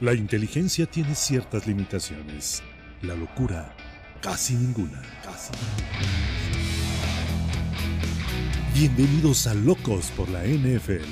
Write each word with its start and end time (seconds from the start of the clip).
La 0.00 0.12
inteligencia 0.12 0.86
tiene 0.86 1.14
ciertas 1.14 1.68
limitaciones. 1.68 2.64
La 3.02 3.14
locura, 3.14 3.72
casi 4.20 4.54
ninguna. 4.54 5.00
Casi 5.22 5.52
Bienvenidos 8.74 9.46
a 9.46 9.54
Locos 9.54 10.10
por 10.16 10.28
la 10.30 10.42
NFL. 10.42 11.04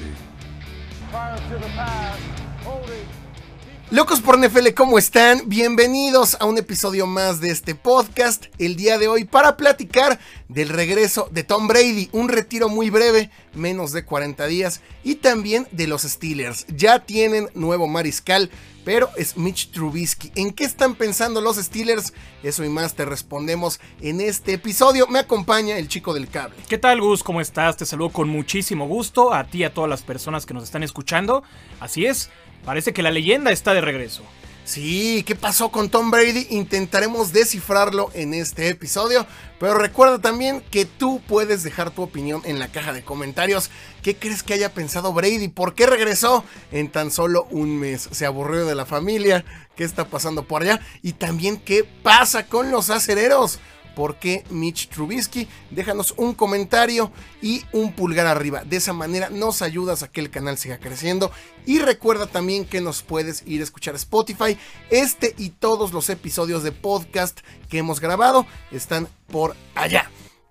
Locos 3.92 4.20
por 4.20 4.38
NFL, 4.38 4.72
¿cómo 4.74 4.98
están? 4.98 5.42
Bienvenidos 5.50 6.38
a 6.40 6.46
un 6.46 6.56
episodio 6.56 7.06
más 7.06 7.40
de 7.42 7.50
este 7.50 7.74
podcast. 7.74 8.46
El 8.58 8.74
día 8.74 8.96
de 8.96 9.06
hoy 9.06 9.24
para 9.24 9.58
platicar 9.58 10.18
del 10.48 10.70
regreso 10.70 11.28
de 11.30 11.44
Tom 11.44 11.68
Brady, 11.68 12.08
un 12.12 12.30
retiro 12.30 12.70
muy 12.70 12.88
breve, 12.88 13.30
menos 13.54 13.92
de 13.92 14.06
40 14.06 14.46
días, 14.46 14.80
y 15.04 15.16
también 15.16 15.68
de 15.72 15.86
los 15.86 16.02
Steelers. 16.02 16.66
Ya 16.68 17.00
tienen 17.00 17.50
nuevo 17.54 17.86
mariscal, 17.86 18.50
pero 18.84 19.10
es 19.16 19.36
Mitch 19.36 19.70
Trubisky. 19.70 20.32
¿En 20.34 20.52
qué 20.52 20.64
están 20.64 20.94
pensando 20.94 21.40
los 21.40 21.56
Steelers? 21.56 22.12
Eso 22.42 22.64
y 22.64 22.68
más 22.68 22.94
te 22.94 23.04
respondemos 23.04 23.80
en 24.00 24.20
este 24.20 24.54
episodio. 24.54 25.06
Me 25.06 25.20
acompaña 25.20 25.78
el 25.78 25.88
chico 25.88 26.14
del 26.14 26.28
cable. 26.28 26.56
¿Qué 26.68 26.78
tal, 26.78 27.00
Gus? 27.00 27.22
¿Cómo 27.22 27.40
estás? 27.40 27.76
Te 27.76 27.86
saludo 27.86 28.10
con 28.10 28.28
muchísimo 28.28 28.86
gusto 28.86 29.32
a 29.32 29.44
ti 29.44 29.58
y 29.58 29.64
a 29.64 29.74
todas 29.74 29.90
las 29.90 30.02
personas 30.02 30.46
que 30.46 30.54
nos 30.54 30.64
están 30.64 30.82
escuchando. 30.82 31.42
Así 31.80 32.06
es, 32.06 32.30
parece 32.64 32.92
que 32.92 33.02
la 33.02 33.10
leyenda 33.10 33.52
está 33.52 33.74
de 33.74 33.80
regreso. 33.80 34.22
Sí, 34.64 35.24
¿qué 35.26 35.34
pasó 35.34 35.70
con 35.70 35.90
Tom 35.90 36.12
Brady? 36.12 36.46
Intentaremos 36.50 37.32
descifrarlo 37.32 38.10
en 38.14 38.32
este 38.32 38.68
episodio, 38.68 39.26
pero 39.58 39.74
recuerda 39.74 40.20
también 40.20 40.62
que 40.70 40.84
tú 40.84 41.20
puedes 41.26 41.64
dejar 41.64 41.90
tu 41.90 42.02
opinión 42.02 42.42
en 42.44 42.60
la 42.60 42.68
caja 42.68 42.92
de 42.92 43.02
comentarios. 43.02 43.70
¿Qué 44.02 44.16
crees 44.16 44.44
que 44.44 44.54
haya 44.54 44.72
pensado 44.72 45.12
Brady? 45.12 45.48
¿Por 45.48 45.74
qué 45.74 45.86
regresó 45.86 46.44
en 46.70 46.92
tan 46.92 47.10
solo 47.10 47.48
un 47.50 47.76
mes? 47.80 48.08
¿Se 48.12 48.24
aburrió 48.24 48.64
de 48.64 48.76
la 48.76 48.86
familia? 48.86 49.44
¿Qué 49.74 49.82
está 49.82 50.06
pasando 50.06 50.44
por 50.44 50.62
allá? 50.62 50.80
Y 51.02 51.14
también, 51.14 51.56
¿qué 51.56 51.82
pasa 51.82 52.46
con 52.46 52.70
los 52.70 52.88
acereros? 52.88 53.58
Por 53.94 54.16
qué 54.16 54.44
Mitch 54.50 54.88
Trubisky. 54.88 55.48
Déjanos 55.70 56.14
un 56.16 56.34
comentario 56.34 57.12
y 57.40 57.64
un 57.72 57.92
pulgar 57.92 58.26
arriba. 58.26 58.64
De 58.64 58.76
esa 58.76 58.92
manera 58.92 59.30
nos 59.30 59.62
ayudas 59.62 60.02
a 60.02 60.08
que 60.08 60.20
el 60.20 60.30
canal 60.30 60.58
siga 60.58 60.78
creciendo. 60.78 61.30
Y 61.66 61.78
recuerda 61.78 62.26
también 62.26 62.64
que 62.64 62.80
nos 62.80 63.02
puedes 63.02 63.42
ir 63.46 63.60
a 63.60 63.64
escuchar 63.64 63.94
Spotify. 63.94 64.58
Este 64.90 65.34
y 65.38 65.50
todos 65.50 65.92
los 65.92 66.08
episodios 66.10 66.62
de 66.62 66.72
podcast 66.72 67.40
que 67.68 67.78
hemos 67.78 68.00
grabado 68.00 68.46
están 68.70 69.08
por 69.28 69.56
allá. 69.74 70.10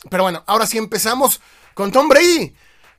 Pero 0.10 0.24
bueno, 0.24 0.44
ahora 0.48 0.68
sí 0.68 0.78
empezamos 0.78 1.42
con 1.74 1.92
Tom 1.92 2.08
Brady. 2.08 2.54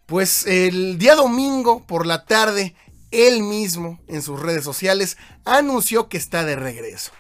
Pues 0.07 0.47
el 0.47 0.99
día 0.99 1.15
domingo 1.15 1.85
por 1.87 2.07
la 2.07 2.25
tarde, 2.25 2.75
él 3.11 3.43
mismo 3.43 4.01
en 4.09 4.23
sus 4.23 4.41
redes 4.41 4.65
sociales 4.65 5.17
anunció 5.45 6.09
que 6.09 6.17
está 6.17 6.45
de 6.45 6.57
regreso 6.57 7.13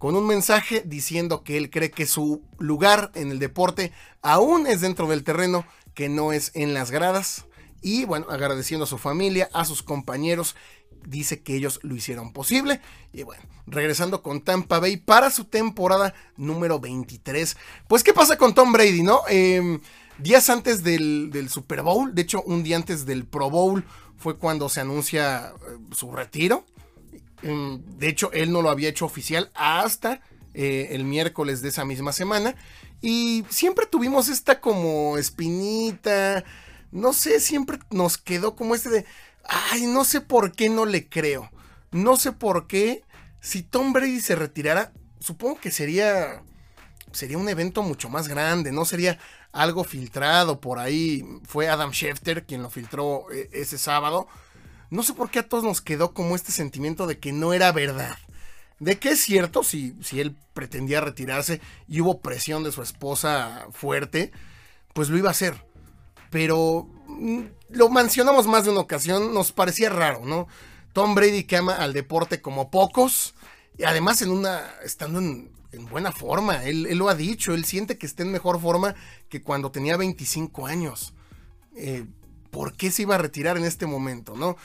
con 0.00 0.16
un 0.16 0.26
mensaje 0.26 0.82
diciendo 0.86 1.44
que 1.44 1.58
él 1.58 1.68
cree 1.68 1.90
que 1.90 2.06
su 2.06 2.42
lugar 2.58 3.12
en 3.14 3.30
el 3.30 3.38
deporte 3.38 3.92
aún 4.22 4.66
es 4.66 4.80
dentro 4.80 5.06
del 5.06 5.24
terreno, 5.24 5.66
que 5.92 6.08
no 6.08 6.32
es 6.32 6.52
en 6.54 6.72
las 6.72 6.90
gradas. 6.90 7.44
Y 7.82 8.06
bueno, 8.06 8.24
agradeciendo 8.30 8.84
a 8.84 8.88
su 8.88 8.96
familia, 8.96 9.50
a 9.52 9.66
sus 9.66 9.82
compañeros, 9.82 10.56
dice 11.06 11.42
que 11.42 11.54
ellos 11.54 11.80
lo 11.82 11.94
hicieron 11.94 12.32
posible. 12.32 12.80
Y 13.12 13.24
bueno, 13.24 13.42
regresando 13.66 14.22
con 14.22 14.40
Tampa 14.40 14.78
Bay 14.78 14.96
para 14.96 15.28
su 15.28 15.44
temporada 15.44 16.14
número 16.38 16.80
23. 16.80 17.58
Pues, 17.86 18.02
¿qué 18.02 18.14
pasa 18.14 18.38
con 18.38 18.54
Tom 18.54 18.72
Brady, 18.72 19.02
no? 19.02 19.20
Em, 19.28 19.80
días 20.16 20.48
antes 20.48 20.82
del, 20.82 21.28
del, 21.30 21.50
Super 21.50 21.82
Bowl, 21.82 22.14
de 22.14 22.22
hecho, 22.22 22.42
un 22.44 22.62
día 22.62 22.76
antes 22.76 23.04
del 23.04 23.26
Pro 23.26 23.50
Bowl 23.50 23.84
fue 24.16 24.38
cuando 24.38 24.70
se 24.70 24.80
anuncia 24.80 25.52
eh, 25.68 25.76
su 25.94 26.10
retiro. 26.10 26.64
Mm, 27.42 27.98
de 27.98 28.08
hecho, 28.08 28.32
él 28.32 28.52
no 28.52 28.62
lo 28.62 28.70
había 28.70 28.88
hecho 28.88 29.06
oficial 29.06 29.50
hasta 29.54 30.20
eh, 30.54 30.88
el 30.92 31.04
miércoles 31.04 31.62
de 31.62 31.68
esa 31.68 31.84
misma 31.84 32.12
semana. 32.12 32.54
Y 33.00 33.44
siempre 33.48 33.86
tuvimos 33.86 34.28
esta 34.28 34.60
como 34.60 35.16
espinita. 35.16 36.44
No 36.90 37.12
sé, 37.12 37.40
siempre 37.40 37.78
nos 37.90 38.18
quedó 38.18 38.56
como 38.56 38.74
este 38.74 38.90
de. 38.90 39.06
Ay, 39.44 39.86
no 39.86 40.04
sé 40.04 40.20
por 40.20 40.52
qué 40.52 40.68
no 40.68 40.84
le 40.84 41.08
creo. 41.08 41.50
No 41.90 42.16
sé 42.16 42.32
por 42.32 42.66
qué. 42.66 43.04
Si 43.40 43.62
Tom 43.62 43.92
Brady 43.92 44.20
se 44.20 44.36
retirara, 44.36 44.92
supongo 45.18 45.60
que 45.60 45.70
sería. 45.70 46.42
Sería 47.12 47.38
un 47.38 47.48
evento 47.48 47.82
mucho 47.82 48.08
más 48.08 48.28
grande, 48.28 48.70
no 48.70 48.84
sería 48.84 49.18
algo 49.50 49.82
filtrado 49.82 50.60
por 50.60 50.78
ahí. 50.78 51.24
Fue 51.44 51.68
Adam 51.68 51.90
Schefter 51.90 52.46
quien 52.46 52.62
lo 52.62 52.70
filtró 52.70 53.26
eh, 53.32 53.48
ese 53.52 53.78
sábado 53.78 54.28
no 54.90 55.02
sé 55.02 55.14
por 55.14 55.30
qué 55.30 55.38
a 55.38 55.48
todos 55.48 55.64
nos 55.64 55.80
quedó 55.80 56.12
como 56.12 56.34
este 56.34 56.52
sentimiento 56.52 57.06
de 57.06 57.18
que 57.18 57.32
no 57.32 57.52
era 57.52 57.72
verdad. 57.72 58.18
De 58.80 58.98
que 58.98 59.10
es 59.10 59.20
cierto, 59.20 59.62
si, 59.62 59.94
si 60.02 60.20
él 60.20 60.36
pretendía 60.54 61.00
retirarse 61.00 61.60
y 61.86 62.00
hubo 62.00 62.20
presión 62.20 62.64
de 62.64 62.72
su 62.72 62.82
esposa 62.82 63.66
fuerte, 63.72 64.32
pues 64.92 65.08
lo 65.08 65.18
iba 65.18 65.28
a 65.28 65.32
hacer. 65.32 65.64
Pero 66.30 66.88
mm, 67.06 67.40
lo 67.70 67.88
mencionamos 67.88 68.46
más 68.46 68.64
de 68.64 68.70
una 68.70 68.80
ocasión, 68.80 69.32
nos 69.34 69.52
parecía 69.52 69.90
raro, 69.90 70.22
¿no? 70.24 70.48
Tom 70.92 71.14
Brady 71.14 71.44
que 71.44 71.56
ama 71.56 71.76
al 71.76 71.92
deporte 71.92 72.40
como 72.40 72.70
pocos, 72.70 73.34
y 73.78 73.84
además 73.84 74.22
en 74.22 74.30
una, 74.30 74.60
estando 74.84 75.20
en, 75.20 75.50
buena 75.88 76.10
forma, 76.10 76.64
él, 76.64 76.86
él, 76.86 76.98
lo 76.98 77.08
ha 77.08 77.14
dicho, 77.14 77.54
él 77.54 77.64
siente 77.64 77.96
que 77.96 78.06
está 78.06 78.22
en 78.22 78.32
mejor 78.32 78.60
forma 78.60 78.94
que 79.28 79.40
cuando 79.42 79.70
tenía 79.70 79.96
25 79.96 80.66
años. 80.66 81.14
Eh, 81.76 82.04
por 82.50 82.74
qué 82.74 82.90
se 82.90 83.02
iba 83.02 83.14
a 83.14 83.18
retirar 83.18 83.56
en 83.56 83.64
este 83.64 83.86
momento, 83.86 84.36
¿no? 84.36 84.56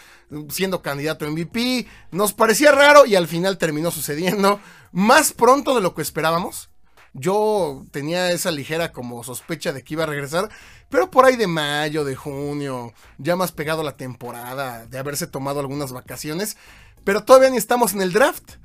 Siendo 0.50 0.82
candidato 0.82 1.26
a 1.26 1.30
MVP, 1.30 1.88
nos 2.12 2.34
parecía 2.34 2.72
raro 2.72 3.06
y 3.06 3.16
al 3.16 3.28
final 3.28 3.58
terminó 3.58 3.92
sucediendo 3.92 4.60
más 4.92 5.34
pronto 5.34 5.76
de 5.76 5.82
lo 5.82 5.96
que 5.96 6.02
esperábamos. 6.02 6.70
Yo 7.14 7.86
tenía 7.92 8.32
esa 8.32 8.52
ligera 8.52 8.92
como 8.92 9.24
sospecha 9.24 9.72
de 9.72 9.84
que 9.84 9.94
iba 9.94 10.04
a 10.04 10.08
regresar, 10.08 10.50
pero 10.90 11.10
por 11.10 11.26
ahí 11.26 11.38
de 11.38 11.48
mayo, 11.48 12.04
de 12.04 12.16
junio, 12.16 12.94
ya 13.18 13.38
más 13.38 13.54
pegado 13.54 13.84
la 13.84 13.96
temporada, 13.96 14.86
de 14.86 14.98
haberse 14.98 15.26
tomado 15.26 15.62
algunas 15.62 15.94
vacaciones, 15.94 16.58
pero 17.06 17.24
todavía 17.24 17.50
ni 17.50 17.58
estamos 17.58 17.94
en 17.94 18.02
el 18.02 18.12
draft 18.12 18.56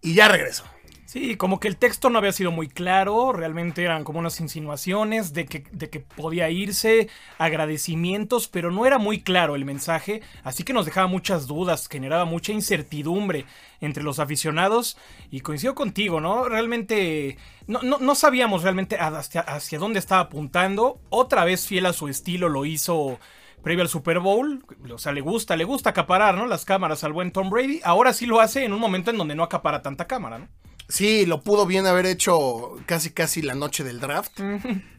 y 0.00 0.14
ya 0.14 0.26
regresó. 0.26 0.64
Sí, 1.10 1.34
como 1.34 1.58
que 1.58 1.66
el 1.66 1.76
texto 1.76 2.08
no 2.08 2.18
había 2.18 2.30
sido 2.30 2.52
muy 2.52 2.68
claro, 2.68 3.32
realmente 3.32 3.82
eran 3.82 4.04
como 4.04 4.20
unas 4.20 4.38
insinuaciones 4.38 5.32
de 5.32 5.44
que, 5.44 5.64
de 5.72 5.90
que 5.90 5.98
podía 5.98 6.50
irse, 6.50 7.08
agradecimientos, 7.36 8.46
pero 8.46 8.70
no 8.70 8.86
era 8.86 8.98
muy 8.98 9.20
claro 9.20 9.56
el 9.56 9.64
mensaje, 9.64 10.22
así 10.44 10.62
que 10.62 10.72
nos 10.72 10.86
dejaba 10.86 11.08
muchas 11.08 11.48
dudas, 11.48 11.88
generaba 11.88 12.26
mucha 12.26 12.52
incertidumbre 12.52 13.44
entre 13.80 14.04
los 14.04 14.20
aficionados 14.20 14.96
y 15.32 15.40
coincido 15.40 15.74
contigo, 15.74 16.20
¿no? 16.20 16.48
Realmente 16.48 17.38
no, 17.66 17.80
no, 17.82 18.14
sabíamos 18.14 18.62
realmente 18.62 18.96
hacia, 18.96 19.40
hacia 19.40 19.80
dónde 19.80 19.98
estaba 19.98 20.20
apuntando, 20.20 21.00
otra 21.08 21.44
vez 21.44 21.66
fiel 21.66 21.86
a 21.86 21.92
su 21.92 22.06
estilo 22.06 22.48
lo 22.48 22.64
hizo 22.66 23.18
previo 23.64 23.82
al 23.82 23.88
Super 23.88 24.20
Bowl. 24.20 24.64
O 24.94 24.98
sea, 24.98 25.10
le 25.10 25.22
gusta, 25.22 25.56
le 25.56 25.64
gusta 25.64 25.90
acaparar, 25.90 26.36
¿no? 26.36 26.46
Las 26.46 26.64
cámaras 26.64 27.02
al 27.02 27.12
buen 27.12 27.32
Tom 27.32 27.50
Brady. 27.50 27.80
Ahora 27.82 28.12
sí 28.12 28.26
lo 28.26 28.40
hace 28.40 28.64
en 28.64 28.72
un 28.72 28.78
momento 28.78 29.10
en 29.10 29.18
donde 29.18 29.34
no 29.34 29.42
acapara 29.42 29.82
tanta 29.82 30.06
cámara, 30.06 30.38
¿no? 30.38 30.48
Sí, 30.90 31.24
lo 31.24 31.42
pudo 31.42 31.66
bien 31.66 31.86
haber 31.86 32.04
hecho 32.04 32.76
casi 32.84 33.10
casi 33.10 33.42
la 33.42 33.54
noche 33.54 33.84
del 33.84 34.00
draft. 34.00 34.40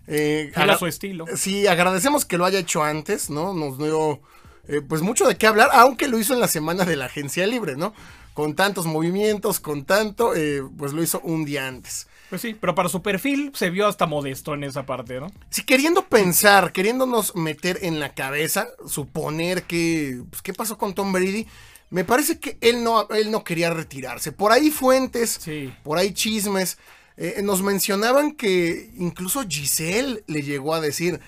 eh, 0.08 0.52
a 0.56 0.78
su 0.78 0.88
estilo. 0.88 1.26
Sí, 1.36 1.68
agradecemos 1.68 2.26
que 2.26 2.38
lo 2.38 2.46
haya 2.46 2.60
hecho 2.60 2.84
antes, 2.84 3.30
¿no? 3.30 3.54
Nos 3.54 3.78
dio 3.78 4.22
eh, 4.68 4.82
pues 4.82 5.02
mucho 5.02 5.28
de 5.28 5.38
qué 5.38 5.48
hablar, 5.48 5.70
aunque 5.74 6.08
lo 6.08 6.18
hizo 6.18 6.34
en 6.34 6.40
la 6.40 6.48
semana 6.48 6.86
de 6.86 6.96
la 6.96 7.06
agencia 7.06 7.46
libre, 7.46 7.76
¿no? 7.76 7.94
Con 8.34 8.56
tantos 8.56 8.86
movimientos, 8.86 9.60
con 9.60 9.84
tanto, 9.86 10.34
eh, 10.36 10.64
pues 10.78 10.94
lo 10.94 11.04
hizo 11.04 11.20
un 11.22 11.44
día 11.44 11.68
antes. 11.68 12.08
Pues 12.30 12.42
sí, 12.42 12.56
pero 12.58 12.74
para 12.74 12.88
su 12.88 13.02
perfil 13.02 13.52
se 13.54 13.70
vio 13.70 13.88
hasta 13.88 14.06
modesto 14.06 14.54
en 14.54 14.64
esa 14.64 14.86
parte, 14.86 15.20
¿no? 15.20 15.30
Sí, 15.50 15.64
queriendo 15.64 16.08
pensar, 16.08 16.72
queriéndonos 16.72 17.36
meter 17.36 17.80
en 17.82 18.00
la 18.00 18.14
cabeza, 18.14 18.70
suponer 18.88 19.64
que, 19.64 20.22
pues, 20.30 20.42
¿qué 20.42 20.54
pasó 20.54 20.78
con 20.78 20.94
Tom 20.94 21.12
Brady? 21.12 21.46
Me 21.92 22.06
parece 22.06 22.40
que 22.40 22.58
él 22.62 22.84
no, 22.84 23.08
él 23.10 23.30
no 23.32 23.44
quería 23.44 23.70
retirarse. 23.70 24.32
Por 24.32 24.52
ahí 24.52 24.72
fuentes, 24.72 25.42
por 25.84 25.98
ahí 25.98 26.14
chismes, 26.14 26.78
eh, 27.18 27.42
nos 27.44 27.62
mencionaban 27.62 28.32
que 28.32 28.92
incluso 28.98 29.44
Giselle 29.48 30.24
le 30.26 30.42
llegó 30.42 30.74
a 30.74 30.80
decir, 30.80 31.20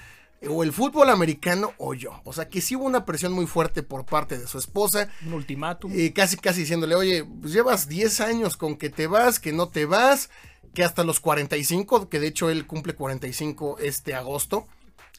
o 0.49 0.63
el 0.63 0.71
fútbol 0.71 1.09
americano 1.09 1.73
o 1.77 1.93
yo. 1.93 2.21
O 2.23 2.31
sea 2.31 2.47
que 2.47 2.61
sí 2.61 2.77
hubo 2.77 2.85
una 2.85 3.05
presión 3.05 3.33
muy 3.33 3.45
fuerte 3.45 3.83
por 3.83 4.05
parte 4.05 4.37
de 4.37 4.47
su 4.47 4.57
esposa. 4.57 5.09
Un 5.25 5.33
ultimátum. 5.33 5.91
Y 5.93 6.11
casi, 6.11 6.37
casi 6.37 6.61
diciéndole, 6.61 6.95
oye, 6.95 7.25
pues 7.25 7.51
llevas 7.51 7.89
10 7.89 8.21
años 8.21 8.55
con 8.55 8.77
que 8.77 8.89
te 8.89 9.07
vas, 9.07 9.39
que 9.39 9.51
no 9.51 9.67
te 9.67 9.85
vas, 9.85 10.29
que 10.73 10.85
hasta 10.85 11.03
los 11.03 11.19
45, 11.19 12.07
que 12.07 12.21
de 12.21 12.27
hecho 12.27 12.49
él 12.49 12.65
cumple 12.65 12.95
45 12.95 13.79
este 13.79 14.15
agosto 14.15 14.65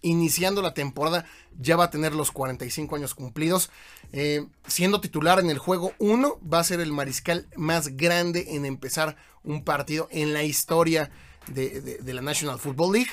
iniciando 0.05 0.62
la 0.62 0.75
temporada, 0.75 1.25
ya 1.59 1.77
va 1.77 1.85
a 1.85 1.91
tener 1.91 2.15
los 2.15 2.31
45 2.31 2.95
años 2.97 3.15
cumplidos. 3.15 3.71
Eh, 4.12 4.47
siendo 4.67 5.01
titular 5.01 5.41
en 5.41 5.51
el 5.51 5.59
juego 5.59 5.93
1, 5.99 6.39
va 6.41 6.61
a 6.61 6.65
ser 6.65 6.81
el 6.81 6.93
mariscal 6.93 7.49
más 7.56 7.97
grande 7.97 8.55
en 8.55 8.67
empezar 8.67 9.17
un 9.43 9.65
partido 9.65 10.09
en 10.11 10.33
la 10.33 10.43
historia 10.43 11.11
de, 11.49 12.01
la 12.05 12.23
National 12.23 12.61
Football 12.61 12.93
League. 12.93 13.11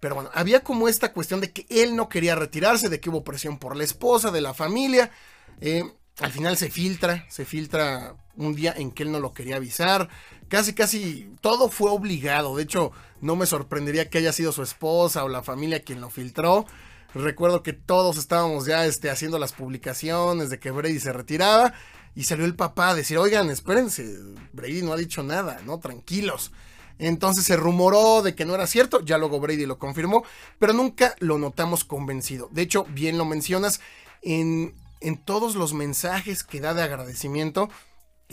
Pero 0.00 0.16
bueno, 0.16 0.30
había 0.34 0.64
como 0.64 0.88
esta 0.88 1.12
cuestión 1.12 1.40
de 1.40 1.52
que 1.52 1.66
él 1.68 1.94
no 1.94 2.08
quería 2.08 2.34
retirarse, 2.34 2.88
de 2.88 2.98
que 2.98 3.10
hubo 3.10 3.22
presión 3.22 3.58
por 3.58 3.76
la 3.76 3.84
esposa, 3.84 4.30
de 4.30 4.40
la 4.40 4.54
familia. 4.54 5.12
Eh, 5.60 5.84
al 6.18 6.32
final 6.32 6.56
se 6.56 6.70
filtra, 6.70 7.24
se 7.28 7.44
filtra 7.44 8.16
un 8.36 8.54
día 8.54 8.74
en 8.76 8.90
que 8.90 9.04
él 9.04 9.12
no 9.12 9.20
lo 9.20 9.32
quería 9.32 9.56
avisar. 9.56 10.08
Casi, 10.48 10.74
casi 10.74 11.30
todo 11.40 11.68
fue 11.68 11.90
obligado. 11.90 12.56
De 12.56 12.64
hecho, 12.64 12.92
no 13.22 13.36
me 13.36 13.46
sorprendería 13.46 14.10
que 14.10 14.18
haya 14.18 14.32
sido 14.32 14.52
su 14.52 14.62
esposa 14.62 15.24
o 15.24 15.28
la 15.28 15.42
familia 15.42 15.82
quien 15.82 16.00
lo 16.00 16.10
filtró. 16.10 16.66
Recuerdo 17.14 17.62
que 17.62 17.72
todos 17.72 18.16
estábamos 18.16 18.66
ya 18.66 18.84
este, 18.84 19.10
haciendo 19.10 19.38
las 19.38 19.52
publicaciones 19.52 20.50
de 20.50 20.58
que 20.58 20.72
Brady 20.72 20.98
se 20.98 21.12
retiraba. 21.12 21.72
Y 22.14 22.24
salió 22.24 22.44
el 22.44 22.56
papá 22.56 22.90
a 22.90 22.94
decir, 22.94 23.16
oigan, 23.16 23.48
espérense, 23.48 24.18
Brady 24.52 24.82
no 24.82 24.92
ha 24.92 24.96
dicho 24.96 25.22
nada, 25.22 25.60
¿no? 25.64 25.78
Tranquilos. 25.78 26.52
Entonces 26.98 27.44
se 27.44 27.56
rumoró 27.56 28.22
de 28.22 28.34
que 28.34 28.44
no 28.44 28.54
era 28.54 28.66
cierto, 28.66 29.00
ya 29.00 29.18
luego 29.18 29.40
Brady 29.40 29.66
lo 29.66 29.78
confirmó, 29.78 30.24
pero 30.58 30.72
nunca 30.72 31.14
lo 31.20 31.38
notamos 31.38 31.84
convencido. 31.84 32.48
De 32.52 32.62
hecho, 32.62 32.84
bien 32.90 33.18
lo 33.18 33.24
mencionas, 33.24 33.80
en, 34.20 34.74
en 35.00 35.16
todos 35.16 35.54
los 35.54 35.72
mensajes 35.74 36.42
que 36.42 36.60
da 36.60 36.74
de 36.74 36.82
agradecimiento, 36.82 37.70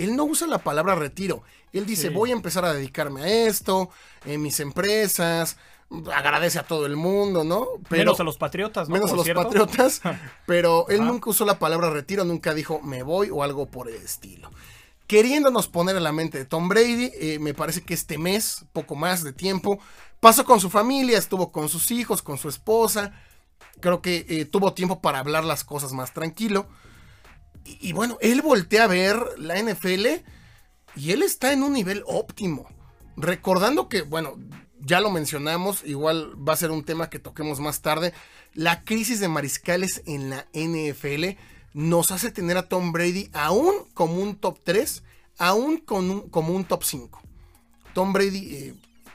él 0.04 0.16
no 0.16 0.24
usa 0.26 0.48
la 0.48 0.60
palabra 0.60 0.96
retiro. 0.96 1.44
Él 1.74 1.86
dice, 1.86 2.08
Sí. 2.10 2.14
voy 2.14 2.32
a 2.32 2.34
empezar 2.34 2.66
a 2.66 2.74
dedicarme 2.74 3.22
a 3.22 3.28
esto, 3.48 3.90
en 4.26 4.42
mis 4.42 4.60
empresas, 4.60 5.58
agradece 6.14 6.60
a 6.60 6.64
todo 6.64 6.86
el 6.86 6.96
mundo, 6.96 7.44
¿no? 7.44 7.68
menos 7.90 8.20
a 8.20 8.24
los 8.24 8.38
patriotas, 8.38 8.90
¿no? 8.90 8.94
menos 8.94 9.12
a 9.12 9.16
los 9.16 9.24
cierto. 9.24 9.44
patriotas, 9.44 10.02
pero 10.46 10.88
él 10.90 11.06
nunca 11.06 11.30
usó 11.30 11.46
la 11.46 11.60
palabra 11.60 11.90
retiro, 11.90 12.24
nunca 12.26 12.54
dijo 12.54 12.80
me 12.82 13.04
voy 13.04 13.30
o 13.32 13.44
algo 13.44 13.68
por 13.68 13.88
el 13.90 13.96
estilo. 13.96 14.52
Queriéndonos 15.08 15.68
poner 15.68 15.96
en 15.96 16.04
la 16.04 16.12
mente 16.12 16.38
de 16.38 16.46
Tom 16.46 16.70
Brady, 16.70 17.12
eh, 17.16 17.40
me 17.40 17.56
parece 17.56 17.82
que 17.82 17.96
este 17.96 18.20
mes, 18.20 18.66
poco 18.74 18.94
más 18.96 19.24
de 19.24 19.34
tiempo, 19.34 19.80
pasó 20.20 20.46
con 20.46 20.60
su 20.60 20.70
familia, 20.70 21.18
estuvo 21.18 21.52
con 21.52 21.68
sus 21.68 21.90
hijos, 21.90 22.22
con 22.22 22.38
su 22.38 22.48
esposa. 22.48 23.12
Creo 23.80 24.04
que 24.04 24.26
eh, 24.30 24.46
tuvo 24.46 24.74
tiempo 24.74 25.02
para 25.02 25.18
hablar 25.18 25.46
las 25.46 25.64
cosas 25.64 25.94
más 25.94 26.14
tranquilo. 26.14 26.68
Y, 27.82 27.94
bueno, 27.94 28.18
él 28.22 28.42
voltea 28.42 28.86
a 28.86 28.88
ver 28.88 29.20
la 29.38 29.62
NFL 29.62 30.08
y 30.96 31.12
él 31.12 31.24
está 31.24 31.54
en 31.54 31.64
un 31.64 31.74
nivel 31.74 32.04
óptimo. 32.08 32.68
Recordando 33.16 33.90
que, 33.90 34.02
bueno, 34.02 34.38
ya 34.80 35.02
lo 35.02 35.12
mencionamos, 35.12 35.84
igual 35.84 36.34
va 36.36 36.54
a 36.54 36.58
ser 36.58 36.72
un 36.72 36.84
tema 36.84 37.10
que 37.10 37.20
toquemos 37.20 37.60
más 37.60 37.82
tarde. 37.82 38.14
La 38.54 38.84
crisis 38.84 39.20
de 39.20 39.28
mariscales 39.28 40.02
en 40.06 40.30
la 40.30 40.48
NFL 40.54 41.38
nos 41.74 42.12
hace 42.12 42.32
tener 42.32 42.58
a 42.58 42.68
Tom 42.68 42.92
Brady 42.92 43.30
aún 43.34 43.74
como 43.94 44.16
un 44.22 44.36
top 44.36 44.60
3, 44.64 45.04
aún 45.38 45.78
con 45.78 46.30
como 46.30 46.54
un 46.54 46.66
top 46.66 46.84
5. 46.84 47.22
Tom 47.94 48.14
Brady 48.14 48.56
eh, 48.56 48.74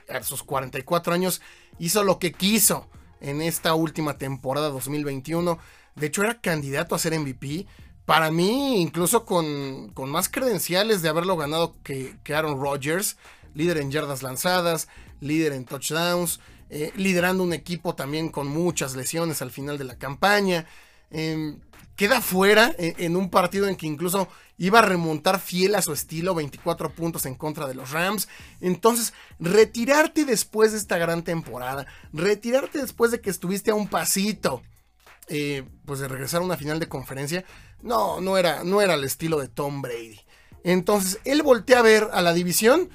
a 0.08 0.22
sus 0.22 0.42
44 0.42 1.14
años 1.14 1.40
hizo 1.78 2.04
lo 2.04 2.18
que 2.18 2.32
quiso 2.32 2.88
en 3.20 3.40
esta 3.40 3.74
última 3.74 4.18
temporada 4.18 4.68
2021. 4.68 5.58
De 5.96 6.06
hecho, 6.06 6.22
era 6.22 6.40
candidato 6.40 6.94
a 6.94 6.98
ser 6.98 7.18
MVP. 7.18 7.66
Para 8.06 8.30
mí, 8.30 8.80
incluso 8.80 9.24
con, 9.24 9.92
más 10.10 10.28
credenciales 10.28 11.00
de 11.00 11.08
haberlo 11.08 11.36
ganado 11.36 11.74
que, 11.82 12.16
Aaron 12.34 12.60
Rodgers, 12.60 13.16
líder 13.54 13.78
en 13.78 13.90
yardas 13.90 14.22
lanzadas, 14.22 14.88
líder 15.20 15.52
en 15.52 15.64
touchdowns, 15.64 16.40
eh, 16.68 16.92
liderando 16.96 17.42
un 17.42 17.52
equipo 17.52 17.94
también 17.94 18.28
con 18.28 18.48
muchas 18.48 18.94
lesiones 18.94 19.40
al 19.40 19.50
final 19.50 19.78
de 19.78 19.84
la 19.84 19.96
campaña. 19.96 20.66
Em, 21.10 21.60
queda 21.96 22.20
fuera 22.20 22.74
en 22.78 23.16
un 23.16 23.30
partido 23.30 23.68
en 23.68 23.76
que 23.76 23.86
incluso 23.86 24.28
iba 24.58 24.80
a 24.80 24.82
remontar 24.82 25.40
fiel 25.40 25.74
a 25.74 25.82
su 25.82 25.92
estilo, 25.92 26.34
24 26.34 26.90
puntos 26.90 27.26
en 27.26 27.34
contra 27.34 27.66
de 27.66 27.74
los 27.74 27.90
Rams. 27.90 28.28
Entonces, 28.60 29.14
retirarte 29.38 30.24
después 30.24 30.72
de 30.72 30.78
esta 30.78 30.98
gran 30.98 31.22
temporada, 31.22 31.86
retirarte 32.12 32.80
después 32.80 33.10
de 33.10 33.20
que 33.20 33.30
estuviste 33.30 33.70
a 33.70 33.74
un 33.74 33.88
pasito, 33.88 34.62
eh, 35.28 35.64
pues 35.84 36.00
de 36.00 36.08
regresar 36.08 36.42
a 36.42 36.44
una 36.44 36.56
final 36.56 36.80
de 36.80 36.88
conferencia, 36.88 37.44
no, 37.82 38.20
no 38.20 38.36
era, 38.36 38.64
no 38.64 38.80
era 38.80 38.94
el 38.94 39.04
estilo 39.04 39.38
de 39.40 39.48
Tom 39.48 39.82
Brady. 39.82 40.20
Entonces, 40.64 41.20
él 41.24 41.42
voltea 41.42 41.80
a 41.80 41.82
ver 41.82 42.08
a 42.12 42.22
la 42.22 42.32
división 42.32 42.88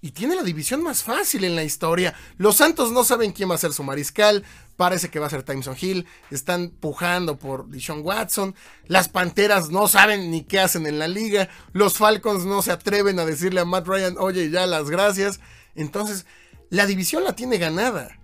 y 0.00 0.12
tiene 0.12 0.36
la 0.36 0.44
división 0.44 0.82
más 0.82 1.02
fácil 1.02 1.42
en 1.42 1.56
la 1.56 1.64
historia. 1.64 2.14
Los 2.38 2.58
Santos 2.58 2.92
no 2.92 3.02
saben 3.02 3.32
quién 3.32 3.50
va 3.50 3.56
a 3.56 3.58
ser 3.58 3.72
su 3.72 3.82
mariscal. 3.82 4.44
Parece 4.76 5.08
que 5.08 5.18
va 5.18 5.26
a 5.26 5.30
ser 5.30 5.42
Timeson 5.42 5.76
Hill. 5.80 6.06
Están 6.30 6.68
pujando 6.68 7.38
por 7.38 7.66
Deshaun 7.66 8.02
Watson. 8.04 8.54
Las 8.86 9.08
Panteras 9.08 9.70
no 9.70 9.88
saben 9.88 10.30
ni 10.30 10.44
qué 10.44 10.60
hacen 10.60 10.86
en 10.86 11.00
la 11.00 11.08
liga. 11.08 11.48
Los 11.72 11.94
Falcons 11.94 12.44
no 12.44 12.62
se 12.62 12.70
atreven 12.70 13.18
a 13.18 13.24
decirle 13.24 13.60
a 13.60 13.64
Matt 13.64 13.88
Ryan, 13.88 14.14
oye, 14.18 14.48
ya 14.50 14.66
las 14.66 14.90
gracias. 14.90 15.40
Entonces, 15.74 16.26
la 16.70 16.86
división 16.86 17.24
la 17.24 17.34
tiene 17.34 17.58
ganada. 17.58 18.16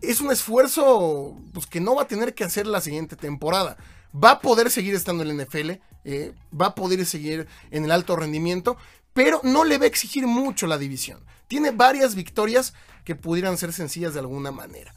Es 0.00 0.20
un 0.20 0.30
esfuerzo 0.30 1.36
pues, 1.52 1.66
que 1.66 1.80
no 1.80 1.94
va 1.94 2.02
a 2.02 2.08
tener 2.08 2.34
que 2.34 2.44
hacer 2.44 2.66
la 2.66 2.80
siguiente 2.80 3.16
temporada. 3.16 3.76
Va 4.14 4.32
a 4.32 4.40
poder 4.40 4.70
seguir 4.70 4.94
estando 4.94 5.22
en 5.22 5.36
la 5.36 5.44
NFL. 5.44 5.70
eh, 6.04 6.32
va 6.58 6.66
a 6.66 6.74
poder 6.74 7.04
seguir 7.04 7.48
en 7.70 7.84
el 7.84 7.90
alto 7.90 8.14
rendimiento 8.14 8.76
pero 9.16 9.40
no 9.42 9.64
le 9.64 9.78
va 9.78 9.84
a 9.84 9.88
exigir 9.88 10.26
mucho 10.26 10.66
la 10.66 10.76
división. 10.76 11.24
Tiene 11.48 11.70
varias 11.70 12.14
victorias 12.14 12.74
que 13.02 13.14
pudieran 13.14 13.56
ser 13.56 13.72
sencillas 13.72 14.12
de 14.12 14.20
alguna 14.20 14.50
manera. 14.50 14.94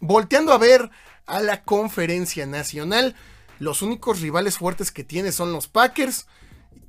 Volteando 0.00 0.52
a 0.52 0.58
ver 0.58 0.90
a 1.24 1.40
la 1.40 1.62
conferencia 1.62 2.46
nacional, 2.46 3.14
los 3.60 3.80
únicos 3.82 4.20
rivales 4.20 4.58
fuertes 4.58 4.90
que 4.90 5.04
tiene 5.04 5.30
son 5.30 5.52
los 5.52 5.68
Packers 5.68 6.26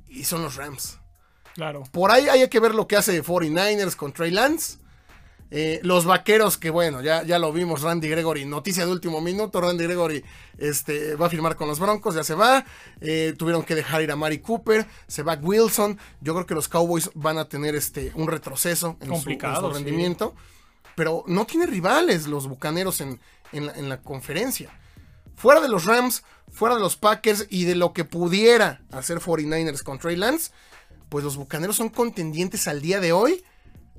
y 0.08 0.24
son 0.24 0.42
los 0.42 0.56
Rams. 0.56 0.98
Claro. 1.54 1.84
Por 1.92 2.10
ahí 2.10 2.28
hay 2.28 2.48
que 2.48 2.58
ver 2.58 2.74
lo 2.74 2.88
que 2.88 2.96
hace 2.96 3.22
49ers 3.22 3.94
con 3.94 4.12
Trey 4.12 4.32
Lance. 4.32 4.78
Eh, 5.54 5.80
los 5.82 6.06
vaqueros, 6.06 6.56
que 6.56 6.70
bueno, 6.70 7.02
ya, 7.02 7.24
ya 7.24 7.38
lo 7.38 7.52
vimos, 7.52 7.82
Randy 7.82 8.08
Gregory, 8.08 8.46
noticia 8.46 8.86
de 8.86 8.90
último 8.92 9.20
minuto, 9.20 9.60
Randy 9.60 9.84
Gregory 9.84 10.24
este, 10.56 11.14
va 11.14 11.26
a 11.26 11.28
firmar 11.28 11.56
con 11.56 11.68
los 11.68 11.78
Broncos, 11.78 12.14
ya 12.14 12.24
se 12.24 12.32
va, 12.34 12.64
eh, 13.02 13.34
tuvieron 13.36 13.62
que 13.62 13.74
dejar 13.74 14.00
ir 14.00 14.10
a 14.12 14.16
Mari 14.16 14.38
Cooper, 14.38 14.86
se 15.08 15.22
va 15.22 15.34
Wilson, 15.34 15.98
yo 16.22 16.32
creo 16.32 16.46
que 16.46 16.54
los 16.54 16.68
Cowboys 16.68 17.10
van 17.12 17.36
a 17.36 17.50
tener 17.50 17.74
este, 17.74 18.12
un 18.14 18.28
retroceso 18.28 18.86
en 18.86 18.94
su- 18.96 19.02
en 19.02 19.08
su, 19.08 19.12
Complicado, 19.24 19.68
sí. 19.68 19.74
rendimiento, 19.84 20.34
pero 20.94 21.22
no 21.26 21.44
tiene 21.44 21.66
rivales 21.66 22.26
los 22.28 22.48
Bucaneros 22.48 23.02
en, 23.02 23.20
en 23.52 23.66
la, 23.66 23.72
en 23.74 23.90
la 23.90 24.00
conferencia. 24.00 24.70
Fuera 25.36 25.60
de 25.60 25.68
los 25.68 25.84
Rams, 25.84 26.22
fuera 26.50 26.76
de 26.76 26.80
los 26.80 26.96
Packers 26.96 27.46
y 27.50 27.64
de 27.64 27.74
lo 27.74 27.92
que 27.92 28.04
pudiera 28.04 28.80
hacer 28.90 29.18
49ers 29.18 29.82
con 29.82 29.98
Trey 29.98 30.16
Lance, 30.16 30.50
pues 31.10 31.24
los 31.24 31.36
Bucaneros 31.36 31.76
son 31.76 31.90
contendientes 31.90 32.68
al 32.68 32.80
día 32.80 33.00
de 33.00 33.12
hoy 33.12 33.44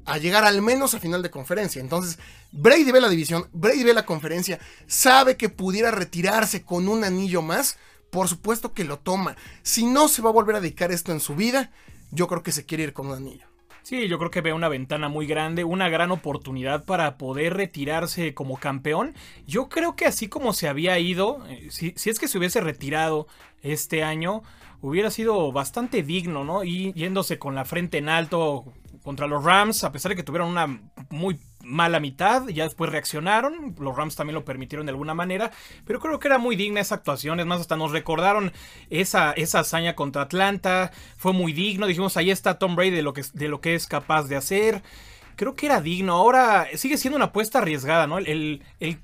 a 0.06 0.18
llegar 0.18 0.44
al 0.44 0.62
menos 0.62 0.94
a 0.94 1.00
final 1.00 1.22
de 1.22 1.32
conferencia. 1.32 1.82
Entonces, 1.82 2.20
Brady 2.52 2.92
ve 2.92 3.02
la 3.02 3.10
división, 3.10 3.48
Brady 3.54 3.84
ve 3.84 3.94
la 3.94 4.06
conferencia, 4.06 4.60
sabe 4.88 5.38
que 5.38 5.50
pudiera 5.50 5.92
retirarse 5.92 6.64
con 6.64 6.88
un 6.88 7.04
anillo 7.04 7.42
más, 7.42 7.78
por 8.10 8.28
supuesto 8.28 8.74
que 8.74 8.84
lo 8.84 9.00
toma. 9.00 9.36
Si 9.62 9.86
no 9.86 10.08
se 10.08 10.22
va 10.22 10.30
a 10.30 10.34
volver 10.34 10.56
a 10.56 10.62
dedicar 10.62 10.92
esto 10.92 11.12
en 11.12 11.20
su 11.20 11.36
vida, 11.36 11.72
yo 12.12 12.28
creo 12.28 12.44
que 12.44 12.52
se 12.52 12.66
quiere 12.66 12.84
ir 12.84 12.94
con 12.94 13.08
un 13.08 13.16
anillo. 13.16 13.48
Sí, 13.82 14.08
yo 14.08 14.18
creo 14.18 14.32
que 14.32 14.40
ve 14.40 14.54
una 14.54 14.70
ventana 14.70 15.10
muy 15.10 15.28
grande, 15.28 15.66
una 15.66 15.90
gran 15.90 16.12
oportunidad 16.12 16.86
para 16.86 17.18
poder 17.18 17.56
retirarse 17.56 18.34
como 18.34 18.58
campeón. 18.58 19.14
Yo 19.46 19.68
creo 19.68 19.98
que 19.98 20.06
así 20.06 20.30
como 20.30 20.54
se 20.54 20.70
había 20.70 20.98
ido, 21.00 21.46
eh, 21.50 21.68
si, 21.70 21.94
si 21.98 22.10
es 22.10 22.18
que 22.18 22.30
se 22.30 22.38
hubiese 22.38 22.62
retirado 22.62 23.28
este 23.62 24.04
año, 24.04 24.42
hubiera 24.82 25.12
sido 25.12 25.52
bastante 25.52 26.02
digno, 26.02 26.46
¿no? 26.46 26.64
Y 26.64 26.94
yéndose 26.94 27.40
con 27.40 27.56
la 27.56 27.66
frente 27.66 27.98
en 27.98 28.08
alto 28.08 28.66
contra 29.04 29.28
los 29.28 29.44
Rams, 29.44 29.84
a 29.84 29.92
pesar 29.92 30.10
de 30.10 30.16
que 30.16 30.24
tuvieron 30.24 30.50
una 30.50 30.80
muy 31.10 31.40
mala 31.64 32.00
mitad, 32.00 32.48
ya 32.50 32.64
después 32.64 32.92
reaccionaron, 32.92 33.76
los 33.80 33.96
Rams 33.96 34.16
también 34.16 34.36
lo 34.36 34.44
permitieron 34.46 34.86
de 34.86 34.92
alguna 34.92 35.14
manera, 35.14 35.52
pero 35.86 36.00
creo 36.00 36.20
que 36.20 36.28
era 36.28 36.38
muy 36.38 36.56
digna 36.56 36.82
esa 36.82 36.96
actuación, 36.96 37.40
es 37.40 37.46
más, 37.46 37.62
hasta 37.62 37.78
nos 37.78 37.92
recordaron 37.92 38.52
esa, 38.90 39.32
esa 39.34 39.60
hazaña 39.60 39.96
contra 39.96 40.24
Atlanta, 40.24 40.92
fue 41.18 41.32
muy 41.34 41.54
digno, 41.54 41.88
dijimos, 41.88 42.18
ahí 42.18 42.32
está 42.32 42.60
Tom 42.60 42.76
Brady 42.76 42.92
de 42.92 43.02
lo 43.02 43.14
que, 43.14 43.24
de 43.34 43.48
lo 43.48 43.62
que 43.62 43.76
es 43.76 43.88
capaz 43.88 44.24
de 44.24 44.36
hacer, 44.36 44.84
creo 45.36 45.56
que 45.56 45.68
era 45.68 45.82
digno, 45.82 46.14
ahora 46.14 46.68
sigue 46.76 46.98
siendo 46.98 47.16
una 47.16 47.26
apuesta 47.26 47.60
arriesgada, 47.60 48.08
¿no? 48.08 48.18
El, 48.18 48.62
el- 48.80 49.00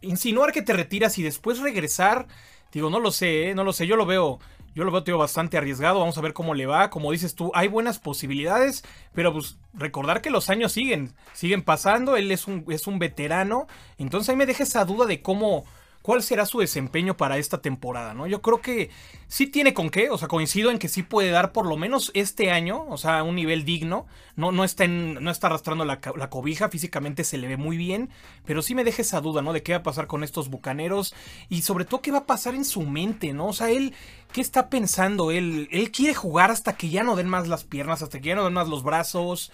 insinuar 0.00 0.52
que 0.52 0.62
te 0.62 0.72
retiras 0.72 1.18
y 1.18 1.22
después 1.22 1.60
regresar, 1.60 2.26
digo, 2.72 2.90
no 2.90 2.98
lo 3.00 3.10
sé, 3.10 3.50
¿eh? 3.50 3.54
no 3.54 3.64
lo 3.64 3.72
sé, 3.72 3.86
yo 3.86 3.96
lo 3.96 4.06
veo... 4.06 4.38
Yo 4.74 4.84
lo 4.84 5.02
veo 5.02 5.18
bastante 5.18 5.58
arriesgado, 5.58 6.00
vamos 6.00 6.16
a 6.16 6.22
ver 6.22 6.32
cómo 6.32 6.54
le 6.54 6.66
va. 6.66 6.88
Como 6.88 7.12
dices 7.12 7.34
tú, 7.34 7.50
hay 7.54 7.68
buenas 7.68 7.98
posibilidades, 7.98 8.84
pero 9.14 9.32
pues 9.32 9.58
recordar 9.74 10.22
que 10.22 10.30
los 10.30 10.48
años 10.48 10.72
siguen, 10.72 11.12
siguen 11.34 11.62
pasando, 11.62 12.16
él 12.16 12.30
es 12.30 12.46
un, 12.46 12.64
es 12.68 12.86
un 12.86 12.98
veterano, 12.98 13.66
entonces 13.98 14.30
ahí 14.30 14.36
me 14.36 14.46
deja 14.46 14.62
esa 14.62 14.84
duda 14.84 15.06
de 15.06 15.20
cómo, 15.20 15.64
cuál 16.02 16.22
será 16.22 16.46
su 16.46 16.58
desempeño 16.58 17.16
para 17.16 17.38
esta 17.38 17.62
temporada, 17.62 18.12
¿no? 18.14 18.26
Yo 18.26 18.42
creo 18.42 18.60
que 18.60 18.90
sí 19.28 19.46
tiene 19.46 19.72
con 19.72 19.88
qué, 19.90 20.10
o 20.10 20.18
sea, 20.18 20.28
coincido 20.28 20.70
en 20.70 20.78
que 20.78 20.88
sí 20.88 21.02
puede 21.02 21.30
dar 21.30 21.52
por 21.52 21.66
lo 21.66 21.76
menos 21.76 22.10
este 22.14 22.50
año, 22.50 22.84
o 22.88 22.96
sea, 22.98 23.22
un 23.22 23.36
nivel 23.36 23.64
digno, 23.64 24.06
no, 24.36 24.52
no, 24.52 24.64
está, 24.64 24.84
en- 24.84 25.14
no 25.22 25.30
está 25.30 25.46
arrastrando 25.46 25.84
la, 25.84 26.00
la 26.16 26.30
cobija, 26.30 26.68
físicamente 26.68 27.24
se 27.24 27.38
le 27.38 27.48
ve 27.48 27.56
muy 27.56 27.76
bien, 27.76 28.10
pero 28.44 28.62
sí 28.62 28.74
me 28.74 28.84
deja 28.84 29.02
esa 29.02 29.20
duda, 29.20 29.42
¿no? 29.42 29.52
De 29.52 29.62
qué 29.62 29.72
va 29.72 29.78
a 29.78 29.82
pasar 29.82 30.06
con 30.06 30.24
estos 30.24 30.48
bucaneros 30.50 31.14
y 31.48 31.62
sobre 31.62 31.84
todo 31.84 32.02
qué 32.02 32.10
va 32.12 32.18
a 32.18 32.26
pasar 32.26 32.54
en 32.54 32.64
su 32.64 32.82
mente, 32.82 33.32
¿no? 33.32 33.46
O 33.48 33.52
sea, 33.52 33.70
él 33.70 33.94
¿Qué 34.32 34.40
está 34.40 34.70
pensando 34.70 35.30
él? 35.30 35.68
Él 35.72 35.90
quiere 35.90 36.14
jugar 36.14 36.50
hasta 36.50 36.74
que 36.74 36.88
ya 36.88 37.02
no 37.02 37.16
den 37.16 37.28
más 37.28 37.48
las 37.48 37.64
piernas, 37.64 38.00
hasta 38.02 38.18
que 38.18 38.28
ya 38.28 38.34
no 38.34 38.44
den 38.44 38.54
más 38.54 38.66
los 38.66 38.82
brazos. 38.82 39.52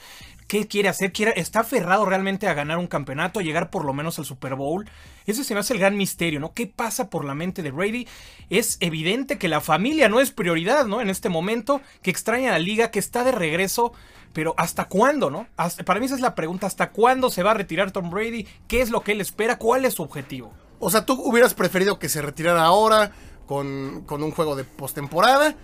¿Qué 0.48 0.66
quiere 0.66 0.88
hacer? 0.88 1.12
¿Quiere, 1.12 1.34
¿Está 1.36 1.60
aferrado 1.60 2.06
realmente 2.06 2.48
a 2.48 2.54
ganar 2.54 2.78
un 2.78 2.86
campeonato, 2.86 3.38
a 3.38 3.42
llegar 3.42 3.68
por 3.68 3.84
lo 3.84 3.92
menos 3.92 4.18
al 4.18 4.24
Super 4.24 4.54
Bowl? 4.54 4.88
Ese 5.26 5.44
se 5.44 5.52
me 5.52 5.60
hace 5.60 5.74
el 5.74 5.78
gran 5.78 5.94
misterio, 5.94 6.40
¿no? 6.40 6.54
¿Qué 6.54 6.66
pasa 6.66 7.10
por 7.10 7.26
la 7.26 7.34
mente 7.34 7.62
de 7.62 7.70
Brady? 7.70 8.08
Es 8.48 8.78
evidente 8.80 9.36
que 9.36 9.46
la 9.46 9.60
familia 9.60 10.08
no 10.08 10.20
es 10.20 10.30
prioridad, 10.30 10.86
¿no? 10.86 11.02
En 11.02 11.10
este 11.10 11.28
momento, 11.28 11.82
que 12.00 12.10
extraña 12.10 12.50
la 12.50 12.58
liga, 12.58 12.90
que 12.90 12.98
está 12.98 13.24
de 13.24 13.32
regreso, 13.32 13.92
pero 14.32 14.54
¿hasta 14.56 14.86
cuándo, 14.86 15.30
no? 15.30 15.46
para 15.84 16.00
mí 16.00 16.06
esa 16.06 16.14
es 16.14 16.22
la 16.22 16.34
pregunta, 16.34 16.66
¿hasta 16.66 16.92
cuándo 16.92 17.28
se 17.28 17.42
va 17.42 17.50
a 17.50 17.54
retirar 17.54 17.90
Tom 17.90 18.08
Brady? 18.08 18.46
¿Qué 18.68 18.80
es 18.80 18.88
lo 18.88 19.02
que 19.02 19.12
él 19.12 19.20
espera? 19.20 19.58
¿Cuál 19.58 19.84
es 19.84 19.94
su 19.94 20.02
objetivo? 20.02 20.54
O 20.78 20.90
sea, 20.90 21.04
¿tú 21.04 21.12
hubieras 21.12 21.52
preferido 21.52 21.98
que 21.98 22.08
se 22.08 22.22
retirara 22.22 22.64
ahora 22.64 23.12
con, 23.46 24.04
con 24.06 24.22
un 24.22 24.30
juego 24.30 24.56
de 24.56 24.64
postemporada? 24.64 25.56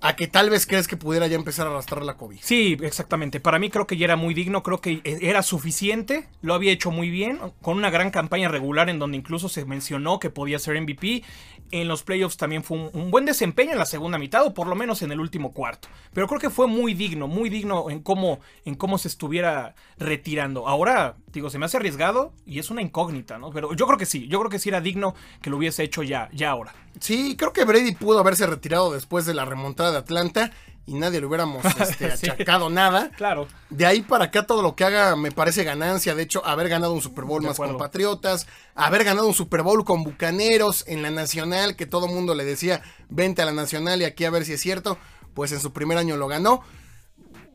A 0.00 0.14
que 0.14 0.28
tal 0.28 0.50
vez 0.50 0.66
crees 0.66 0.86
que 0.86 0.96
pudiera 0.96 1.26
ya 1.26 1.36
empezar 1.36 1.66
a 1.66 1.70
arrastrar 1.70 2.04
la 2.04 2.16
COVID. 2.16 2.38
Sí, 2.40 2.76
exactamente. 2.82 3.40
Para 3.40 3.58
mí 3.58 3.68
creo 3.70 3.86
que 3.86 3.96
ya 3.96 4.04
era 4.04 4.16
muy 4.16 4.32
digno, 4.32 4.62
creo 4.62 4.80
que 4.80 5.00
e, 5.04 5.18
era 5.22 5.42
suficiente, 5.42 6.28
lo 6.40 6.54
había 6.54 6.72
hecho 6.72 6.90
muy 6.90 7.10
bien, 7.10 7.40
con 7.62 7.76
una 7.76 7.90
gran 7.90 8.10
campaña 8.10 8.48
regular 8.48 8.88
en 8.90 8.98
donde 8.98 9.16
incluso 9.16 9.48
se 9.48 9.64
mencionó 9.64 10.18
que 10.20 10.30
podía 10.30 10.58
ser 10.58 10.80
MVP. 10.80 11.24
En 11.70 11.88
los 11.88 12.02
playoffs 12.02 12.36
también 12.36 12.62
fue 12.62 12.90
un, 12.92 13.10
buen 13.10 13.26
desempeño 13.26 13.72
en 13.72 13.78
la 13.78 13.84
segunda 13.84 14.18
mitad, 14.18 14.44
o 14.46 14.54
por 14.54 14.68
lo 14.68 14.74
menos 14.74 15.02
en 15.02 15.12
el 15.12 15.20
último 15.20 15.52
cuarto. 15.52 15.88
Pero 16.14 16.26
creo 16.26 16.40
que 16.40 16.50
fue 16.50 16.66
muy 16.66 16.94
digno, 16.94 17.28
muy 17.28 17.50
digno 17.50 17.90
en 17.90 18.00
cómo, 18.00 18.40
en 18.64 18.74
cómo 18.74 18.98
se 18.98 19.08
estuviera 19.08 19.74
retirando. 19.98 20.66
Ahora, 20.66 21.16
digo, 21.38 21.50
se 21.50 21.58
me 21.58 21.66
hace 21.66 21.76
arriesgado 21.76 22.32
y 22.44 22.58
es 22.58 22.70
una 22.70 22.82
incógnita, 22.82 23.38
¿no? 23.38 23.50
Pero 23.50 23.72
yo 23.74 23.86
creo 23.86 23.98
que 23.98 24.06
sí, 24.06 24.28
yo 24.28 24.38
creo 24.40 24.50
que 24.50 24.58
sí 24.58 24.68
era 24.68 24.80
digno 24.80 25.14
que 25.40 25.50
lo 25.50 25.56
hubiese 25.56 25.82
hecho 25.82 26.02
ya, 26.02 26.28
ya 26.32 26.50
ahora. 26.50 26.74
Sí, 27.00 27.36
creo 27.36 27.52
que 27.52 27.64
Brady 27.64 27.94
pudo 27.94 28.18
haberse 28.18 28.46
retirado 28.46 28.92
después 28.92 29.24
de 29.24 29.34
la 29.34 29.44
remontada 29.44 29.92
de 29.92 29.98
Atlanta 29.98 30.50
y 30.84 30.94
nadie 30.94 31.20
le 31.20 31.26
hubiéramos 31.26 31.64
este, 31.80 32.06
achacado 32.06 32.70
nada. 32.70 33.10
Claro. 33.16 33.46
De 33.70 33.86
ahí 33.86 34.00
para 34.02 34.26
acá 34.26 34.46
todo 34.46 34.62
lo 34.62 34.74
que 34.74 34.84
haga 34.84 35.14
me 35.16 35.30
parece 35.30 35.62
ganancia. 35.62 36.14
De 36.14 36.22
hecho, 36.22 36.44
haber 36.44 36.68
ganado 36.68 36.92
un 36.92 37.02
Super 37.02 37.24
Bowl 37.24 37.42
más 37.42 37.58
con 37.58 37.76
Patriotas, 37.76 38.46
haber 38.74 39.04
ganado 39.04 39.28
un 39.28 39.34
Super 39.34 39.62
Bowl 39.62 39.84
con 39.84 40.02
Bucaneros 40.02 40.84
en 40.88 41.02
la 41.02 41.10
Nacional, 41.10 41.76
que 41.76 41.86
todo 41.86 42.08
mundo 42.08 42.34
le 42.34 42.44
decía, 42.44 42.82
vente 43.10 43.42
a 43.42 43.44
la 43.44 43.52
Nacional 43.52 44.00
y 44.00 44.06
aquí 44.06 44.24
a 44.24 44.30
ver 44.30 44.44
si 44.44 44.54
es 44.54 44.60
cierto. 44.60 44.98
Pues 45.34 45.52
en 45.52 45.60
su 45.60 45.72
primer 45.72 45.98
año 45.98 46.16
lo 46.16 46.26
ganó. 46.26 46.62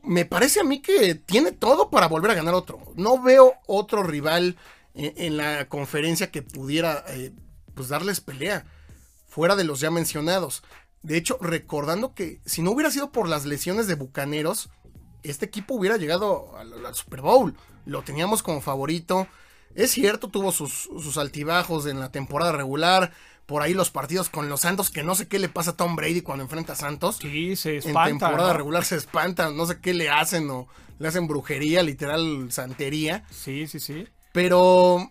Me 0.04 0.24
parece 0.24 0.60
a 0.60 0.64
mí 0.64 0.80
que 0.80 1.14
tiene 1.14 1.52
todo 1.52 1.90
para 1.90 2.08
volver 2.08 2.30
a 2.30 2.34
ganar 2.34 2.54
otro. 2.54 2.80
No 2.94 3.22
veo 3.22 3.54
otro 3.66 4.02
rival 4.02 4.56
en, 4.94 5.36
la 5.36 5.68
conferencia 5.68 6.30
que 6.30 6.42
pudiera 6.42 7.04
eh, 7.08 7.32
pues 7.74 7.88
darles 7.88 8.20
pelea 8.20 8.64
fuera 9.26 9.56
de 9.56 9.64
los 9.64 9.80
ya 9.80 9.90
mencionados. 9.90 10.62
De 11.02 11.16
hecho, 11.16 11.36
recordando 11.40 12.14
que 12.14 12.40
si 12.46 12.62
no 12.62 12.70
hubiera 12.70 12.90
sido 12.90 13.12
por 13.12 13.28
las 13.28 13.44
lesiones 13.44 13.86
de 13.86 13.94
Bucaneros, 13.94 14.70
este 15.22 15.46
equipo 15.46 15.74
hubiera 15.74 15.96
llegado 15.96 16.56
al, 16.56 16.94
Super 16.94 17.20
Bowl. 17.20 17.56
Lo 17.84 18.02
teníamos 18.02 18.42
como 18.42 18.60
favorito. 18.60 19.26
Es 19.74 19.90
cierto, 19.90 20.28
tuvo 20.28 20.52
sus, 20.52 21.18
altibajos 21.18 21.86
en 21.86 21.98
la 21.98 22.12
temporada 22.12 22.52
regular. 22.52 23.12
Por 23.46 23.62
ahí 23.62 23.74
los 23.74 23.90
partidos 23.90 24.30
con 24.30 24.48
los 24.48 24.60
Santos, 24.60 24.90
que 24.90 25.02
no 25.02 25.14
sé 25.14 25.28
qué 25.28 25.38
le 25.38 25.48
pasa 25.48 25.72
a 25.72 25.76
Tom 25.76 25.96
Brady 25.96 26.22
cuando 26.22 26.44
enfrenta 26.44 26.72
a 26.72 26.76
Santos. 26.76 27.18
Sí, 27.20 27.56
se 27.56 27.76
espanta. 27.78 28.08
En 28.08 28.18
temporada 28.18 28.52
regular 28.54 28.84
se 28.84 28.96
espanta, 28.96 29.50
no 29.50 29.66
sé 29.66 29.80
qué 29.80 29.92
le 29.92 30.08
hacen 30.08 30.48
o 30.50 30.66
le 30.98 31.08
hacen 31.08 31.26
brujería, 31.26 31.82
literal 31.82 32.50
santería. 32.50 33.24
Sí, 33.30 33.66
sí, 33.66 33.80
sí. 33.80 34.06
Pero 34.32 35.10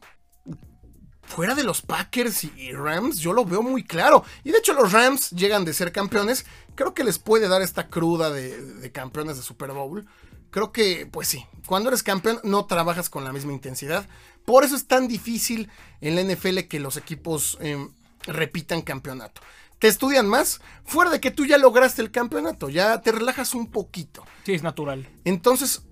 fuera 1.23 1.55
de 1.55 1.63
los 1.63 1.81
Packers 1.81 2.43
y 2.43 2.73
Rams, 2.73 3.19
yo 3.19 3.33
lo 3.33 3.45
veo 3.45 3.61
muy 3.61 3.83
claro. 3.83 4.23
Y 4.43 4.51
de 4.51 4.59
hecho 4.59 4.73
los 4.73 4.91
Rams 4.91 5.31
llegan 5.31 5.65
de 5.65 5.73
ser 5.73 5.91
campeones. 5.91 6.45
Creo 6.75 6.93
que 6.93 7.03
les 7.03 7.19
puede 7.19 7.47
dar 7.47 7.61
esta 7.61 7.87
cruda 7.87 8.29
de, 8.29 8.91
campeones 8.91 9.37
de 9.37 9.43
Super 9.43 9.71
Bowl. 9.71 10.05
Creo 10.51 10.71
que, 10.71 11.07
pues 11.11 11.27
sí, 11.27 11.45
cuando 11.65 11.89
eres 11.89 12.03
campeón 12.03 12.39
no 12.43 12.65
trabajas 12.65 13.09
con 13.09 13.23
la 13.23 13.33
misma 13.33 13.53
intensidad. 13.53 14.07
Por 14.45 14.63
eso 14.63 14.75
es 14.75 14.87
tan 14.87 15.07
difícil 15.07 15.69
en 16.01 16.15
la 16.15 16.23
NFL 16.23 16.59
que 16.69 16.79
los 16.79 16.97
equipos 16.97 17.57
em, 17.61 17.89
repitan 18.25 18.81
campeonato. 18.81 19.41
Te 19.79 19.87
estudian 19.87 20.27
más, 20.27 20.61
fuera 20.85 21.11
de 21.11 21.19
que 21.19 21.31
tú 21.31 21.45
ya 21.45 21.57
lograste 21.57 22.01
el 22.01 22.11
campeonato, 22.11 22.69
ya 22.69 23.01
te 23.01 23.11
relajas 23.11 23.53
un 23.53 23.69
poquito. 23.69 24.23
Sí, 24.45 24.53
es 24.53 24.63
natural. 24.63 25.09
Entonces, 25.25 25.83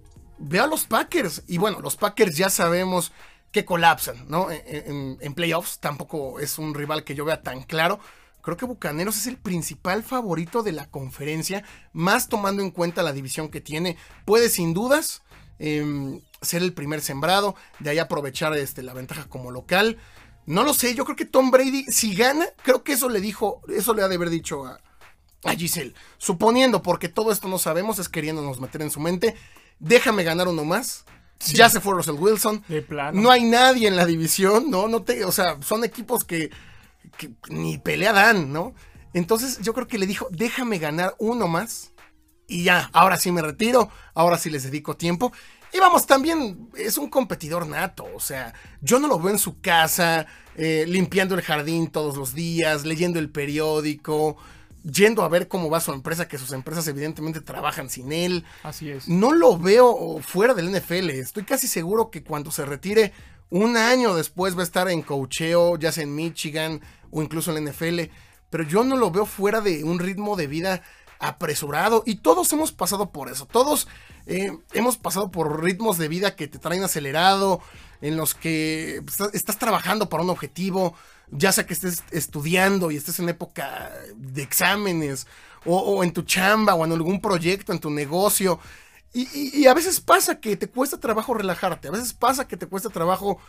ve 0.41 0.59
a 0.59 0.67
los 0.67 0.85
Packers. 0.85 1.43
Y 1.47 1.57
bueno, 1.57 1.79
los 1.81 1.97
Packers 1.97 2.35
ya 2.35 2.49
sabemos 2.49 3.11
que 3.51 3.65
colapsan, 3.65 4.25
¿no? 4.29 4.47
En, 4.49 5.33
playoffs 5.33 5.79
tampoco 5.79 6.39
es 6.39 6.57
un 6.57 6.73
rival 6.73 7.03
que 7.03 7.15
yo 7.15 7.25
vea 7.25 7.41
tan 7.41 7.63
claro. 7.63 7.99
Creo 8.41 8.57
que 8.57 8.65
Bucaneros 8.65 9.17
es 9.17 9.27
el 9.27 9.37
principal 9.37 10.03
favorito 10.03 10.63
de 10.63 10.71
la 10.71 10.89
conferencia, 10.89 11.63
más 11.93 12.27
tomando 12.27 12.63
en 12.63 12.71
cuenta 12.71 13.03
la 13.03 13.13
división 13.13 13.49
que 13.49 13.61
tiene. 13.61 13.97
Puede 14.25 14.49
sin 14.49 14.73
dudas 14.73 15.21
em, 15.59 16.21
ser 16.41 16.63
el 16.63 16.73
primer 16.73 17.01
sembrado, 17.01 17.55
de 17.79 17.91
ahí 17.91 17.99
aprovechar 17.99 18.55
este, 18.57 18.81
la 18.81 18.93
ventaja 18.93 19.25
como 19.25 19.51
local. 19.51 19.97
No 20.45 20.63
lo 20.63 20.73
sé, 20.73 20.95
yo 20.95 21.05
creo 21.05 21.15
que 21.15 21.25
Tom 21.25 21.51
Brady, 21.51 21.85
si 21.85 22.15
gana, 22.15 22.45
creo 22.63 22.83
que 22.83 22.93
eso 22.93 23.09
le 23.09 23.21
dijo, 23.21 23.61
eso 23.69 23.93
le 23.93 24.03
ha 24.03 24.07
de 24.07 24.15
haber 24.15 24.29
dicho 24.29 24.65
a, 24.65 24.79
a 25.43 25.53
Giselle. 25.53 25.93
Suponiendo, 26.17 26.81
porque 26.81 27.09
todo 27.09 27.31
esto 27.31 27.47
no 27.47 27.57
sabemos, 27.57 27.99
es 27.99 28.09
queriéndonos 28.09 28.59
meter 28.59 28.81
en 28.81 28.91
su 28.91 28.99
mente, 28.99 29.35
déjame 29.79 30.23
ganar 30.23 30.47
uno 30.47 30.65
más 30.65 31.05
ya 31.47 31.69
se 31.69 31.79
fue 31.79 31.93
Russell 31.93 32.15
Wilson. 32.15 32.63
De 32.67 32.81
plano. 32.81 33.21
No 33.21 33.31
hay 33.31 33.43
nadie 33.43 33.87
en 33.87 33.95
la 33.95 34.05
división, 34.05 34.69
¿no? 34.69 34.87
no 34.87 35.03
te, 35.03 35.25
o 35.25 35.31
sea, 35.31 35.57
son 35.61 35.83
equipos 35.83 36.23
que, 36.23 36.51
ni 37.49 37.77
pelea 37.77 38.13
dan, 38.13 38.51
¿no? 38.51 38.73
Entonces 39.13 39.59
yo 39.61 39.73
creo 39.73 39.87
que 39.87 39.97
le 39.97 40.07
dijo, 40.07 40.27
déjame 40.31 40.77
ganar 40.77 41.15
uno 41.19 41.47
más. 41.47 41.91
Y 42.47 42.63
ya, 42.63 42.89
ahora 42.93 43.17
sí 43.17 43.31
me 43.31 43.41
retiro, 43.41 43.89
ahora 44.13 44.37
sí 44.37 44.49
les 44.49 44.63
dedico 44.63 44.95
tiempo. 44.95 45.31
Y 45.73 45.79
vamos, 45.79 46.05
también 46.05 46.69
es 46.75 46.97
un 46.97 47.09
competidor 47.09 47.65
nato, 47.65 48.05
o 48.13 48.19
sea, 48.19 48.53
yo 48.81 48.99
no 48.99 49.07
lo 49.07 49.19
veo 49.19 49.31
en 49.31 49.39
su 49.39 49.61
casa, 49.61 50.27
eh, 50.55 50.85
limpiando 50.87 51.33
el 51.35 51.41
jardín 51.41 51.87
todos 51.87 52.17
los 52.17 52.33
días, 52.33 52.85
leyendo 52.85 53.19
el 53.19 53.29
periódico, 53.29 54.37
yendo 54.83 55.23
a 55.23 55.29
ver 55.29 55.47
cómo 55.47 55.69
va 55.69 55.79
su 55.79 55.93
empresa, 55.93 56.27
que 56.27 56.37
sus 56.37 56.51
empresas 56.51 56.87
evidentemente 56.87 57.39
trabajan 57.39 57.89
sin 57.89 58.11
él. 58.11 58.43
Así 58.63 58.89
es. 58.89 59.07
No 59.07 59.31
lo 59.31 59.57
veo 59.57 60.19
fuera 60.21 60.53
del 60.53 60.71
NFL. 60.71 61.09
Estoy 61.11 61.43
casi 61.43 61.67
seguro 61.67 62.09
que 62.09 62.23
cuando 62.23 62.51
se 62.51 62.65
retire, 62.65 63.13
un 63.49 63.77
año 63.77 64.15
después 64.15 64.55
va 64.55 64.61
a 64.61 64.65
estar 64.65 64.89
en 64.89 65.01
cocheo, 65.01 65.77
ya 65.77 65.91
sea 65.91 66.03
en 66.03 66.15
Michigan 66.15 66.81
o 67.11 67.21
incluso 67.21 67.55
en 67.55 67.63
la 67.63 67.71
NFL. 67.71 68.01
Pero 68.49 68.63
yo 68.63 68.83
no 68.83 68.97
lo 68.97 69.11
veo 69.11 69.25
fuera 69.25 69.61
de 69.61 69.83
un 69.83 69.99
ritmo 69.99 70.35
de 70.35 70.47
vida 70.47 70.83
apresurado. 71.21 72.03
Y 72.05 72.15
todos 72.15 72.51
hemos 72.51 72.71
pasado 72.73 73.11
por 73.11 73.29
eso. 73.29 73.45
Todos 73.45 73.87
eh, 74.25 74.51
hemos 74.73 74.97
pasado 74.97 75.31
por 75.31 75.63
ritmos 75.63 75.97
de 75.97 76.09
vida 76.09 76.35
que 76.35 76.47
te 76.47 76.59
traen 76.59 76.83
acelerado, 76.83 77.61
en 78.01 78.17
los 78.17 78.33
que 78.33 79.01
estás 79.31 79.57
trabajando 79.57 80.09
para 80.09 80.23
un 80.23 80.31
objetivo 80.31 80.95
ya 81.31 81.51
sea 81.51 81.65
que 81.65 81.73
estés 81.73 82.03
estudiando 82.11 82.91
y 82.91 82.97
estés 82.97 83.19
en 83.19 83.29
época 83.29 83.91
de 84.15 84.43
exámenes, 84.43 85.27
o, 85.65 86.03
en 86.03 86.11
tu 86.11 86.23
chamba, 86.23 86.73
o 86.73 86.83
en 86.85 86.91
algún 86.91 87.21
proyecto, 87.21 87.71
en 87.71 87.79
tu 87.79 87.89
negocio. 87.89 88.59
Y, 89.13 89.65
a 89.67 89.73
veces 89.73 89.99
pasa 89.99 90.39
que 90.39 90.55
te 90.55 90.67
cuesta 90.67 90.97
trabajo 90.97 91.33
relajarte, 91.33 91.87
a 91.87 91.91
veces 91.91 92.13
pasa 92.13 92.47
que 92.47 92.57
te 92.57 92.65
cuesta 92.65 92.89
trabajo 92.89 93.39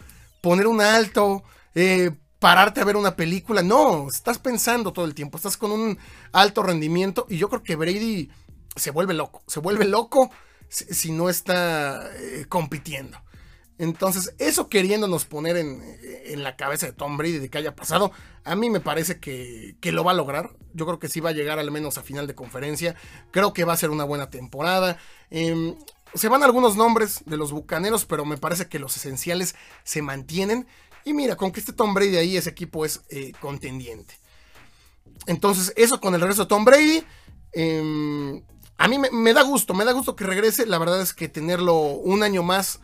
poner 0.41 0.67
un 0.67 0.81
alto, 0.81 1.43
eh, 1.75 2.11
pararte 2.43 2.81
a 2.81 2.85
ver 2.85 2.97
una 2.97 3.15
película. 3.15 3.63
No, 3.63 4.09
estás 4.09 4.39
pensando 4.39 4.93
todo 4.93 5.05
el 5.05 5.15
tiempo, 5.15 5.37
estás 5.37 5.57
con 5.57 5.71
un 5.71 5.97
alto 6.33 6.65
rendimiento 6.65 7.25
y 7.31 7.39
yo 7.39 7.49
creo 7.49 7.63
que 7.63 7.77
Brady 7.77 8.31
se 8.75 8.91
vuelve 8.91 9.15
loco, 9.15 9.45
se 9.47 9.61
vuelve 9.61 9.85
loco 9.85 10.29
si, 10.69 11.13
no 11.13 11.31
está 11.31 12.11
eh, 12.17 12.47
compitiendo. 12.49 13.17
Entonces, 13.79 14.35
eso 14.39 14.69
queriéndonos 14.69 15.25
poner 15.25 15.57
en, 15.57 16.43
la 16.43 16.57
cabeza 16.57 16.87
de 16.87 16.93
Tom 16.93 17.17
Brady 17.17 17.39
de 17.39 17.49
que 17.49 17.59
haya 17.59 17.77
pasado, 17.77 18.11
a 18.43 18.57
mí 18.57 18.71
me 18.71 18.81
parece 18.81 19.21
que, 19.21 19.77
lo 19.93 20.03
va 20.03 20.11
a 20.11 20.15
lograr. 20.15 20.51
Yo 20.75 20.85
creo 20.85 20.99
que 20.99 21.09
sí 21.09 21.21
va 21.21 21.31
a 21.31 21.35
llegar 21.35 21.61
al 21.61 21.71
menos 21.71 21.97
a 21.97 22.03
final 22.03 22.27
de 22.27 22.35
conferencia. 22.35 22.97
Creo 23.31 23.53
que 23.53 23.65
va 23.65 23.75
a 23.75 23.77
ser 23.77 23.91
una 23.91 24.05
buena 24.05 24.31
temporada. 24.31 24.99
Em, 25.31 25.77
se 26.15 26.29
van 26.29 26.43
algunos 26.43 26.77
nombres 26.77 27.23
de 27.25 27.37
los 27.37 27.53
bucaneros, 27.53 28.05
pero 28.05 28.25
me 28.25 28.37
parece 28.37 28.67
que 28.67 28.81
los 28.81 28.97
esenciales 28.97 29.55
se 29.85 30.03
mantienen. 30.03 30.67
Y 31.05 31.13
mira, 31.15 31.37
con 31.37 31.53
que 31.53 31.61
esté 31.61 31.73
Tom 31.73 31.95
Brady 31.95 32.17
ahí, 32.17 32.37
ese 32.37 32.51
equipo 32.51 32.85
es 32.85 33.03
eh, 33.11 33.33
contendiente. 33.41 34.15
Entonces, 35.27 35.73
eso 35.77 36.01
con 36.01 36.15
el 36.15 36.21
regreso 36.21 36.43
de 36.43 36.49
Tom 36.49 36.65
Brady. 36.65 37.05
Em, 37.53 38.43
a 38.79 38.89
mí 38.89 38.99
me, 38.99 39.11
me 39.11 39.33
da 39.33 39.43
gusto, 39.43 39.75
me 39.75 39.85
da 39.85 39.93
gusto 39.93 40.17
que 40.17 40.25
regrese. 40.25 40.67
La 40.67 40.79
verdad 40.79 41.01
es 41.01 41.13
que 41.13 41.29
tenerlo 41.29 41.77
un 41.77 42.23
año 42.23 42.43
más 42.43 42.81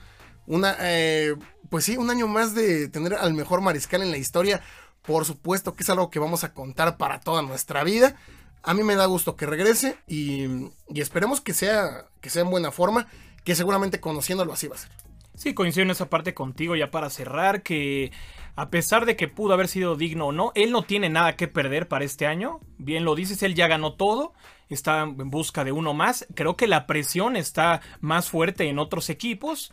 una, 0.48 0.76
eh, 0.80 1.36
pues 1.68 1.84
sí, 1.84 1.96
un 1.96 2.10
año 2.10 2.26
más 2.26 2.54
de 2.54 2.88
tener 2.88 3.14
al 3.14 3.34
mejor 3.34 3.60
mariscal 3.60 4.02
en 4.02 4.10
la 4.10 4.16
historia. 4.16 4.62
Por 5.02 5.24
supuesto 5.24 5.74
que 5.74 5.82
es 5.82 5.90
algo 5.90 6.10
que 6.10 6.18
vamos 6.18 6.42
a 6.42 6.52
contar 6.52 6.96
para 6.96 7.20
toda 7.20 7.42
nuestra 7.42 7.84
vida. 7.84 8.16
A 8.62 8.74
mí 8.74 8.82
me 8.82 8.96
da 8.96 9.06
gusto 9.06 9.36
que 9.36 9.46
regrese 9.46 9.96
y, 10.06 10.70
esperemos 10.94 11.40
que 11.40 11.54
sea, 11.54 12.06
que 12.20 12.30
sea 12.30 12.42
en 12.42 12.50
buena 12.50 12.72
forma, 12.72 13.08
que 13.44 13.54
seguramente 13.54 14.00
conociéndolo 14.00 14.52
así 14.52 14.68
va 14.68 14.76
a 14.76 14.78
ser. 14.78 14.90
Sí, 15.38 15.54
coincido 15.54 15.84
en 15.84 15.92
esa 15.92 16.10
parte 16.10 16.34
contigo 16.34 16.74
ya 16.74 16.90
para 16.90 17.10
cerrar, 17.10 17.62
que 17.62 18.10
a 18.56 18.70
pesar 18.70 19.06
de 19.06 19.14
que 19.14 19.28
pudo 19.28 19.54
haber 19.54 19.68
sido 19.68 19.94
digno 19.94 20.26
o 20.26 20.32
no, 20.32 20.50
él 20.56 20.72
no 20.72 20.82
tiene 20.82 21.10
nada 21.10 21.36
que 21.36 21.46
perder 21.46 21.86
para 21.86 22.04
este 22.04 22.26
año. 22.26 22.58
Bien 22.76 23.04
lo 23.04 23.14
dices, 23.14 23.44
él 23.44 23.54
ya 23.54 23.68
ganó 23.68 23.92
todo, 23.92 24.32
está 24.68 25.02
en 25.02 25.30
busca 25.30 25.62
de 25.62 25.70
uno 25.70 25.94
más. 25.94 26.26
Creo 26.34 26.56
que 26.56 26.66
la 26.66 26.88
presión 26.88 27.36
está 27.36 27.82
más 28.00 28.28
fuerte 28.28 28.68
en 28.68 28.80
otros 28.80 29.10
equipos 29.10 29.72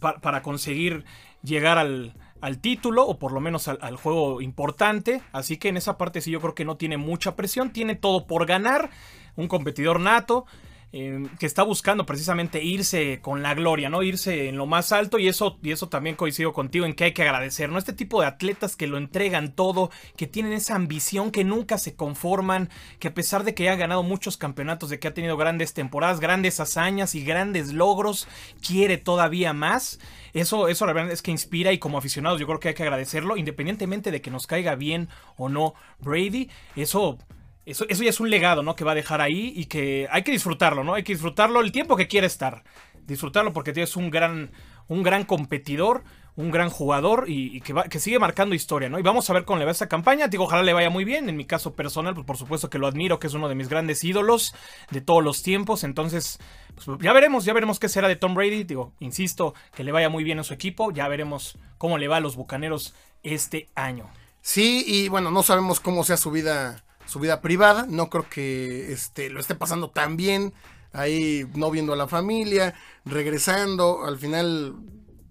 para 0.00 0.40
conseguir 0.40 1.04
llegar 1.42 1.76
al, 1.76 2.14
título 2.62 3.06
o 3.06 3.18
por 3.18 3.32
lo 3.32 3.40
menos 3.40 3.68
al, 3.68 3.78
al, 3.82 3.96
juego 3.96 4.40
importante. 4.40 5.20
Así 5.32 5.58
que 5.58 5.68
en 5.68 5.76
esa 5.76 5.98
parte 5.98 6.22
sí 6.22 6.30
yo 6.30 6.40
creo 6.40 6.54
que 6.54 6.64
no 6.64 6.78
tiene 6.78 6.96
mucha 6.96 7.36
presión, 7.36 7.74
tiene 7.74 7.94
todo 7.94 8.26
por 8.26 8.46
ganar, 8.46 8.88
un 9.36 9.48
competidor 9.48 10.00
nato. 10.00 10.46
Que 10.94 11.46
está 11.46 11.64
buscando 11.64 12.06
precisamente 12.06 12.62
irse 12.62 13.18
con 13.20 13.42
la 13.42 13.54
gloria, 13.54 13.88
¿no? 13.88 14.04
Irse 14.04 14.48
en 14.48 14.56
lo 14.56 14.66
más 14.66 14.92
alto 14.92 15.18
y 15.18 15.26
eso, 15.26 15.58
y 15.60 15.72
eso 15.72 15.88
también 15.88 16.14
coincido 16.14 16.52
contigo 16.52 16.86
en 16.86 16.94
que 16.94 17.02
hay 17.02 17.12
que 17.12 17.22
agradecer, 17.22 17.68
¿no? 17.68 17.78
Este 17.78 17.92
tipo 17.92 18.20
de 18.20 18.28
atletas 18.28 18.76
que 18.76 18.86
lo 18.86 18.96
entregan 18.96 19.56
todo, 19.56 19.90
que 20.16 20.28
tienen 20.28 20.52
esa 20.52 20.76
ambición, 20.76 21.32
que 21.32 21.42
nunca 21.42 21.78
se 21.78 21.96
conforman, 21.96 22.70
que 23.00 23.08
a 23.08 23.14
pesar 23.14 23.42
de 23.42 23.54
que 23.54 23.68
ha 23.68 23.74
ganado 23.74 24.04
muchos 24.04 24.36
campeonatos, 24.36 24.88
de 24.88 25.00
que 25.00 25.08
ha 25.08 25.14
tenido 25.14 25.36
grandes 25.36 25.74
temporadas, 25.74 26.20
grandes 26.20 26.60
hazañas 26.60 27.16
y 27.16 27.24
grandes 27.24 27.72
logros, 27.72 28.28
quiere 28.64 28.96
todavía 28.96 29.52
más. 29.52 29.98
Eso, 30.32 30.68
eso 30.68 30.86
la 30.86 30.92
verdad 30.92 31.10
es 31.10 31.22
que 31.22 31.32
inspira 31.32 31.72
y 31.72 31.78
como 31.78 31.98
aficionados 31.98 32.38
yo 32.38 32.46
creo 32.46 32.60
que 32.60 32.68
hay 32.68 32.74
que 32.74 32.84
agradecerlo, 32.84 33.36
independientemente 33.36 34.12
de 34.12 34.20
que 34.20 34.30
nos 34.30 34.46
caiga 34.46 34.76
bien 34.76 35.08
o 35.36 35.48
no 35.48 35.74
Brady, 35.98 36.50
eso 36.76 37.18
eso, 37.66 37.86
ya 37.86 38.10
es 38.10 38.20
un 38.20 38.30
legado, 38.30 38.62
¿no? 38.62 38.76
Que 38.76 38.84
va 38.84 38.92
a 38.92 38.96
dejar 38.96 39.20
ahí 39.20 39.52
y 39.56 39.66
que 39.66 40.06
hay 40.10 40.22
que 40.22 40.32
disfrutarlo, 40.32 40.84
¿no? 40.84 40.94
Hay 40.94 41.02
que 41.02 41.14
disfrutarlo 41.14 41.60
el 41.60 41.72
tiempo 41.72 41.96
que 41.96 42.08
quiera 42.08 42.26
estar. 42.26 42.62
Disfrutarlo 43.06 43.52
porque 43.52 43.72
tienes 43.72 43.96
un 43.96 44.10
gran, 44.10 44.50
un 44.86 45.02
gran 45.02 45.24
competidor, 45.24 46.04
un 46.36 46.50
gran 46.50 46.68
jugador 46.68 47.24
y, 47.28 47.60
que, 47.60 47.74
que, 47.88 48.00
sigue 48.00 48.18
marcando 48.18 48.54
historia, 48.54 48.88
¿no? 48.88 48.98
Y 48.98 49.02
vamos 49.02 49.28
a 49.30 49.32
ver 49.32 49.44
cómo 49.44 49.58
le 49.58 49.64
va 49.64 49.70
esta 49.70 49.88
campaña. 49.88 50.28
Digo, 50.28 50.44
ojalá 50.44 50.62
le 50.62 50.72
vaya 50.72 50.90
muy 50.90 51.04
bien. 51.04 51.28
En 51.28 51.36
mi 51.36 51.46
caso 51.46 51.74
personal, 51.74 52.14
pues 52.14 52.26
por 52.26 52.36
supuesto 52.36 52.68
que 52.68 52.78
lo 52.78 52.86
admiro, 52.86 53.18
que 53.18 53.28
es 53.28 53.34
uno 53.34 53.48
de 53.48 53.54
mis 53.54 53.68
grandes 53.68 54.04
ídolos 54.04 54.54
de 54.90 55.00
todos 55.00 55.22
los 55.22 55.42
tiempos. 55.42 55.84
Entonces, 55.84 56.38
pues 56.74 56.98
ya 57.00 57.12
veremos, 57.12 57.44
ya 57.44 57.54
veremos 57.54 57.78
qué 57.78 57.88
será 57.88 58.08
de 58.08 58.16
Tom 58.16 58.34
Brady. 58.34 58.64
Digo, 58.64 58.92
insisto, 59.00 59.54
que 59.74 59.84
le 59.84 59.92
vaya 59.92 60.08
muy 60.10 60.24
bien 60.24 60.38
a 60.38 60.44
su 60.44 60.52
equipo. 60.52 60.90
Ya 60.90 61.08
veremos 61.08 61.58
cómo 61.78 61.98
le 61.98 62.08
va 62.08 62.16
a 62.16 62.20
los 62.20 62.36
bucaneros 62.36 62.94
este 63.22 63.68
año. 63.74 64.10
Sí, 64.42 64.84
y 64.86 65.08
bueno, 65.08 65.30
no 65.30 65.42
sabemos 65.42 65.80
cómo 65.80 66.04
sea 66.04 66.18
su 66.18 66.30
vida 66.30 66.84
su 67.06 67.20
vida 67.20 67.40
privada. 67.40 67.86
No 67.88 68.10
creo 68.10 68.28
que 68.28 68.92
este, 68.92 69.30
lo 69.30 69.40
esté 69.40 69.54
pasando 69.54 69.90
tan 69.90 70.16
bien. 70.16 70.52
Ahí 70.92 71.44
no 71.54 71.70
viendo 71.70 71.92
a 71.92 71.96
la 71.96 72.06
familia, 72.06 72.74
regresando. 73.04 74.04
Al 74.04 74.18
final, 74.18 74.76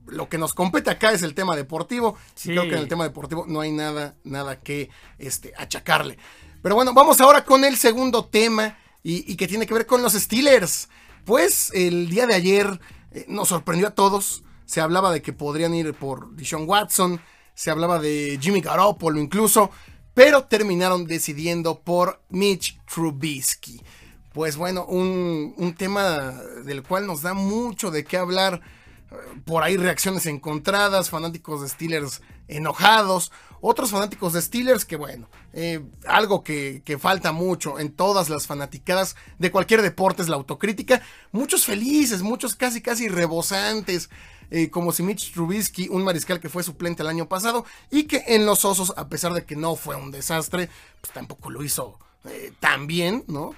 lo 0.08 0.27
que 0.30 0.38
nos 0.38 0.53
compete 0.53 0.89
acá 0.89 1.12
es 1.12 1.24
el 1.24 1.34
tema 1.34 1.56
deportivo. 1.56 2.18
Sí. 2.36 2.50
Creo 2.50 2.63
que 2.63 2.75
en 2.75 2.82
el 2.82 2.88
tema 2.88 3.06
deportivo 3.06 3.46
no 3.48 3.62
hay 3.62 3.72
nada, 3.72 4.15
nada 4.24 4.60
que 4.60 4.89
este, 5.20 5.53
achacarle. 5.58 6.18
Pero 6.62 6.75
bueno, 6.75 6.94
vamos 6.94 7.20
ahora 7.22 7.44
con 7.44 7.63
el 7.65 7.77
segundo 7.77 8.25
tema 8.25 8.77
y, 9.03 9.36
que 9.36 9.48
tiene 9.48 9.68
que 9.68 9.74
ver 9.74 9.86
con 9.86 10.01
los 10.01 10.13
Steelers. 10.13 10.89
Pues 11.25 11.72
el 11.74 12.10
día 12.10 12.25
de 12.25 12.36
ayer 12.36 12.80
eh, 13.12 13.25
nos 13.27 13.50
sorprendió 13.50 13.88
a 13.88 13.96
todos. 13.96 14.44
Se 14.65 14.82
hablaba 14.82 15.12
de 15.12 15.22
que 15.22 15.34
podrían 15.34 15.74
ir 15.74 15.94
por 15.94 16.36
Dishon 16.36 16.68
Watson. 16.68 17.22
Se 17.53 17.70
hablaba 17.70 18.00
de 18.00 18.39
Jimmy 18.42 18.62
Garoppolo 18.62 19.20
incluso 19.20 19.72
pero 20.13 20.46
terminaron 20.46 21.05
decidiendo 21.05 21.79
por 21.79 22.22
Mitch 22.29 22.79
Trubisky. 22.86 23.82
Pues 24.34 24.58
bueno, 24.58 24.86
un, 24.86 25.75
tema 25.77 26.32
del 26.65 26.84
cual 26.84 27.05
nos 27.05 27.22
da 27.22 27.34
mucho 27.34 27.91
de 27.91 28.03
qué 28.03 28.17
hablar. 28.17 28.62
Por 29.46 29.62
ahí 29.62 29.77
reacciones 29.77 30.25
encontradas, 30.25 31.12
fanáticos 31.12 31.62
de 31.62 31.70
Steelers 31.70 32.22
enojados, 32.48 33.32
otros 33.62 33.91
fanáticos 33.91 34.34
de 34.34 34.41
Steelers 34.41 34.86
que 34.86 34.96
bueno, 34.96 35.29
eh, 35.53 35.86
algo 36.08 36.43
que, 36.43 36.82
que, 36.84 36.98
falta 36.98 37.32
mucho 37.32 37.79
en 37.79 37.91
todas 37.91 38.29
las 38.29 38.48
fanaticadas 38.48 39.15
de 39.38 39.51
cualquier 39.51 39.84
deporte 39.84 40.24
es 40.24 40.29
la 40.29 40.36
autocrítica. 40.36 41.03
Muchos 41.32 41.65
felices, 41.65 42.24
muchos 42.24 42.55
casi 42.55 42.82
casi 42.82 43.08
rebosantes, 43.08 44.10
eh, 44.52 44.70
como 44.70 44.92
si 44.92 45.04
Mitch 45.04 45.34
Trubisky, 45.34 45.88
un 45.90 46.04
mariscal 46.04 46.40
que 46.40 46.50
fue 46.50 46.64
suplente 46.64 47.04
el 47.04 47.10
año 47.10 47.28
pasado 47.28 47.66
y 47.90 48.04
que 48.04 48.24
en 48.28 48.46
los 48.46 48.66
Osos, 48.66 48.94
a 48.98 49.08
pesar 49.08 49.34
de 49.34 49.46
que 49.46 49.56
no 49.56 49.76
fue 49.76 49.96
un 49.96 50.12
desastre, 50.12 50.70
pues 51.02 51.14
tampoco 51.14 51.50
lo 51.50 51.64
hizo 51.64 52.00
eh, 52.26 52.54
tan 52.60 52.88
bien, 52.88 53.24
¿no? 53.28 53.54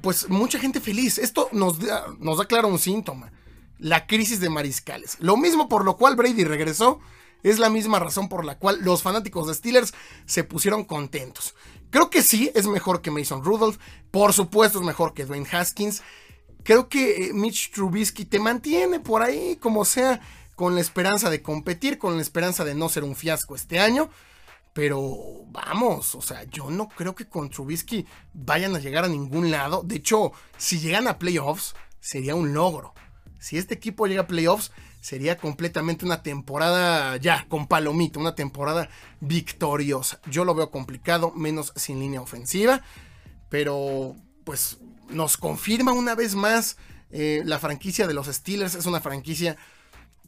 Pues 0.00 0.28
mucha 0.28 0.58
gente 0.58 0.80
feliz. 0.80 1.18
Esto 1.18 1.48
nos 1.52 1.78
da, 1.78 2.06
nos 2.18 2.38
da 2.38 2.46
claro 2.46 2.68
un 2.68 2.78
síntoma. 2.78 3.32
La 3.78 4.06
crisis 4.06 4.40
de 4.40 4.50
mariscales. 4.50 5.16
Lo 5.20 5.36
mismo 5.36 5.68
por 5.68 5.84
lo 5.84 5.96
cual 5.96 6.16
Brady 6.16 6.44
regresó. 6.44 7.00
Es 7.42 7.58
la 7.58 7.68
misma 7.68 7.98
razón 7.98 8.30
por 8.30 8.44
la 8.44 8.58
cual 8.58 8.78
los 8.82 9.02
fanáticos 9.02 9.46
de 9.46 9.54
Steelers 9.54 9.92
se 10.24 10.44
pusieron 10.44 10.84
contentos. 10.84 11.54
Creo 11.90 12.08
que 12.08 12.22
sí, 12.22 12.50
es 12.54 12.66
mejor 12.66 13.02
que 13.02 13.10
Mason 13.10 13.44
Rudolph. 13.44 13.78
Por 14.10 14.32
supuesto, 14.32 14.78
es 14.78 14.84
mejor 14.84 15.12
que 15.12 15.26
Dwayne 15.26 15.46
Haskins 15.52 16.02
creo 16.64 16.88
que 16.88 17.26
eh, 17.26 17.32
Mitch 17.32 17.70
Trubisky 17.70 18.24
te 18.24 18.40
mantiene 18.40 18.98
por 18.98 19.22
ahí, 19.22 19.56
como 19.56 19.84
sea, 19.84 20.20
con 20.56 20.74
la 20.74 20.80
esperanza 20.80 21.30
de 21.30 21.42
competir, 21.42 21.98
con 21.98 22.16
la 22.16 22.22
esperanza 22.22 22.64
de 22.64 22.74
no 22.74 22.88
ser 22.88 23.04
un 23.04 23.14
fiasco 23.14 23.54
este 23.54 23.78
año. 23.78 24.10
Pero 24.72 25.44
vamos, 25.52 26.16
o 26.16 26.20
sea, 26.20 26.42
yo 26.44 26.68
no 26.68 26.88
creo 26.88 27.14
que 27.14 27.28
con 27.28 27.48
Trubisky 27.48 28.06
vayan 28.32 28.74
a 28.74 28.80
llegar 28.80 29.04
a 29.04 29.08
ningún 29.08 29.52
lado. 29.52 29.82
De 29.84 29.96
hecho, 29.96 30.32
si 30.56 30.80
llegan 30.80 31.06
a 31.06 31.18
playoffs, 31.18 31.76
sería 32.00 32.34
un 32.34 32.52
logro. 32.52 32.92
Si 33.38 33.56
este 33.56 33.74
equipo 33.74 34.08
llega 34.08 34.22
a 34.22 34.26
playoffs, 34.26 34.72
sería 35.00 35.36
completamente 35.36 36.04
una 36.04 36.22
temporada 36.22 37.16
ya 37.18 37.46
con 37.48 37.68
palomito, 37.68 38.18
una 38.18 38.34
temporada 38.34 38.88
victoriosa. 39.20 40.20
Yo 40.28 40.44
lo 40.44 40.56
veo 40.56 40.70
complicado, 40.70 41.30
menos 41.36 41.72
sin 41.76 42.00
línea 42.00 42.20
ofensiva. 42.20 42.82
Pero, 43.50 44.16
pues, 44.44 44.78
nos 45.10 45.36
confirma 45.36 45.92
una 45.92 46.14
vez 46.14 46.34
más 46.34 46.76
eh, 47.10 47.42
la 47.44 47.58
franquicia 47.58 48.06
de 48.06 48.14
los 48.14 48.26
Steelers. 48.26 48.74
Es 48.74 48.86
una 48.86 49.00
franquicia 49.00 49.56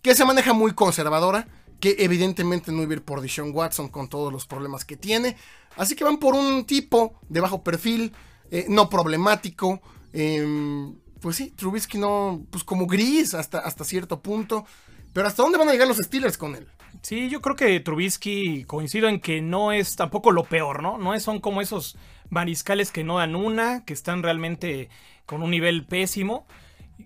que 0.02 0.14
se 0.14 0.24
maneja 0.24 0.52
muy 0.52 0.72
conservadora, 0.72 1.48
que 1.80 1.96
evidentemente 1.98 2.72
no 2.72 2.82
iba 2.82 2.92
a 2.92 2.96
ir 2.96 3.02
por 3.02 3.20
Deshaun 3.20 3.52
Watson 3.54 3.88
con 3.88 4.08
todos 4.08 4.32
los 4.32 4.46
problemas 4.46 4.84
que 4.84 4.96
tiene. 4.96 5.36
Así 5.76 5.94
que 5.94 6.04
van 6.04 6.18
por 6.18 6.34
un 6.34 6.64
tipo 6.64 7.20
de 7.28 7.40
bajo 7.40 7.62
perfil, 7.62 8.12
eh, 8.50 8.66
no 8.68 8.88
problemático. 8.88 9.80
Em, 10.12 10.94
pues 11.20 11.36
sí, 11.36 11.50
Trubisky 11.50 11.98
no, 11.98 12.46
pues 12.50 12.64
como 12.64 12.86
gris 12.86 13.34
hasta, 13.34 13.58
hasta 13.58 13.84
cierto 13.84 14.20
punto. 14.20 14.64
Pero 15.12 15.26
¿hasta 15.26 15.42
dónde 15.42 15.58
van 15.58 15.68
a 15.68 15.72
llegar 15.72 15.88
los 15.88 15.98
Steelers 15.98 16.38
con 16.38 16.54
él? 16.54 16.68
Sí, 17.02 17.28
yo 17.28 17.40
creo 17.40 17.56
que 17.56 17.80
Trubisky 17.80 18.64
coincido 18.64 19.08
en 19.08 19.20
que 19.20 19.40
no 19.40 19.72
es 19.72 19.96
tampoco 19.96 20.32
lo 20.32 20.44
peor, 20.44 20.82
¿no? 20.82 20.98
No 20.98 21.18
son 21.20 21.40
como 21.40 21.60
esos 21.60 21.96
mariscales 22.30 22.90
que 22.90 23.04
no 23.04 23.18
dan 23.18 23.36
una, 23.36 23.84
que 23.84 23.92
están 23.92 24.22
realmente 24.22 24.88
con 25.24 25.42
un 25.42 25.50
nivel 25.50 25.84
pésimo. 25.84 26.46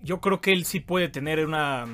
Yo 0.03 0.21
creo 0.21 0.41
que 0.41 0.53
él 0.53 0.65
sí 0.65 0.81
puede 0.81 1.09
tener 1.09 1.45
una, 1.45 1.87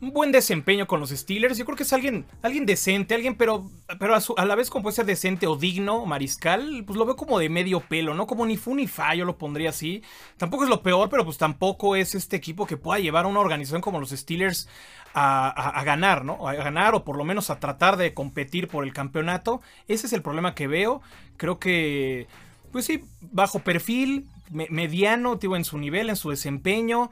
un 0.00 0.12
buen 0.12 0.32
desempeño 0.32 0.86
con 0.86 1.00
los 1.00 1.10
Steelers. 1.10 1.58
Yo 1.58 1.64
creo 1.64 1.76
que 1.76 1.82
es 1.82 1.92
alguien, 1.92 2.26
alguien 2.42 2.66
decente, 2.66 3.14
alguien, 3.14 3.34
pero, 3.36 3.70
pero 3.98 4.14
a, 4.14 4.44
la 4.44 4.54
vez 4.54 4.70
como 4.70 4.84
puede 4.84 4.96
ser 4.96 5.06
decente 5.06 5.46
o 5.46 5.56
digno, 5.56 6.06
mariscal, 6.06 6.84
pues 6.86 6.96
lo 6.96 7.06
veo 7.06 7.16
como 7.16 7.38
de 7.38 7.48
medio 7.48 7.80
pelo, 7.80 8.14
¿no? 8.14 8.26
Como 8.26 8.46
ni 8.46 8.56
fu 8.56 8.74
ni 8.74 8.86
fa, 8.86 9.14
yo 9.14 9.24
lo 9.24 9.38
pondría 9.38 9.70
así. 9.70 10.02
Tampoco 10.36 10.64
es 10.64 10.70
lo 10.70 10.82
peor, 10.82 11.08
pero 11.08 11.24
pues 11.24 11.38
tampoco 11.38 11.96
es 11.96 12.14
este 12.14 12.36
equipo 12.36 12.66
que 12.66 12.76
pueda 12.76 13.00
llevar 13.00 13.24
a 13.24 13.28
una 13.28 13.40
organización 13.40 13.80
como 13.80 14.00
los 14.00 14.10
Steelers 14.10 14.68
a, 15.14 15.82
ganar, 15.84 16.24
¿no? 16.24 16.48
A 16.48 16.54
ganar 16.54 16.94
o 16.94 17.04
por 17.04 17.16
lo 17.16 17.24
menos 17.24 17.48
a 17.50 17.60
tratar 17.60 17.96
de 17.96 18.14
competir 18.14 18.68
por 18.68 18.84
el 18.84 18.92
campeonato. 18.92 19.60
Ese 19.88 20.06
es 20.06 20.12
el 20.12 20.22
problema 20.22 20.54
que 20.54 20.66
veo. 20.66 21.00
Creo 21.36 21.58
que 21.58 22.26
pues 22.74 22.86
sí, 22.86 23.04
bajo 23.20 23.60
perfil, 23.60 24.26
mediano, 24.50 25.36
digo, 25.36 25.54
en 25.54 25.64
su 25.64 25.78
nivel, 25.78 26.10
en 26.10 26.16
su 26.16 26.30
desempeño. 26.30 27.08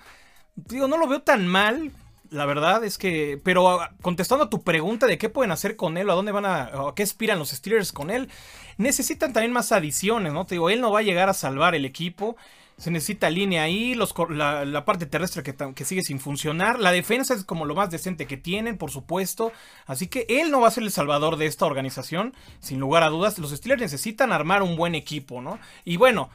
Digo, 0.57 0.89
no 0.89 0.97
lo 0.97 1.07
veo 1.07 1.23
tan 1.23 1.47
mal, 1.47 1.93
la 2.31 2.47
verdad 2.47 2.83
es 2.83 2.99
que, 2.99 3.41
pero 3.45 3.81
ah, 3.81 3.93
contestando 4.03 4.47
a 4.47 4.51
tu 4.51 4.63
pregunta 4.63 5.07
de 5.07 5.19
qué 5.19 5.29
pueden 5.29 5.53
hacer 5.53 5.77
con 5.77 5.97
él, 5.99 6.09
o 6.09 6.13
a 6.13 6.17
dónde 6.17 6.33
van 6.33 6.47
a, 6.47 6.63
a 6.65 6.95
qué 6.97 7.05
aspiran 7.05 7.39
los 7.39 7.51
Steelers 7.51 7.93
con 7.93 8.11
él, 8.11 8.29
necesitan 8.77 9.33
también 9.33 9.53
más 9.53 9.71
adiciones, 9.71 10.33
¿no? 10.33 10.47
Digo, 10.47 10.69
él 10.69 10.81
no 10.81 10.91
va 10.91 10.99
a 10.99 11.03
llegar 11.03 11.29
a 11.29 11.35
salvar 11.35 11.77
el 11.77 11.85
equipo. 11.85 12.37
Se 12.77 12.91
necesita 12.91 13.31
línea 13.31 13.63
ahí, 13.63 13.95
los, 13.95 14.15
la, 14.31 14.85
parte 14.85 15.07
terrestre 15.07 15.43
que, 15.43 15.55
que, 15.75 15.85
sigue 15.85 16.03
sin 16.03 16.19
funcionar. 16.19 16.81
La 16.81 16.91
defensa 16.91 17.35
es 17.35 17.45
como 17.45 17.65
lo 17.65 17.75
más 17.75 17.91
decente 17.91 18.27
que 18.27 18.37
tienen, 18.37 18.79
por 18.79 18.91
supuesto. 18.91 19.53
Así 19.87 20.09
que 20.09 20.27
él 20.29 20.51
no 20.51 20.61
va 20.61 20.69
a 20.69 20.73
ser 20.73 20.83
el 20.83 20.91
salvador 20.91 21.37
de 21.37 21.47
esta 21.47 21.67
organización, 21.67 22.35
sin 22.59 22.81
lugar 22.81 23.03
a 23.03 23.09
dudas. 23.09 23.39
Los 23.39 23.51
Steelers 23.51 23.83
necesitan 23.83 24.33
armar 24.33 24.63
un 24.63 24.77
buen 24.77 24.95
equipo, 24.95 25.41
¿no? 25.41 25.59
Y 25.85 25.97
bueno, 25.97 26.31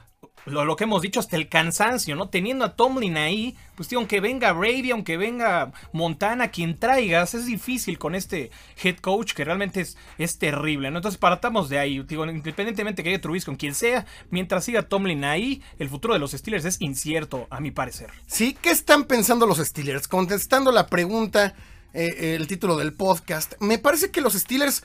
lo, 0.48 0.76
que 0.76 0.86
hemos 0.86 1.02
dicho 1.02 1.20
hasta 1.20 1.36
el 1.36 1.50
cansancio, 1.50 2.16
¿no? 2.16 2.30
Teniendo 2.30 2.66
a 2.66 2.76
Tomlin 2.76 3.18
ahí, 3.18 3.56
pues 3.76 3.90
tío, 3.90 4.00
aunque 4.00 4.20
venga 4.20 4.54
Brady, 4.54 4.92
aunque 4.92 5.18
venga 5.18 5.74
Montana, 5.92 6.52
quien 6.52 6.80
traigas, 6.80 7.34
es 7.34 7.46
difícil 7.46 7.98
con 7.98 8.16
este 8.16 8.52
head 8.82 8.98
coach 8.98 9.34
que 9.34 9.44
realmente 9.44 9.82
es, 9.82 9.98
es 10.18 10.38
terrible, 10.38 10.90
¿no? 10.90 11.00
Entonces 11.00 11.20
partamos 11.20 11.70
de 11.70 11.80
ahí, 11.80 12.02
digo, 12.04 12.26
independientemente 12.26 13.04
que 13.04 13.10
haya 13.10 13.22
Trubisky 13.22 13.48
con 13.48 13.56
quien 13.58 13.76
sea, 13.76 14.06
mientras 14.30 14.64
siga 14.66 14.84
Tomlin 14.84 15.26
ahí, 15.26 15.62
el 15.80 15.90
futuro 15.90 16.14
de 16.14 16.20
los 16.20 16.32
Steelers 16.32 16.66
es 16.66 16.82
incierto, 16.82 17.48
a 17.50 17.60
mi 17.60 17.72
parecer. 17.72 18.10
Sí, 18.26 18.58
¿qué 18.62 18.70
están 18.70 19.06
pensando 19.06 19.46
los 19.46 19.58
Steelers? 19.58 20.08
Contestando 20.08 20.72
la 20.72 20.88
pregunta 20.88 21.56
eh, 21.94 22.36
el 22.36 22.48
título 22.48 22.78
del 22.78 22.94
podcast. 22.94 23.54
Me 23.60 23.80
parece 23.80 24.12
que 24.12 24.22
los 24.22 24.34
Steelers 24.34 24.84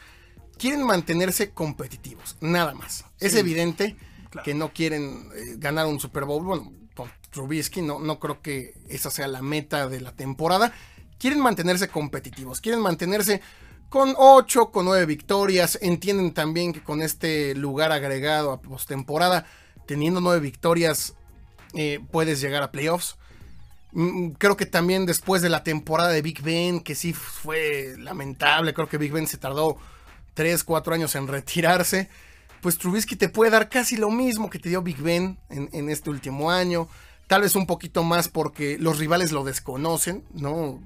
quieren 0.58 0.84
mantenerse 0.84 1.50
competitivos, 1.50 2.36
nada 2.40 2.74
más. 2.74 3.04
Es 3.20 3.34
evidente 3.34 3.96
que 4.44 4.54
no 4.54 4.72
quieren 4.72 5.28
eh, 5.34 5.54
ganar 5.58 5.86
un 5.86 6.00
Super 6.00 6.24
Bowl. 6.24 6.44
Bueno, 6.44 6.72
con 6.94 7.10
Trubisky 7.30 7.82
no, 7.82 7.98
no 7.98 8.18
creo 8.18 8.42
que 8.42 8.74
esa 8.88 9.10
sea 9.10 9.28
la 9.28 9.42
meta 9.42 9.88
de 9.88 10.00
la 10.00 10.12
temporada. 10.12 10.72
Quieren 11.18 11.40
mantenerse 11.40 11.88
competitivos, 11.88 12.60
quieren 12.60 12.80
mantenerse 12.80 13.40
con 13.88 14.14
8, 14.16 14.70
con 14.70 14.86
9 14.86 15.06
victorias. 15.06 15.78
Entienden 15.82 16.32
también 16.32 16.72
que 16.72 16.82
con 16.82 17.02
este 17.02 17.54
lugar 17.54 17.92
agregado 17.92 18.52
a 18.52 18.60
postemporada, 18.60 19.46
teniendo 19.86 20.20
9 20.20 20.40
victorias, 20.40 21.14
eh, 21.74 22.00
puedes 22.10 22.40
llegar 22.40 22.62
a 22.62 22.72
playoffs. 22.72 23.16
Mm, 23.92 24.02
mm, 24.02 24.32
creo 24.32 24.56
que 24.56 24.66
también 24.66 25.06
después 25.06 25.42
de 25.42 25.50
la 25.50 25.62
temporada 25.62 26.10
de 26.10 26.22
Big 26.22 26.42
Ben, 26.42 26.80
que 26.80 26.94
sí 26.94 27.12
fue 27.12 27.94
lamentable, 27.98 28.72
creo 28.74 28.88
que 28.88 28.98
Big 28.98 29.12
Ben 29.12 29.26
se 29.26 29.36
tardó 29.36 29.76
3, 30.34 30.64
4 30.64 30.94
años 30.94 31.14
en 31.14 31.28
retirarse 31.28 32.08
pues 32.62 32.78
Trubisky 32.78 33.16
te 33.16 33.28
puede 33.28 33.50
dar 33.50 33.68
casi 33.68 33.96
lo 33.96 34.10
mismo 34.10 34.48
que 34.48 34.60
te 34.60 34.68
dio 34.68 34.82
Big 34.82 34.98
Ben 34.98 35.36
en, 35.50 35.90
este 35.90 36.10
último 36.10 36.50
año. 36.50 36.88
Tal 37.26 37.42
vez 37.42 37.56
un 37.56 37.66
poquito 37.66 38.04
más 38.04 38.28
porque 38.28 38.78
los 38.78 38.98
rivales 38.98 39.32
lo 39.32 39.42
desconocen, 39.42 40.24
¿no? 40.32 40.80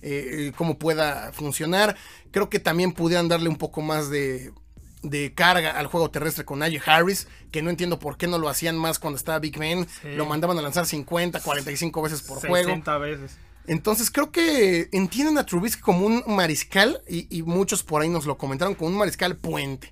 Eh, 0.00 0.52
cómo 0.56 0.78
pueda 0.78 1.32
funcionar. 1.32 1.96
Creo 2.30 2.48
que 2.48 2.60
también 2.60 2.92
pudieran 2.92 3.28
darle 3.28 3.50
un 3.50 3.56
poco 3.56 3.82
más 3.82 4.08
de, 4.08 4.52
carga 5.34 5.72
al 5.72 5.86
juego 5.86 6.10
terrestre 6.10 6.46
con 6.46 6.60
Najee 6.60 6.80
Harris, 6.86 7.28
que 7.52 7.60
no 7.60 7.68
entiendo 7.68 7.98
por 7.98 8.16
qué 8.16 8.26
no 8.26 8.38
lo 8.38 8.48
hacían 8.48 8.78
más 8.78 8.98
cuando 8.98 9.18
estaba 9.18 9.38
Big 9.38 9.58
Ben. 9.58 9.86
Lo 10.02 10.24
mandaban 10.24 10.58
a 10.58 10.62
lanzar 10.62 10.86
50, 10.86 11.40
45 11.40 12.02
veces 12.02 12.22
por 12.22 12.40
60 12.40 12.48
juego. 12.48 13.00
veces. 13.00 13.36
Entonces 13.66 14.10
creo 14.10 14.30
que 14.30 14.88
entienden 14.92 15.36
a 15.36 15.44
Trubisky 15.44 15.82
como 15.82 16.06
un 16.06 16.22
mariscal, 16.26 17.02
y, 17.06 17.26
y, 17.36 17.42
muchos 17.42 17.82
por 17.82 18.00
ahí 18.00 18.08
nos 18.08 18.24
lo 18.24 18.38
comentaron, 18.38 18.74
como 18.74 18.88
un 18.88 18.96
mariscal 18.96 19.36
puente. 19.36 19.90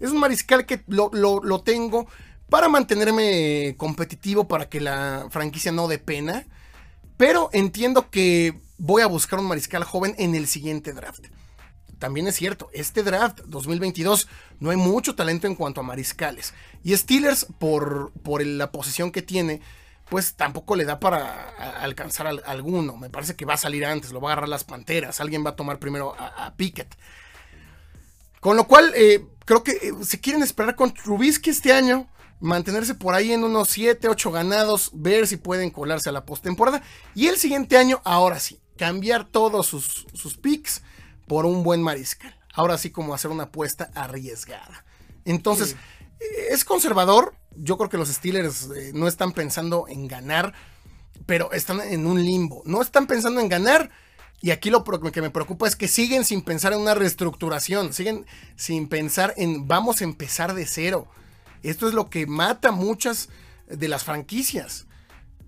Es 0.00 0.10
un 0.10 0.18
mariscal 0.18 0.66
que 0.66 0.82
lo, 0.88 1.60
tengo 1.62 2.08
para 2.48 2.68
mantenerme 2.68 3.74
competitivo, 3.76 4.48
para 4.48 4.68
que 4.68 4.80
la 4.80 5.28
franquicia 5.30 5.70
no 5.70 5.86
dé 5.86 5.98
pena. 5.98 6.46
Pero 7.16 7.50
entiendo 7.52 8.10
que 8.10 8.58
voy 8.78 9.02
a 9.02 9.06
buscar 9.06 9.38
un 9.38 9.46
mariscal 9.46 9.84
joven 9.84 10.14
en 10.18 10.34
el 10.34 10.46
siguiente 10.46 10.94
draft. 10.94 11.26
También 11.98 12.26
es 12.26 12.36
cierto, 12.36 12.70
este 12.72 13.02
draft 13.02 13.40
2022 13.44 14.26
no 14.58 14.70
hay 14.70 14.78
mucho 14.78 15.14
talento 15.14 15.46
en 15.46 15.54
cuanto 15.54 15.80
a 15.80 15.84
mariscales. 15.84 16.54
Y 16.82 16.96
Steelers, 16.96 17.46
por, 17.58 18.10
por 18.22 18.44
la 18.44 18.72
posición 18.72 19.12
que 19.12 19.20
tiene, 19.20 19.60
pues 20.08 20.32
tampoco 20.34 20.76
le 20.76 20.86
da 20.86 20.98
para 20.98 21.50
alcanzar 21.82 22.26
a, 22.26 22.30
alguno. 22.46 22.96
Me 22.96 23.10
parece 23.10 23.36
que 23.36 23.44
va 23.44 23.54
a 23.54 23.58
salir 23.58 23.84
antes, 23.84 24.12
lo 24.12 24.20
va 24.22 24.30
a 24.30 24.32
agarrar 24.32 24.48
las 24.48 24.64
panteras. 24.64 25.20
Alguien 25.20 25.44
va 25.44 25.50
a 25.50 25.56
tomar 25.56 25.78
primero 25.78 26.16
a, 26.18 26.46
a 26.46 26.54
Pickett. 26.54 26.96
Con 28.40 28.56
lo 28.56 28.66
cual, 28.66 28.92
eh, 28.96 29.26
creo 29.44 29.62
que 29.62 29.72
eh, 29.72 29.92
se 30.02 30.18
quieren 30.18 30.42
esperar 30.42 30.74
con 30.74 30.92
Trubisky 30.92 31.50
este 31.50 31.72
año, 31.72 32.08
mantenerse 32.40 32.94
por 32.94 33.14
ahí 33.14 33.32
en 33.32 33.44
unos 33.44 33.68
7, 33.68 34.08
8 34.08 34.30
ganados, 34.32 34.90
ver 34.94 35.26
si 35.26 35.36
pueden 35.36 35.70
colarse 35.70 36.08
a 36.08 36.12
la 36.12 36.24
postemporada. 36.24 36.82
Y 37.14 37.26
el 37.28 37.36
siguiente 37.36 37.76
año, 37.76 38.00
ahora 38.02 38.40
sí, 38.40 38.58
cambiar 38.78 39.28
todos 39.28 39.66
sus, 39.66 40.06
sus 40.14 40.38
picks 40.38 40.82
por 41.26 41.44
un 41.44 41.62
buen 41.62 41.82
mariscal. 41.82 42.34
Ahora 42.54 42.78
sí, 42.78 42.90
como 42.90 43.14
hacer 43.14 43.30
una 43.30 43.44
apuesta 43.44 43.90
arriesgada. 43.94 44.84
Entonces, 45.26 45.76
eh, 46.18 46.48
es 46.50 46.64
conservador. 46.64 47.34
Yo 47.56 47.76
creo 47.76 47.90
que 47.90 47.98
los 47.98 48.08
Steelers 48.08 48.68
no 48.94 49.06
están 49.06 49.32
pensando 49.32 49.86
en 49.86 50.08
ganar, 50.08 50.54
pero 51.26 51.52
están 51.52 51.80
en 51.80 52.06
un 52.06 52.24
limbo. 52.24 52.62
No 52.64 52.80
están 52.80 53.06
pensando 53.06 53.40
en 53.40 53.50
ganar 53.50 53.90
y 54.42 54.50
aquí 54.52 54.70
lo 54.70 54.84
que 54.84 55.22
me 55.22 55.30
preocupa 55.30 55.68
es 55.68 55.76
que 55.76 55.88
siguen 55.88 56.24
sin 56.24 56.42
pensar 56.42 56.72
en 56.72 56.80
una 56.80 56.94
reestructuración, 56.94 57.92
siguen 57.92 58.26
sin 58.56 58.88
pensar 58.88 59.34
en 59.36 59.68
vamos 59.68 60.00
a 60.00 60.04
empezar 60.04 60.54
de 60.54 60.66
cero. 60.66 61.08
Esto 61.62 61.86
es 61.86 61.94
lo 61.94 62.08
que 62.08 62.26
mata 62.26 62.72
muchas 62.72 63.28
de 63.68 63.88
las 63.88 64.04
franquicias. 64.04 64.86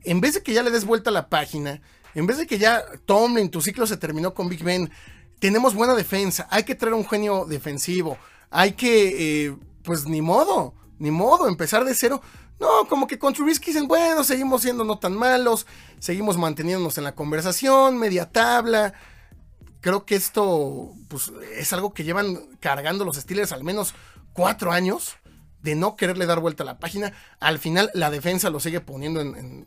En 0.05 0.21
vez 0.21 0.35
de 0.35 0.43
que 0.43 0.53
ya 0.53 0.63
le 0.63 0.71
des 0.71 0.85
vuelta 0.85 1.09
a 1.09 1.13
la 1.13 1.31
página, 1.31 1.81
en 2.15 2.27
vez 2.27 2.37
de 2.37 2.47
que 2.47 2.59
ya 2.59 2.85
Tomlin, 3.07 3.51
tu 3.51 3.63
ciclo 3.63 3.87
se 3.87 3.97
terminó 3.97 4.35
con 4.35 4.49
Big 4.49 4.63
Ben, 4.63 4.91
tenemos 5.39 5.75
buena 5.75 5.95
defensa, 5.95 6.47
hay 6.51 6.65
que 6.65 6.75
traer 6.75 6.95
un 6.95 7.09
genio 7.09 7.47
defensivo, 7.47 8.19
hay 8.51 8.73
que, 8.73 9.47
eh, 9.47 9.57
pues 9.83 10.07
ni 10.07 10.21
modo, 10.21 10.75
ni 10.99 11.11
modo, 11.11 11.49
empezar 11.49 11.85
de 11.85 11.95
cero. 11.95 12.21
No, 12.63 12.87
como 12.89 13.09
que 13.09 13.19
con 13.19 13.35
Trubisky 13.35 13.73
dicen, 13.73 13.89
bueno, 13.89 14.23
seguimos 14.23 14.63
siendo 14.63 14.85
no 14.85 14.97
tan 14.97 15.17
malos, 15.17 15.67
seguimos 15.99 16.37
manteniéndonos 16.39 16.97
en 16.97 17.03
la 17.03 17.17
conversación, 17.17 17.99
media 17.99 18.31
tabla. 18.31 18.95
Creo 19.81 20.07
que 20.07 20.15
esto 20.15 20.93
pues, 21.09 21.33
es 21.57 21.73
algo 21.73 21.93
que 21.93 22.05
llevan 22.05 22.39
cargando 22.61 23.05
los 23.05 23.17
Steelers 23.17 23.51
al 23.51 23.65
menos 23.65 23.97
cuatro 24.33 24.71
años 24.71 25.17
de 25.61 25.75
no 25.75 25.97
quererle 25.97 26.25
dar 26.25 26.39
vuelta 26.39 26.63
a 26.63 26.67
la 26.67 26.79
página. 26.79 27.13
Al 27.41 27.59
final 27.59 27.91
la 27.95 28.13
defensa 28.13 28.49
lo 28.49 28.61
sigue 28.61 28.81
poniendo 28.81 29.21
en, 29.21 29.67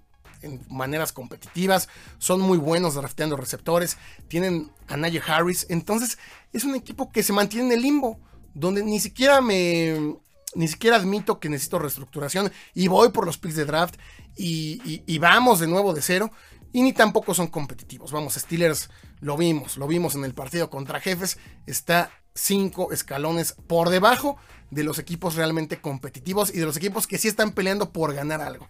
maneras 0.69 1.12
competitivas. 1.12 1.89
Son 2.17 2.39
muy 2.39 2.58
buenos 2.58 2.93
drafteando 2.93 3.36
receptores. 3.36 3.97
Tienen 4.29 4.71
a 4.88 4.95
Najee 4.95 5.21
Harris. 5.27 5.65
Entonces 5.67 6.17
es 6.53 6.63
un 6.63 6.75
equipo 6.75 7.12
que 7.12 7.23
se 7.23 7.34
mantiene 7.34 7.65
en 7.65 7.71
el 7.73 7.81
limbo. 7.81 8.21
Donde 8.53 8.86
ni 8.86 9.01
siquiera 9.01 9.41
me, 9.41 10.15
ni 10.55 10.67
siquiera 10.67 10.97
admito 10.97 11.39
que 11.39 11.49
necesito 11.49 11.79
reestructuración 11.79 12.51
y 12.73 12.87
voy 12.87 13.09
por 13.09 13.25
los 13.25 13.37
picks 13.37 13.55
de 13.55 13.65
draft 13.65 13.95
y, 14.35 15.17
vamos 15.19 15.59
de 15.59 15.67
nuevo 15.67 15.93
de 15.93 16.01
cero. 16.01 16.31
Y 16.73 16.81
ni 16.81 16.91
tampoco 16.91 17.33
son 17.33 17.47
competitivos. 17.47 18.11
Vamos, 18.11 18.33
Steelers 18.33 18.89
lo 19.21 19.37
vimos, 19.37 19.77
lo 19.77 19.87
vimos 19.87 20.15
en 20.15 20.25
el 20.25 20.33
partido 20.33 20.69
contra 20.69 20.99
Jefes. 20.99 21.37
Está 21.65 22.11
cinco 22.33 22.91
escalones 22.91 23.55
por 23.67 23.89
debajo 23.89 24.35
de 24.71 24.83
los 24.83 24.99
equipos 24.99 25.35
realmente 25.35 25.79
competitivos 25.79 26.53
y 26.53 26.59
de 26.59 26.65
los 26.65 26.75
equipos 26.75 27.07
que 27.07 27.17
sí 27.17 27.29
están 27.29 27.51
peleando 27.51 27.93
por 27.93 28.13
ganar 28.13 28.41
algo. 28.41 28.67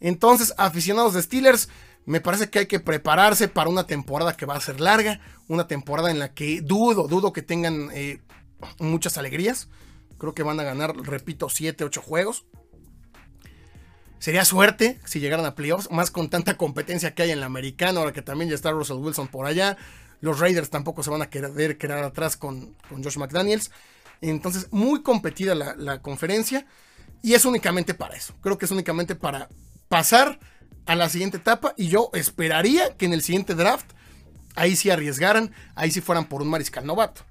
Entonces, 0.00 0.52
aficionados 0.58 1.14
de 1.14 1.22
Steelers, 1.22 1.68
me 2.04 2.20
parece 2.20 2.50
que 2.50 2.58
hay 2.60 2.66
que 2.66 2.80
prepararse 2.80 3.46
para 3.46 3.70
una 3.70 3.86
temporada 3.86 4.36
que 4.36 4.46
va 4.46 4.56
a 4.56 4.60
ser 4.60 4.80
larga, 4.80 5.20
una 5.46 5.68
temporada 5.68 6.10
en 6.10 6.18
la 6.18 6.34
que 6.34 6.60
dudo, 6.60 7.06
dudo 7.06 7.32
que 7.32 7.42
tengan 7.42 7.90
eh, 7.92 8.20
muchas 8.80 9.16
alegrías. 9.16 9.68
Creo 10.22 10.34
que 10.34 10.44
van 10.44 10.60
a 10.60 10.62
ganar, 10.62 10.96
repito, 10.98 11.48
7, 11.48 11.82
8 11.82 12.00
juegos. 12.00 12.44
Sería 14.20 14.44
suerte 14.44 15.00
si 15.04 15.18
llegaran 15.18 15.44
a 15.44 15.56
playoffs, 15.56 15.90
más 15.90 16.12
con 16.12 16.30
tanta 16.30 16.56
competencia 16.56 17.12
que 17.12 17.24
hay 17.24 17.32
en 17.32 17.40
la 17.40 17.46
americana, 17.46 17.98
ahora 17.98 18.12
que 18.12 18.22
también 18.22 18.48
ya 18.48 18.54
está 18.54 18.70
Russell 18.70 18.98
Wilson 18.98 19.26
por 19.26 19.46
allá. 19.46 19.76
Los 20.20 20.38
Raiders 20.38 20.70
tampoco 20.70 21.02
se 21.02 21.10
van 21.10 21.22
a 21.22 21.28
querer 21.28 21.76
quedar 21.76 22.04
atrás 22.04 22.36
con, 22.36 22.76
con 22.88 23.02
Josh 23.02 23.16
McDaniels. 23.16 23.72
Entonces, 24.20 24.68
muy 24.70 25.02
competida 25.02 25.56
la, 25.56 25.74
la 25.74 26.02
conferencia. 26.02 26.66
Y 27.20 27.34
es 27.34 27.44
únicamente 27.44 27.92
para 27.92 28.14
eso. 28.14 28.32
Creo 28.42 28.58
que 28.58 28.66
es 28.66 28.70
únicamente 28.70 29.16
para 29.16 29.48
pasar 29.88 30.38
a 30.86 30.94
la 30.94 31.08
siguiente 31.08 31.38
etapa. 31.38 31.74
Y 31.76 31.88
yo 31.88 32.10
esperaría 32.14 32.96
que 32.96 33.06
en 33.06 33.12
el 33.12 33.22
siguiente 33.22 33.56
draft 33.56 33.90
ahí 34.54 34.76
sí 34.76 34.88
arriesgaran, 34.88 35.52
ahí 35.74 35.90
sí 35.90 36.00
fueran 36.00 36.26
por 36.26 36.42
un 36.42 36.48
mariscal 36.48 36.86
novato. 36.86 37.24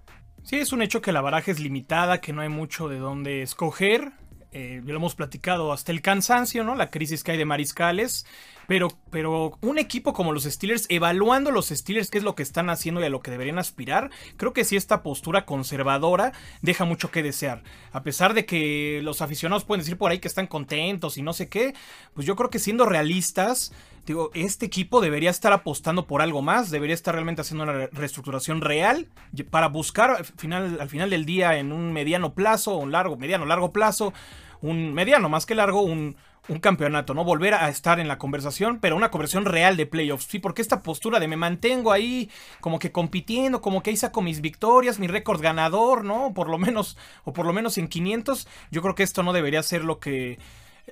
Sí, 0.44 0.58
es 0.58 0.74
un 0.74 0.82
hecho 0.82 1.02
que 1.02 1.12
la 1.12 1.22
baraja 1.22 1.52
es 1.52 1.60
limitada, 1.60 2.20
que 2.20 2.34
no 2.34 2.42
hay 2.42 2.50
mucho 2.50 2.90
de 2.90 2.98
dónde 2.98 3.42
escoger. 3.42 4.12
Eh, 4.54 4.82
lo 4.84 4.96
hemos 4.96 5.16
platicado 5.16 5.72
hasta 5.72 5.94
el 5.94 6.02
cansancio, 6.02 6.66
¿no? 6.66 6.76
La 6.76 6.90
crisis 6.90 7.24
que 7.24 7.32
hay 7.32 7.38
de 7.38 7.46
mariscales. 7.46 8.26
Pero, 8.68 8.90
pero 9.10 9.58
un 9.62 9.78
equipo 9.78 10.14
como 10.14 10.34
los 10.34 10.44
Steelers, 10.44 10.86
evaluando 10.90 11.52
los 11.52 11.70
Steelers, 11.70 12.10
qué 12.10 12.18
es 12.18 12.24
lo 12.24 12.36
que 12.36 12.44
están 12.44 12.70
haciendo 12.70 13.02
y 13.02 13.06
a 13.06 13.10
lo 13.10 13.22
que 13.22 13.32
deberían 13.32 13.60
aspirar, 13.60 14.12
creo 14.38 14.54
que 14.54 14.64
sí 14.64 14.76
esta 14.76 15.04
postura 15.04 15.46
conservadora 15.46 16.32
deja 16.62 16.86
mucho 16.86 17.12
que 17.12 17.24
desear. 17.24 17.64
A 17.92 18.04
pesar 18.04 18.34
de 18.34 18.46
que 18.46 19.02
los 19.04 19.22
aficionados 19.22 19.66
pueden 19.66 19.82
decir 19.82 19.98
por 19.98 20.12
ahí 20.12 20.20
que 20.20 20.28
están 20.28 20.48
contentos 20.48 21.18
y 21.18 21.22
no 21.22 21.34
sé 21.34 21.50
qué, 21.50 21.74
pues 22.14 22.26
yo 22.26 22.36
creo 22.36 22.50
que 22.50 22.60
siendo 22.60 22.86
realistas, 22.86 23.74
digo, 24.06 24.32
este 24.34 24.66
equipo 24.66 25.02
debería 25.02 25.30
estar 25.30 25.54
apostando 25.54 26.08
por 26.08 26.22
algo 26.22 26.42
más, 26.42 26.72
debería 26.72 26.94
estar 26.94 27.14
realmente 27.14 27.42
haciendo 27.42 27.64
una 27.64 27.88
reestructuración 27.92 28.62
real 28.62 29.08
para 29.50 29.68
buscar 29.68 30.12
al 30.12 30.26
final, 30.26 30.78
al 30.80 30.90
final 30.90 31.10
del 31.10 31.26
día 31.26 31.58
en 31.58 31.72
un 31.72 31.94
mediano 31.94 32.34
plazo, 32.34 32.76
un 32.76 32.92
largo, 32.92 33.18
mediano, 33.18 33.46
largo 33.46 33.72
plazo, 33.72 34.14
un 34.62 34.94
mediano 34.94 35.30
más 35.30 35.46
que 35.46 35.56
largo, 35.56 35.82
un, 35.82 36.16
un 36.48 36.60
campeonato, 36.60 37.14
¿no? 37.14 37.24
Volver 37.24 37.54
a 37.54 37.70
estar 37.70 38.00
en 38.00 38.08
la 38.08 38.18
conversación, 38.18 38.80
pero 38.80 38.96
una 38.96 39.12
conversación 39.12 39.46
real 39.46 39.78
de 39.78 39.86
playoffs, 39.86 40.26
¿sí? 40.26 40.40
Porque 40.40 40.62
esta 40.62 40.82
postura 40.82 41.20
de 41.20 41.28
me 41.28 41.38
mantengo 41.38 41.92
ahí 41.92 42.30
como 42.60 42.80
que 42.80 42.92
compitiendo, 42.92 43.62
como 43.62 43.84
que 43.84 43.92
ahí 43.92 43.98
saco 43.98 44.22
mis 44.22 44.42
victorias, 44.42 45.00
mi 45.00 45.08
récord 45.08 45.42
ganador, 45.42 46.04
¿no? 46.04 46.34
Por 46.34 46.50
lo 46.50 46.58
menos, 46.58 46.98
o 47.24 47.34
por 47.34 47.46
lo 47.46 47.54
menos 47.54 47.78
en 47.78 47.88
500, 47.88 48.48
yo 48.72 48.82
creo 48.82 48.96
que 48.96 49.04
esto 49.04 49.24
no 49.24 49.34
debería 49.34 49.62
ser 49.64 49.84
lo 49.84 50.00
que 50.00 50.40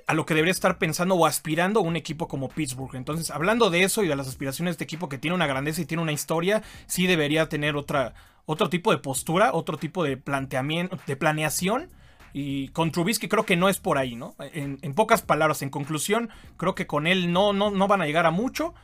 a 0.06 0.14
lo 0.14 0.26
que 0.26 0.34
debería 0.34 0.52
estar 0.52 0.78
pensando 0.78 1.14
o 1.14 1.26
aspirando 1.26 1.80
un 1.80 1.96
equipo 1.96 2.28
como 2.28 2.48
Pittsburgh. 2.48 2.94
Entonces, 2.94 3.30
hablando 3.30 3.70
de 3.70 3.82
eso 3.82 4.02
y 4.02 4.08
de 4.08 4.16
las 4.16 4.28
aspiraciones 4.28 4.72
de 4.72 4.74
este 4.74 4.84
equipo 4.84 5.08
que 5.08 5.18
tiene 5.18 5.34
una 5.34 5.46
grandeza 5.46 5.80
y 5.80 5.86
tiene 5.86 6.02
una 6.02 6.12
historia, 6.12 6.62
sí 6.86 7.06
debería 7.06 7.48
tener 7.48 7.76
otra, 7.76 8.14
otro 8.46 8.68
tipo 8.68 8.90
de 8.90 8.98
postura, 8.98 9.52
otro 9.52 9.78
tipo 9.78 10.04
de 10.04 10.16
planteamiento, 10.16 10.98
de 11.06 11.16
planeación. 11.16 11.90
Y 12.32 12.68
con 12.68 12.92
Trubisky 12.92 13.28
creo 13.28 13.44
que 13.44 13.56
no 13.56 13.68
es 13.68 13.80
por 13.80 13.98
ahí, 13.98 14.14
¿no? 14.14 14.36
En, 14.38 14.78
pocas 14.94 15.22
palabras, 15.22 15.62
en 15.62 15.70
conclusión, 15.70 16.30
creo 16.56 16.74
que 16.74 16.86
con 16.86 17.06
él 17.06 17.32
no, 17.32 17.52
no, 17.52 17.70
no 17.70 17.88
van 17.88 18.02
a 18.02 18.06
llegar 18.06 18.26
a 18.26 18.30
mucho. 18.30 18.74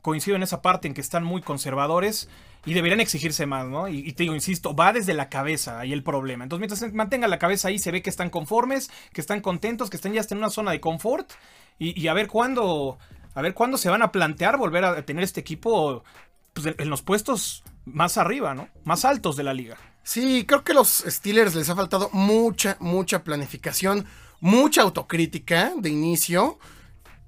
coincido 0.00 0.36
en 0.36 0.42
esa 0.42 0.62
parte 0.62 0.88
en 0.88 0.94
que 0.94 1.00
están 1.00 1.24
muy 1.24 1.42
conservadores 1.42 2.28
y 2.66 2.74
deberían 2.74 3.00
exigirse 3.00 3.46
más, 3.46 3.66
¿no? 3.66 3.88
Y, 3.88 4.12
te 4.12 4.24
digo, 4.24 4.34
insisto, 4.34 4.74
va 4.74 4.92
desde 4.92 5.14
la 5.14 5.28
cabeza 5.28 5.80
ahí 5.80 5.92
el 5.92 6.02
problema. 6.02 6.44
Entonces, 6.44 6.60
mientras 6.60 6.94
mantenga 6.94 7.28
la 7.28 7.38
cabeza 7.38 7.68
ahí, 7.68 7.78
se 7.78 7.90
ve 7.90 8.02
que 8.02 8.10
están 8.10 8.30
conformes, 8.30 8.90
que 9.12 9.20
están 9.20 9.40
contentos, 9.40 9.90
que 9.90 9.96
están 9.96 10.12
ya 10.12 10.22
en 10.28 10.38
una 10.38 10.50
zona 10.50 10.70
de 10.70 10.80
confort 10.80 11.30
y, 11.78 12.06
a 12.06 12.14
ver 12.14 12.28
cuándo, 12.28 12.98
a 13.34 13.42
ver 13.42 13.54
cuándo 13.54 13.76
se 13.78 13.90
van 13.90 14.02
a 14.02 14.12
plantear 14.12 14.56
volver 14.56 14.84
a 14.84 15.04
tener 15.04 15.24
este 15.24 15.40
equipo 15.40 16.04
pues, 16.52 16.74
en 16.78 16.90
los 16.90 17.02
puestos 17.02 17.64
más 17.84 18.16
arriba, 18.16 18.54
¿no? 18.54 18.68
Más 18.84 19.04
altos 19.04 19.36
de 19.36 19.42
la 19.42 19.54
liga. 19.54 19.76
Sí, 20.02 20.44
creo 20.46 20.64
que 20.64 20.74
los 20.74 21.04
Steelers 21.06 21.54
les 21.54 21.68
ha 21.70 21.74
faltado 21.76 22.10
mucha, 22.12 22.76
mucha 22.78 23.24
planificación, 23.24 24.06
mucha 24.40 24.82
autocrítica 24.82 25.72
de 25.76 25.88
inicio 25.88 26.58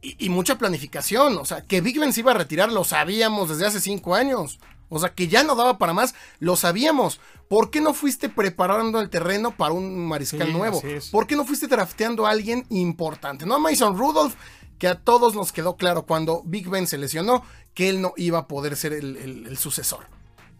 y, 0.03 0.29
mucha 0.29 0.59
planificación. 0.59 1.39
O 1.39 1.45
sea, 1.45 1.63
que 1.63 1.81
Big 1.81 1.99
Ben 1.99 2.13
se 2.13 2.21
iba 2.21 2.33
a 2.33 2.37
retirar 2.37 2.71
lo 2.71 2.85
sabíamos 2.85 3.49
desde 3.49 3.67
hace 3.67 3.81
cinco 3.81 4.15
años. 4.15 4.61
O 4.89 4.99
sea, 4.99 5.11
que 5.11 5.29
ya 5.29 5.43
no 5.43 5.57
daba 5.57 5.79
para 5.79 5.93
más, 5.93 6.15
lo 6.39 6.57
sabíamos. 6.57 7.21
¿Por 7.49 7.71
qué 7.71 7.81
no 7.81 7.95
fuiste 7.95 8.29
preparando 8.29 9.01
el 9.01 9.11
terreno 9.11 9.51
para 9.57 9.73
un 9.73 10.07
mariscal 10.07 10.53
nuevo? 10.53 10.83
¿Por 11.11 11.27
qué 11.27 11.37
no 11.37 11.45
fuiste 11.45 11.67
drafteando 11.67 12.27
a 12.27 12.31
alguien 12.31 12.67
importante? 12.71 13.47
No 13.47 13.59
Mason 13.59 13.97
Rudolph, 13.97 14.35
que 14.79 14.89
a 14.89 15.01
todos 15.01 15.35
nos 15.35 15.53
quedó 15.53 15.77
claro 15.77 16.07
cuando 16.07 16.43
Big 16.45 16.69
Ben 16.69 16.87
se 16.87 16.99
lesionó 16.99 17.43
que 17.75 17.89
él 17.89 18.01
no 18.01 18.15
iba 18.17 18.39
a 18.39 18.49
poder 18.49 18.77
ser 18.77 18.93
el, 18.93 19.57
sucesor. 19.59 20.07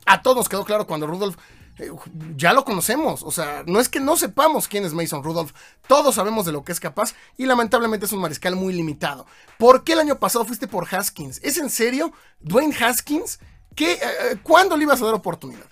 A 0.07 0.23
todos 0.23 0.37
nos 0.37 0.49
quedó 0.49 0.65
claro 0.65 0.87
cuando 0.87 1.07
Rudolph 1.07 1.37
eh, 1.79 1.91
ya 2.37 2.53
lo 2.53 2.65
conocemos. 2.65 3.23
O 3.23 3.31
sea, 3.31 3.65
no 3.67 3.81
es 3.81 3.89
que 3.89 4.01
no 4.01 4.17
sepamos 4.17 4.69
quién 4.69 4.85
es 4.85 4.93
Mason 4.93 5.23
Rudolph. 5.23 5.53
Todos 5.89 6.15
sabemos 6.15 6.47
de 6.47 6.53
lo 6.53 6.65
que 6.65 6.73
es 6.73 6.81
capaz 6.81 7.15
y 7.37 7.47
lamentablemente 7.47 8.07
es 8.07 8.13
un 8.13 8.21
mariscal 8.21 8.55
muy 8.55 8.75
limitado. 8.75 9.27
¿Por 9.59 9.83
qué 9.83 9.95
el 9.95 10.01
año 10.01 10.19
pasado 10.19 10.45
fuiste 10.45 10.69
por 10.69 10.87
Haskins? 10.93 11.41
¿Es 11.43 11.57
en 11.57 11.71
serio? 11.71 12.13
¿Dwayne 12.41 12.77
Haskins? 12.79 13.41
¿Qué, 13.77 13.93
eh, 13.93 13.99
eh, 14.03 14.37
¿Cuándo 14.43 14.77
le 14.77 14.83
ibas 14.83 15.01
a 15.01 15.05
dar 15.05 15.15
oportunidad? 15.15 15.67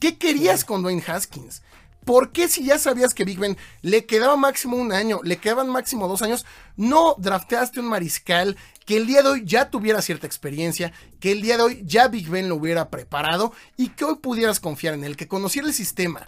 ¿Qué 0.00 0.18
querías 0.18 0.64
con 0.64 0.82
Dwayne 0.82 1.04
Haskins? 1.06 1.62
¿Por 2.04 2.32
qué 2.32 2.48
si 2.48 2.64
ya 2.64 2.78
sabías 2.78 3.14
que 3.14 3.24
Big 3.24 3.38
Ben 3.38 3.56
le 3.82 4.06
quedaba 4.06 4.36
máximo 4.36 4.76
un 4.76 4.92
año, 4.92 5.20
le 5.22 5.36
quedaban 5.36 5.68
máximo 5.68 6.08
dos 6.08 6.22
años, 6.22 6.44
no 6.76 7.14
drafteaste 7.18 7.78
un 7.78 7.86
mariscal 7.86 8.56
que 8.86 8.96
el 8.96 9.06
día 9.06 9.22
de 9.22 9.28
hoy 9.28 9.42
ya 9.44 9.70
tuviera 9.70 10.02
cierta 10.02 10.26
experiencia, 10.26 10.92
que 11.20 11.30
el 11.30 11.42
día 11.42 11.56
de 11.56 11.62
hoy 11.62 11.82
ya 11.84 12.08
Big 12.08 12.28
Ben 12.28 12.48
lo 12.48 12.56
hubiera 12.56 12.90
preparado 12.90 13.52
y 13.76 13.90
que 13.90 14.04
hoy 14.04 14.16
pudieras 14.16 14.58
confiar 14.58 14.94
en 14.94 15.04
él, 15.04 15.16
que 15.16 15.28
conociera 15.28 15.68
el 15.68 15.74
sistema? 15.74 16.26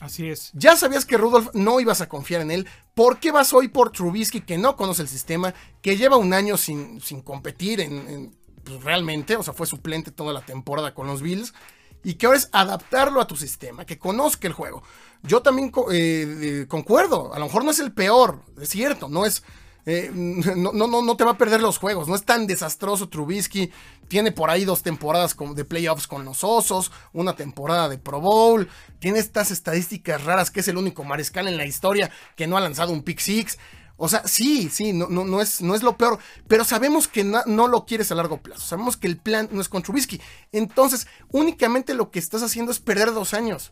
Así 0.00 0.28
es. 0.28 0.50
Ya 0.52 0.76
sabías 0.76 1.06
que 1.06 1.16
Rudolph 1.16 1.54
no 1.54 1.80
ibas 1.80 2.02
a 2.02 2.08
confiar 2.10 2.42
en 2.42 2.50
él. 2.50 2.68
¿Por 2.92 3.20
qué 3.20 3.32
vas 3.32 3.54
hoy 3.54 3.68
por 3.68 3.90
Trubisky, 3.90 4.42
que 4.42 4.58
no 4.58 4.76
conoce 4.76 5.00
el 5.00 5.08
sistema, 5.08 5.54
que 5.80 5.96
lleva 5.96 6.18
un 6.18 6.34
año 6.34 6.58
sin, 6.58 7.00
sin 7.00 7.22
competir 7.22 7.80
en, 7.80 8.36
pues, 8.64 8.82
realmente? 8.82 9.36
O 9.36 9.42
sea, 9.42 9.54
fue 9.54 9.66
suplente 9.66 10.10
toda 10.10 10.32
la 10.32 10.44
temporada 10.44 10.94
con 10.94 11.06
los 11.06 11.22
Bills 11.22 11.54
y 12.02 12.14
que 12.14 12.26
ahora 12.26 12.38
es 12.38 12.50
adaptarlo 12.52 13.20
a 13.20 13.26
tu 13.26 13.36
sistema, 13.36 13.86
que 13.86 13.98
conozca 13.98 14.46
el 14.46 14.52
juego. 14.52 14.82
Yo 15.22 15.40
también 15.40 15.72
eh, 15.90 16.66
concuerdo, 16.68 17.32
a 17.32 17.38
lo 17.38 17.46
mejor 17.46 17.64
no 17.64 17.70
es 17.70 17.78
el 17.78 17.92
peor, 17.92 18.42
es 18.60 18.68
cierto, 18.68 19.08
no 19.08 19.24
es... 19.24 19.42
Eh, 19.86 20.10
no, 20.14 20.72
no, 20.72 21.02
no, 21.02 21.16
te 21.16 21.24
va 21.24 21.32
a 21.32 21.36
perder 21.38 21.60
los 21.60 21.76
juegos, 21.76 22.08
no 22.08 22.14
es 22.14 22.24
tan 22.24 22.46
desastroso 22.46 23.10
Trubisky, 23.10 23.70
tiene 24.08 24.32
por 24.32 24.48
ahí 24.48 24.64
dos 24.64 24.82
temporadas 24.82 25.36
de 25.54 25.64
playoffs 25.66 26.06
con 26.06 26.24
los 26.24 26.42
Osos, 26.42 26.90
una 27.12 27.36
temporada 27.36 27.90
de 27.90 27.98
Pro 27.98 28.18
Bowl, 28.18 28.66
tiene 28.98 29.18
estas 29.18 29.50
estadísticas 29.50 30.24
raras 30.24 30.50
que 30.50 30.60
es 30.60 30.68
el 30.68 30.78
único 30.78 31.04
mariscal 31.04 31.48
en 31.48 31.58
la 31.58 31.66
historia 31.66 32.10
que 32.34 32.46
no 32.46 32.56
ha 32.56 32.62
lanzado 32.62 32.92
un 32.92 33.02
pick 33.02 33.18
six. 33.18 33.58
O 33.96 34.08
sea, 34.08 34.26
sí, 34.26 34.68
sí, 34.70 34.92
no, 34.92 35.08
no, 35.08 35.24
no, 35.24 35.40
es, 35.40 35.60
no 35.60 35.74
es 35.74 35.82
lo 35.82 35.96
peor, 35.96 36.18
pero 36.48 36.64
sabemos 36.64 37.06
que 37.06 37.22
no, 37.22 37.68
lo 37.68 37.86
quieres 37.86 38.10
a 38.10 38.16
largo 38.16 38.42
plazo, 38.42 38.62
sabemos 38.62 38.96
que 38.96 39.06
el 39.06 39.18
plan 39.18 39.48
no 39.52 39.60
es 39.60 39.68
con 39.68 39.82
Trubisky. 39.82 40.20
Entonces, 40.50 41.06
únicamente 41.30 41.94
lo 41.94 42.10
que 42.10 42.18
estás 42.18 42.42
haciendo 42.42 42.72
es 42.72 42.80
perder 42.80 43.12
dos 43.12 43.34
años. 43.34 43.70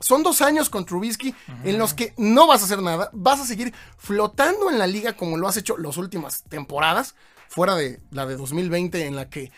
Son 0.00 0.22
dos 0.22 0.40
años 0.40 0.70
con 0.70 0.86
Trubisky 0.86 1.34
en 1.62 1.78
los 1.78 1.94
que 1.94 2.14
no 2.16 2.46
vas 2.46 2.62
a 2.62 2.64
hacer 2.64 2.82
nada, 2.82 3.10
vas 3.12 3.38
a 3.38 3.46
seguir 3.46 3.72
flotando 3.98 4.70
en 4.70 4.78
la 4.78 4.86
liga 4.86 5.12
como 5.12 5.36
lo 5.36 5.46
has 5.46 5.58
hecho 5.58 5.76
las 5.76 5.98
últimas 5.98 6.42
temporadas, 6.44 7.14
fuera 7.48 7.74
de 7.74 8.00
la 8.10 8.26
de 8.26 8.36
2020 8.36 9.06
en 9.06 9.14
la 9.14 9.28
que 9.28 9.52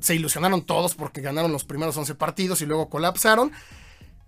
se 0.00 0.14
ilusionaron 0.14 0.62
todos 0.62 0.94
porque 0.94 1.20
ganaron 1.20 1.52
los 1.52 1.64
primeros 1.64 1.96
11 1.96 2.14
partidos 2.14 2.62
y 2.62 2.66
luego 2.66 2.88
colapsaron. 2.88 3.52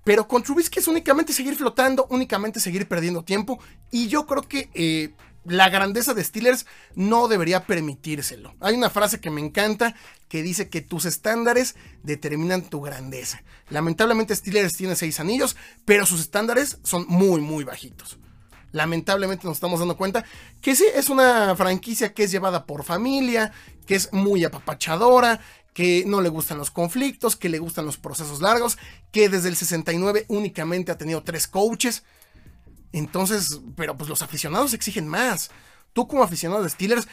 Pero 0.03 0.27
con 0.27 0.43
Trubisky 0.43 0.81
es 0.81 0.89
únicamente 0.89 1.33
seguir 1.33 1.55
flotando, 1.57 2.07
únicamente 2.11 2.59
seguir 2.59 2.89
perdiendo 2.89 3.23
tiempo. 3.23 3.61
Y 3.91 4.09
yo 4.09 4.27
creo 4.27 4.43
que 4.43 4.71
eh, 4.75 5.15
la 5.45 5.69
grandeza 5.69 6.15
de 6.15 6.25
Steelers 6.25 6.67
no 6.95 7.29
debería 7.29 7.67
permitírselo. 7.67 8.55
Hay 8.61 8.75
una 8.75 8.91
frase 8.91 9.21
que 9.21 9.31
me 9.31 9.41
encanta 9.41 9.95
que 10.29 10.43
dice 10.43 10.69
que 10.69 10.81
tus 10.81 11.05
estándares 11.05 11.77
determinan 12.03 12.63
tu 12.63 12.81
grandeza. 12.81 13.43
Lamentablemente 13.71 14.37
Steelers 14.37 14.75
tiene 14.75 14.97
seis 14.97 15.19
anillos, 15.21 15.57
pero 15.85 16.07
sus 16.07 16.21
estándares 16.21 16.79
son 16.83 17.07
muy, 17.09 17.41
muy 17.41 17.65
bajitos. 17.65 18.19
Lamentablemente 18.73 19.47
nos 19.47 19.57
estamos 19.57 19.81
dando 19.81 19.97
cuenta 19.97 20.25
que 20.61 20.77
sí, 20.77 20.85
es 20.95 21.11
una 21.11 21.57
franquicia 21.57 22.15
que 22.15 22.25
es 22.25 22.31
llevada 22.31 22.67
por 22.67 22.85
familia, 22.85 23.53
que 23.87 23.97
es 23.97 24.13
muy 24.13 24.45
apapachadora, 24.45 25.41
que 25.75 26.05
no 26.07 26.21
le 26.21 26.29
gustan 26.29 26.59
los 26.59 26.71
conflictos, 26.71 27.37
que 27.37 27.49
le 27.49 27.59
gustan 27.59 27.87
los 27.87 27.97
procesos 27.97 28.41
largos, 28.41 28.79
que 29.13 29.29
desde 29.29 29.49
el 29.49 29.57
69 29.57 30.27
únicamente 30.29 30.93
ha 30.93 30.99
tenido 30.99 31.23
tres 31.23 31.49
coaches. 31.49 32.05
Entonces, 32.93 33.61
pero 33.77 33.97
pues 33.97 34.09
los 34.09 34.23
aficionados 34.23 34.75
exigen 34.75 35.07
más. 35.07 35.51
Tú 35.93 36.07
como 36.07 36.23
aficionado 36.23 36.63
de 36.63 36.69
Steelers, 36.69 37.09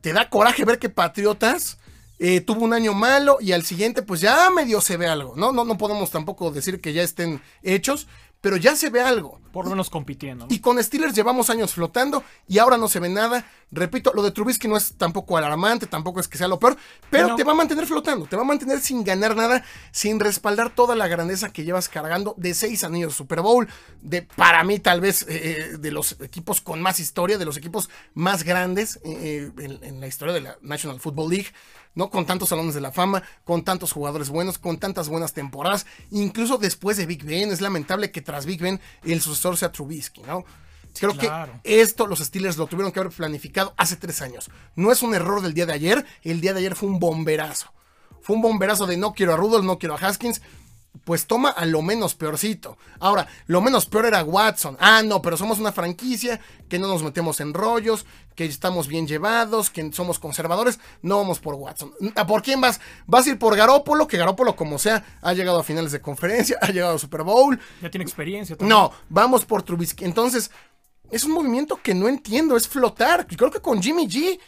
te 0.00 0.12
da 0.12 0.28
coraje 0.28 0.64
ver 0.64 0.78
que 0.78 0.88
Patriotas 0.88 1.78
eh, 2.18 2.40
tuvo 2.40 2.64
un 2.64 2.72
año 2.72 2.94
malo 2.94 3.38
y 3.40 3.52
al 3.52 3.64
siguiente 3.64 4.02
pues 4.02 4.20
ya 4.20 4.50
medio 4.50 4.80
se 4.80 4.96
ve 4.96 5.06
algo, 5.08 5.34
¿no? 5.36 5.52
No, 5.52 5.64
no 5.64 5.78
podemos 5.78 6.10
tampoco 6.10 6.50
decir 6.50 6.80
que 6.80 6.92
ya 6.92 7.02
estén 7.02 7.42
hechos, 7.62 8.06
pero 8.44 8.58
ya 8.58 8.76
se 8.76 8.90
ve 8.90 9.00
algo. 9.00 9.40
Por 9.54 9.64
lo 9.64 9.70
menos 9.70 9.88
compitiendo. 9.88 10.46
Y 10.50 10.58
con 10.58 10.82
Steelers 10.82 11.14
llevamos 11.14 11.48
años 11.48 11.72
flotando 11.72 12.22
y 12.46 12.58
ahora 12.58 12.76
no 12.76 12.88
se 12.88 13.00
ve 13.00 13.08
nada. 13.08 13.46
Repito, 13.70 14.12
lo 14.12 14.22
de 14.22 14.32
Trubisky 14.32 14.68
no 14.68 14.76
es 14.76 14.98
tampoco 14.98 15.38
alarmante, 15.38 15.86
tampoco 15.86 16.20
es 16.20 16.28
que 16.28 16.36
sea 16.36 16.46
lo 16.46 16.58
peor, 16.58 16.76
pero 17.08 17.36
te 17.36 17.44
va 17.44 17.52
a 17.52 17.54
mantener 17.54 17.86
flotando, 17.86 18.26
te 18.26 18.36
va 18.36 18.42
a 18.42 18.44
mantener 18.44 18.80
sin 18.80 19.02
ganar 19.02 19.34
nada, 19.34 19.64
sin 19.92 20.20
respaldar 20.20 20.74
toda 20.74 20.94
la 20.94 21.08
grandeza 21.08 21.54
que 21.54 21.64
llevas 21.64 21.88
cargando 21.88 22.34
de 22.36 22.52
seis 22.52 22.84
anillos 22.84 23.12
de 23.12 23.16
Super 23.16 23.40
Bowl, 23.40 23.66
de 24.02 24.22
para 24.22 24.62
mí 24.62 24.78
tal 24.78 25.00
vez 25.00 25.22
eh, 25.22 25.26
eh, 25.30 25.76
de 25.78 25.90
los 25.90 26.20
equipos 26.20 26.60
con 26.60 26.82
más 26.82 27.00
historia, 27.00 27.38
de 27.38 27.46
los 27.46 27.56
equipos 27.56 27.88
más 28.12 28.42
grandes 28.42 29.00
eh, 29.04 29.50
en 29.56 30.00
la 30.00 30.06
historia 30.06 30.34
de 30.34 30.42
la 30.42 30.58
National 30.60 31.00
Football 31.00 31.30
League. 31.30 31.48
¿No? 31.94 32.10
Con 32.10 32.26
tantos 32.26 32.48
salones 32.48 32.74
de 32.74 32.80
la 32.80 32.92
fama, 32.92 33.22
con 33.44 33.64
tantos 33.64 33.92
jugadores 33.92 34.28
buenos, 34.28 34.58
con 34.58 34.78
tantas 34.78 35.08
buenas 35.08 35.32
temporadas, 35.32 35.86
incluso 36.10 36.58
después 36.58 36.96
de 36.96 37.06
Big 37.06 37.24
Ben, 37.24 37.50
es 37.50 37.60
lamentable 37.60 38.10
que 38.10 38.22
tras 38.22 38.46
Big 38.46 38.60
Ben 38.60 38.80
el 39.04 39.20
sucesor 39.20 39.56
sea 39.56 39.72
Trubisky, 39.72 40.22
¿no? 40.22 40.44
Creo 40.98 41.16
que 41.16 41.28
esto 41.64 42.06
los 42.06 42.20
Steelers 42.20 42.56
lo 42.56 42.66
tuvieron 42.66 42.92
que 42.92 43.00
haber 43.00 43.12
planificado 43.12 43.74
hace 43.76 43.96
tres 43.96 44.22
años. 44.22 44.50
No 44.76 44.92
es 44.92 45.02
un 45.02 45.14
error 45.14 45.42
del 45.42 45.54
día 45.54 45.66
de 45.66 45.72
ayer, 45.72 46.06
el 46.22 46.40
día 46.40 46.52
de 46.52 46.60
ayer 46.60 46.76
fue 46.76 46.88
un 46.88 47.00
bomberazo. 47.00 47.72
Fue 48.22 48.36
un 48.36 48.42
bomberazo 48.42 48.86
de 48.86 48.96
no 48.96 49.12
quiero 49.12 49.34
a 49.34 49.36
Rudolph, 49.36 49.64
no 49.64 49.78
quiero 49.78 49.96
a 49.96 49.98
Haskins, 49.98 50.40
pues 51.02 51.26
toma 51.26 51.50
a 51.50 51.66
lo 51.66 51.82
menos 51.82 52.14
peorcito. 52.14 52.78
Ahora, 53.00 53.26
lo 53.46 53.60
menos 53.60 53.86
peor 53.86 54.06
era 54.06 54.22
Watson. 54.22 54.76
Ah, 54.80 55.02
no, 55.04 55.20
pero 55.20 55.36
somos 55.36 55.58
una 55.58 55.72
franquicia 55.72 56.40
que 56.68 56.78
no 56.78 56.88
nos 56.88 57.02
metemos 57.02 57.40
en 57.40 57.52
rollos, 57.52 58.06
que 58.34 58.44
estamos 58.44 58.88
bien 58.88 59.06
llevados, 59.06 59.70
que 59.70 59.92
somos 59.92 60.18
conservadores. 60.18 60.78
No 61.02 61.16
vamos 61.16 61.40
por 61.40 61.54
Watson. 61.54 61.92
¿Por 62.26 62.42
quién 62.42 62.60
vas? 62.60 62.80
Vas 63.06 63.26
a 63.26 63.30
ir 63.30 63.38
por 63.38 63.56
Garópolo, 63.56 64.06
que 64.06 64.16
Garópolo, 64.16 64.56
como 64.56 64.78
sea, 64.78 65.04
ha 65.20 65.32
llegado 65.34 65.58
a 65.58 65.64
finales 65.64 65.92
de 65.92 66.00
conferencia, 66.00 66.58
ha 66.62 66.68
llegado 66.68 66.94
a 66.94 66.98
Super 66.98 67.22
Bowl. 67.22 67.58
Ya 67.82 67.90
tiene 67.90 68.04
experiencia. 68.04 68.56
No, 68.60 68.92
vamos 69.08 69.44
por 69.44 69.62
Trubisky. 69.62 70.04
Entonces, 70.04 70.50
es 71.10 71.24
un 71.24 71.32
movimiento 71.32 71.80
que 71.82 71.94
no 71.94 72.08
entiendo, 72.08 72.56
es 72.56 72.68
flotar. 72.68 73.26
Creo 73.26 73.50
que 73.50 73.60
con 73.60 73.82
Jimmy 73.82 74.06
G 74.06 74.38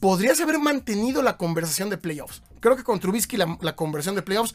podrías 0.00 0.40
haber 0.40 0.58
mantenido 0.58 1.22
la 1.22 1.36
conversación 1.36 1.90
de 1.90 1.98
playoffs. 1.98 2.42
Creo 2.60 2.76
que 2.76 2.84
con 2.84 3.00
Trubisky 3.00 3.36
la, 3.36 3.58
la 3.60 3.74
conversión 3.74 4.14
de 4.14 4.22
playoffs 4.22 4.54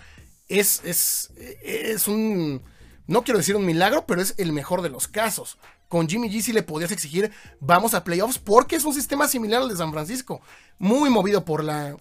es, 0.50 0.82
es, 0.84 1.32
es 1.64 2.08
un, 2.08 2.62
no 3.08 3.24
quiero 3.24 3.38
decir 3.38 3.56
un 3.56 3.66
milagro, 3.66 4.06
pero 4.06 4.22
es 4.22 4.36
el 4.38 4.52
mejor 4.52 4.82
de 4.82 4.90
los 4.90 5.08
casos. 5.08 5.58
Con 5.88 6.08
Jimmy 6.08 6.30
G 6.30 6.42
sí 6.42 6.54
le 6.54 6.64
podías 6.64 6.92
exigir, 6.92 7.32
vamos 7.60 7.94
a 7.94 8.04
playoffs, 8.04 8.38
porque 8.38 8.76
es 8.76 8.84
un 8.84 8.94
sistema 8.94 9.28
similar 9.28 9.62
al 9.62 9.70
de 9.70 9.78
San 9.78 9.92
Francisco. 9.92 10.42
Muy 10.78 11.10
movido 11.10 11.46
por 11.46 11.64
la, 11.64 11.96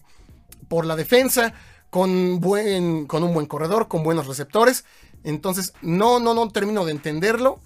por 0.68 0.84
la 0.84 0.96
defensa, 0.96 1.54
con, 1.90 2.40
buen, 2.40 3.06
con 3.06 3.22
un 3.22 3.32
buen 3.32 3.46
corredor, 3.46 3.88
con 3.88 4.02
buenos 4.02 4.26
receptores. 4.26 4.84
Entonces, 5.24 5.72
no, 5.80 6.20
no, 6.20 6.34
no 6.34 6.50
termino 6.50 6.84
de 6.84 6.92
entenderlo. 6.92 7.61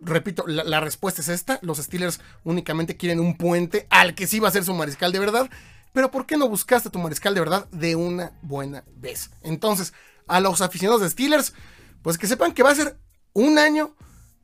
Repito, 0.00 0.44
la, 0.46 0.64
la, 0.64 0.80
respuesta 0.80 1.20
es 1.20 1.28
esta. 1.28 1.58
Los 1.62 1.78
Steelers 1.78 2.20
únicamente 2.44 2.96
quieren 2.96 3.20
un 3.20 3.36
puente 3.36 3.86
al 3.90 4.14
que 4.14 4.26
sí 4.26 4.38
va 4.38 4.48
a 4.48 4.52
ser 4.52 4.64
su 4.64 4.74
mariscal 4.74 5.12
de 5.12 5.18
verdad. 5.18 5.50
Pero 5.92 6.10
¿por 6.10 6.26
qué 6.26 6.36
no 6.36 6.48
buscaste 6.48 6.90
tu 6.90 6.98
mariscal 6.98 7.34
de 7.34 7.40
verdad 7.40 7.68
de 7.70 7.96
una 7.96 8.32
buena 8.42 8.84
vez? 8.96 9.30
Entonces, 9.42 9.92
a 10.28 10.40
los 10.40 10.60
aficionados 10.60 11.02
de 11.02 11.10
Steelers, 11.10 11.54
pues 12.02 12.18
que 12.18 12.26
sepan 12.26 12.52
que 12.52 12.62
va 12.62 12.70
a 12.70 12.74
ser 12.74 12.98
un 13.32 13.58
año, 13.58 13.94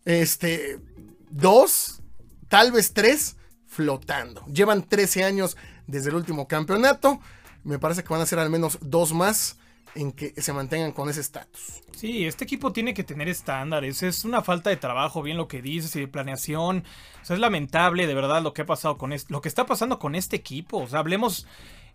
este, 0.05 0.79
dos, 1.31 2.03
tal 2.49 2.73
vez 2.73 2.93
tres, 2.93 3.37
flotando. 3.67 4.45
Llevan 4.47 4.83
13 4.89 5.25
años 5.25 5.57
desde 5.87 6.11
el 6.11 6.17
último 6.17 6.49
campeonato. 6.49 7.21
Me 7.65 7.79
parece 7.79 8.03
que 8.03 8.13
van 8.13 8.23
a 8.23 8.27
ser 8.27 8.39
al 8.39 8.51
menos 8.51 8.79
dos 8.81 9.13
más 9.13 9.59
en 9.95 10.13
que 10.13 10.35
se 10.41 10.53
mantengan 10.53 10.93
con 10.93 11.09
ese 11.09 11.21
estatus. 11.21 11.83
Sí, 11.97 12.27
este 12.27 12.45
equipo 12.45 12.73
tiene 12.73 12.95
que 12.95 13.05
tener 13.05 13.29
estándares. 13.29 14.03
Es 14.03 14.25
una 14.25 14.43
falta 14.43 14.71
de 14.71 14.77
trabajo, 14.77 15.23
bien 15.23 15.37
lo 15.37 15.49
que 15.49 15.63
dices, 15.63 15.95
y 15.97 16.01
de 16.01 16.09
planeación. 16.09 16.85
O 17.23 17.25
sea, 17.25 17.35
es 17.35 17.41
lamentable 17.41 18.07
de 18.07 18.15
verdad 18.15 18.43
lo 18.43 18.53
que 18.53 18.63
ha 18.63 18.67
pasado 18.67 18.99
con 18.99 19.13
este, 19.13 19.33
lo 19.33 19.41
que 19.41 19.49
está 19.49 19.67
pasando 19.67 19.99
con 19.99 20.15
este 20.15 20.37
equipo. 20.37 20.79
O 20.79 20.87
sea, 20.87 20.99
hablemos 20.99 21.47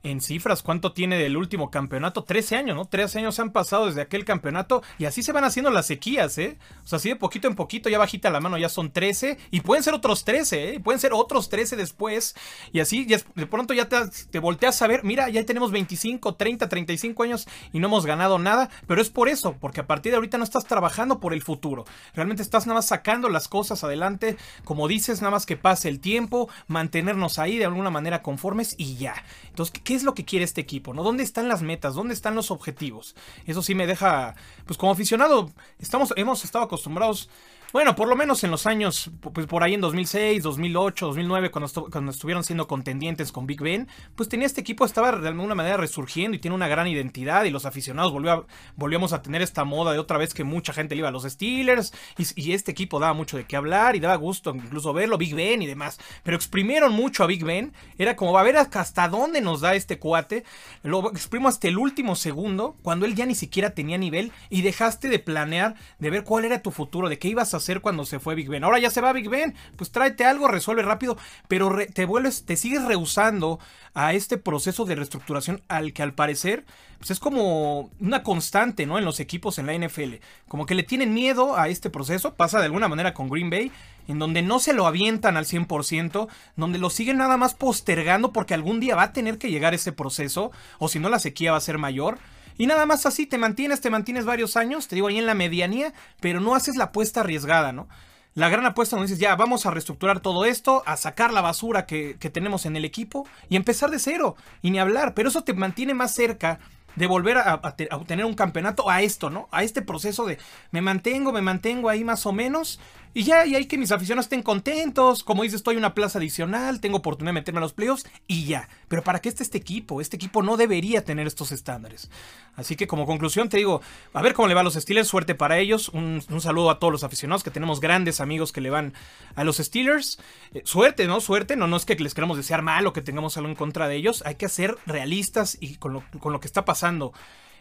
en 0.04 0.22
cifras, 0.22 0.64
¿cuánto 0.64 0.94
tiene 0.94 1.18
del 1.18 1.36
último 1.36 1.70
campeonato? 1.72 2.24
13 2.24 2.56
años, 2.56 2.76
¿no? 2.76 2.86
13 2.86 3.20
años 3.20 3.40
han 3.40 3.52
pasado 3.52 3.88
desde 3.88 4.02
aquel 4.02 4.24
campeonato 4.26 4.82
y 4.98 5.06
así 5.06 5.24
se 5.24 5.32
van 5.32 5.44
haciendo 5.44 5.72
las 5.72 5.88
sequías, 5.88 6.38
¿eh? 6.38 6.58
O 6.84 6.88
sea, 6.88 6.98
así 6.98 7.10
de 7.10 7.16
poquito 7.16 7.48
en 7.48 7.56
poquito, 7.56 7.90
ya 7.90 7.98
bajita 7.98 8.30
la 8.30 8.40
mano, 8.40 8.58
ya 8.58 8.70
son 8.70 8.92
13 8.92 9.38
y 9.52 9.62
pueden 9.62 9.84
ser 9.84 9.94
otros 9.94 10.24
13, 10.24 10.76
¿eh? 10.76 10.80
Pueden 10.80 11.00
ser 11.00 11.14
otros 11.14 11.50
13 11.50 11.76
después 11.76 12.36
y 12.72 12.80
así 12.80 13.06
de 13.06 13.48
pronto 13.48 13.74
ya 13.74 13.90
te, 13.90 13.98
te 14.30 14.40
volteas 14.40 14.82
a 14.82 14.88
ver, 14.88 15.04
mira, 15.04 15.30
ya 15.30 15.44
tenemos 15.46 15.72
25, 15.72 16.36
30, 16.36 16.70
35 16.70 17.24
años 17.24 17.48
y 17.74 17.80
no 17.80 17.88
hemos 17.88 18.06
ganado 18.06 18.40
nada, 18.40 18.70
pero 18.88 19.02
es 19.02 19.10
por 19.10 19.28
eso, 19.28 19.56
porque 19.60 19.82
a 19.82 19.88
partir 19.88 20.12
de 20.12 20.18
ahorita 20.18 20.38
no 20.38 20.44
estás 20.44 20.66
trabajando 20.66 21.20
por 21.20 21.34
el 21.34 21.42
futuro, 21.42 21.86
realmente 22.14 22.42
estás 22.42 22.68
nada 22.68 22.80
más 22.80 22.88
sacando 22.88 23.30
las 23.30 23.48
cosas 23.48 23.84
adelante, 23.84 24.38
como 24.64 24.88
dices, 24.88 25.22
nada 25.22 25.32
más 25.32 25.46
que 25.46 25.58
pase 25.58 25.90
el 25.90 26.00
tiempo, 26.00 26.50
mantenernos 26.68 27.40
ahí 27.40 27.58
de 27.58 27.66
alguna 27.66 27.90
manera 27.90 28.22
conformes 28.22 28.76
y 28.78 28.96
ya. 28.96 29.16
Entonces, 29.50 29.82
¿qué 29.84 29.89
es 29.96 30.04
lo 30.04 30.14
que 30.14 30.26
quiere 30.26 30.46
este 30.46 30.62
equipo? 30.62 30.94
¿no? 30.94 31.04
¿Dónde 31.04 31.24
están 31.24 31.48
las 31.48 31.62
metas? 31.62 31.96
¿Dónde 31.96 32.14
están 32.14 32.36
los 32.36 32.52
objetivos? 32.52 33.16
Eso 33.46 33.62
sí 33.62 33.76
me 33.76 33.88
deja, 33.88 34.36
pues 34.66 34.78
como 34.78 34.92
aficionado, 34.92 35.52
estamos, 35.80 36.14
hemos 36.16 36.44
estado 36.44 36.66
acostumbrados 36.66 37.30
bueno, 37.72 37.96
por 37.96 38.08
lo 38.08 38.16
menos 38.16 38.44
en 38.44 38.52
los 38.52 38.66
años, 38.66 39.12
pues 39.22 39.46
por 39.46 39.64
ahí 39.64 39.76
en 39.76 39.82
2006, 39.82 40.42
2008, 40.42 41.06
2009, 41.08 41.52
cuando, 41.52 41.90
cuando 41.92 42.12
estuvieron 42.12 42.44
siendo 42.44 42.68
contendientes 42.68 43.32
con 43.32 43.46
Big 43.46 43.62
Ben, 43.62 43.88
pues 44.16 44.28
tenía 44.28 44.48
este 44.48 44.62
equipo, 44.62 44.86
estaba 44.86 45.12
de 45.12 45.28
alguna 45.28 45.54
manera 45.54 45.78
resurgiendo 45.78 46.36
y 46.36 46.40
tiene 46.40 46.56
una 46.56 46.68
gran 46.68 46.88
identidad 46.88 47.44
y 47.44 47.52
los 47.52 47.66
aficionados 47.66 48.12
volvió 48.12 48.48
volvíamos 48.76 49.14
a 49.14 49.22
tener 49.22 49.42
esta 49.42 49.64
moda 49.66 49.94
de 49.94 50.00
otra 50.00 50.18
vez 50.18 50.34
que 50.34 50.44
mucha 50.44 50.74
gente 50.74 50.96
le 50.96 51.00
iba 51.00 51.10
a 51.10 51.12
los 51.12 51.24
Steelers 51.24 51.94
y, 52.18 52.54
este 52.54 52.72
equipo 52.72 53.00
daba 53.00 53.14
mucho 53.14 53.38
de 53.38 53.46
qué 53.46 53.56
hablar 53.56 53.96
y 53.96 54.00
daba 54.00 54.16
gusto 54.16 54.56
incluso 54.56 54.92
verlo, 54.92 55.20
Big 55.20 55.36
Ben 55.36 55.62
y 55.62 55.68
demás. 55.68 56.00
Pero 56.24 56.36
exprimieron 56.36 56.94
mucho 56.94 57.24
a 57.24 57.28
Big 57.28 57.44
Ben, 57.44 57.74
era 57.98 58.16
como 58.16 58.34
va 58.34 58.42
a 58.42 58.44
ver 58.44 58.58
hasta 58.58 59.08
dónde 59.08 59.42
nos 59.42 59.62
da 59.62 59.76
este 59.76 60.00
cuate, 60.00 60.44
lo 60.82 61.12
exprimo 61.12 61.48
hasta 61.48 61.68
el 61.68 61.78
último 61.78 62.16
segundo, 62.16 62.76
cuando 62.82 63.06
él 63.06 63.14
ya 63.14 63.28
ni 63.28 63.36
siquiera 63.36 63.76
tenía 63.76 63.98
nivel 63.98 64.32
y 64.50 64.64
dejaste 64.64 65.10
de 65.10 65.20
planear, 65.20 65.76
de 66.00 66.10
ver 66.10 66.24
cuál 66.24 66.46
era 66.46 66.64
tu 66.64 66.72
futuro, 66.72 67.10
de 67.10 67.20
qué 67.20 67.28
ibas 67.28 67.54
a 67.54 67.59
hacer 67.60 67.82
cuando 67.82 68.06
se 68.06 68.20
fue 68.20 68.36
Big 68.36 68.50
Ben. 68.50 68.64
Ahora 68.64 68.80
ya 68.80 68.90
se 68.90 69.02
va 69.02 69.14
Big 69.14 69.30
Ben, 69.30 69.56
pues 69.76 69.92
tráete 69.92 70.26
algo, 70.26 70.48
resuelve 70.48 70.82
rápido, 70.82 71.18
pero 71.48 71.76
te 71.94 72.06
vuelves, 72.06 72.44
te 72.46 72.58
sigues 72.58 72.84
rehusando 72.84 73.60
a 73.94 74.14
este 74.14 74.38
proceso 74.38 74.86
de 74.86 74.96
reestructuración 74.96 75.62
al 75.68 75.94
que 75.94 76.04
al 76.04 76.14
parecer 76.14 76.66
pues 77.00 77.12
es 77.12 77.20
como 77.20 77.90
una 78.02 78.24
constante, 78.24 78.86
¿no? 78.86 78.98
En 78.98 79.06
los 79.06 79.22
equipos 79.22 79.58
en 79.58 79.66
la 79.66 79.74
NFL. 79.74 80.16
Como 80.50 80.66
que 80.66 80.76
le 80.76 80.84
tienen 80.84 81.14
miedo 81.14 81.58
a 81.58 81.70
este 81.70 81.90
proceso, 81.90 82.34
pasa 82.36 82.60
de 82.60 82.66
alguna 82.66 82.90
manera 82.90 83.14
con 83.14 83.30
Green 83.30 83.50
Bay, 83.50 83.72
en 84.10 84.20
donde 84.20 84.42
no 84.42 84.60
se 84.60 84.74
lo 84.74 84.86
avientan 84.86 85.38
al 85.38 85.46
100%, 85.46 86.28
donde 86.58 86.78
lo 86.78 86.90
siguen 86.90 87.18
nada 87.18 87.38
más 87.38 87.54
postergando 87.54 88.34
porque 88.34 88.54
algún 88.54 88.82
día 88.82 88.98
va 88.98 89.04
a 89.04 89.14
tener 89.14 89.38
que 89.38 89.50
llegar 89.50 89.74
ese 89.74 89.94
proceso, 89.94 90.52
o 90.78 90.90
si 90.90 91.00
no 91.00 91.08
la 91.08 91.20
sequía 91.20 91.54
va 91.54 91.58
a 91.58 91.62
ser 91.62 91.78
mayor. 91.78 92.20
Y 92.60 92.68
nada 92.68 92.86
más 92.86 93.06
así 93.06 93.26
te 93.26 93.38
mantienes, 93.38 93.80
te 93.80 93.90
mantienes 93.90 94.26
varios 94.26 94.58
años, 94.58 94.90
te 94.90 94.96
digo 94.96 95.08
ahí 95.08 95.18
en 95.18 95.26
la 95.26 95.34
medianía, 95.34 95.94
pero 96.20 96.42
no 96.42 96.56
haces 96.56 96.76
la 96.76 96.84
apuesta 96.84 97.22
arriesgada, 97.22 97.72
¿no? 97.72 97.88
La 98.34 98.50
gran 98.50 98.66
apuesta 98.66 98.98
donde 98.98 99.08
dices, 99.08 99.22
ya, 99.22 99.34
vamos 99.38 99.66
a 99.66 99.72
reestructurar 99.72 100.20
todo 100.20 100.44
esto, 100.44 100.84
a 100.86 100.98
sacar 100.98 101.32
la 101.32 101.40
basura 101.40 101.86
que, 101.86 102.18
que 102.20 102.30
tenemos 102.30 102.66
en 102.66 102.76
el 102.76 102.84
equipo 102.84 103.26
y 103.48 103.56
empezar 103.56 103.92
de 103.92 104.00
cero. 104.00 104.36
Y 104.62 104.72
ni 104.72 104.80
hablar, 104.80 105.14
pero 105.14 105.30
eso 105.30 105.46
te 105.46 105.54
mantiene 105.54 105.94
más 105.94 106.14
cerca 106.14 106.60
de 106.96 107.08
volver 107.08 107.38
a, 107.38 107.62
obtener 107.92 108.26
un 108.26 108.34
campeonato 108.34 108.90
a 108.90 109.02
esto, 109.02 109.30
¿no? 109.30 109.48
A 109.52 109.64
este 109.64 109.82
proceso 109.82 110.26
de 110.26 110.38
me 110.72 110.82
mantengo, 110.82 111.32
me 111.32 111.42
mantengo 111.42 111.90
ahí 111.90 112.04
más 112.04 112.26
o 112.26 112.34
menos. 112.34 112.80
Y 113.14 113.24
ya, 113.24 113.46
y 113.46 113.56
hay 113.56 113.66
que 113.66 113.78
mis 113.78 113.92
aficionados 113.92 114.26
estén 114.26 114.44
contentos. 114.44 115.24
Como 115.24 115.44
dices, 115.44 115.58
estoy 115.58 115.74
en 115.74 115.80
una 115.80 115.96
plaza 115.96 116.20
adicional, 116.20 116.80
tengo 116.80 116.98
oportunidad 116.98 117.30
de 117.30 117.40
meterme 117.40 117.58
a 117.58 117.62
los 117.62 117.74
playoffs 117.74 118.06
y 118.28 118.46
ya. 118.46 118.70
Pero 118.88 119.04
¿para 119.04 119.20
qué 119.20 119.30
está 119.30 119.42
este 119.42 119.58
equipo? 119.58 120.00
Este 120.00 120.16
equipo 120.16 120.44
no 120.44 120.58
debería 120.58 121.04
tener 121.04 121.26
estos 121.26 121.52
estándares. 121.52 122.10
Así 122.56 122.76
que 122.76 122.88
como 122.88 123.08
conclusión 123.08 123.50
te 123.50 123.58
digo, 123.58 123.82
a 124.14 124.22
ver 124.22 124.34
cómo 124.34 124.48
le 124.48 124.54
va 124.54 124.62
a 124.62 124.64
los 124.64 124.76
Steelers, 124.76 125.08
suerte 125.08 125.34
para 125.34 125.58
ellos. 125.58 125.90
Un, 125.90 126.22
saludo 126.40 126.70
a 126.70 126.80
todos 126.80 126.92
los 126.92 127.04
aficionados, 127.04 127.44
que 127.44 127.52
tenemos 127.52 127.80
grandes 127.80 128.22
amigos 128.22 128.52
que 128.52 128.62
le 128.62 128.70
van 128.70 128.94
a 129.36 129.44
los 129.44 129.58
Steelers. 129.58 130.20
Eh, 130.54 130.62
suerte, 130.66 131.08
¿no? 131.08 131.20
Suerte, 131.20 131.56
no, 131.56 131.68
no 131.68 131.78
es 131.78 131.86
que 131.86 131.96
les 131.96 132.14
queramos 132.14 132.38
desear 132.38 132.62
mal 132.62 132.86
o 132.86 132.94
que 132.94 133.02
tengamos 133.02 133.38
algo 133.38 133.50
en 133.50 133.56
contra 133.56 133.88
de 133.88 133.96
ellos. 133.96 134.22
Hay 134.26 134.36
que 134.36 134.50
ser 134.50 134.78
realistas 134.86 135.58
y 135.60 135.76
con 135.76 135.94
lo, 135.94 136.04
con 136.20 136.32
lo 136.32 136.40
que 136.40 136.48
está 136.48 136.64
pasando 136.64 137.14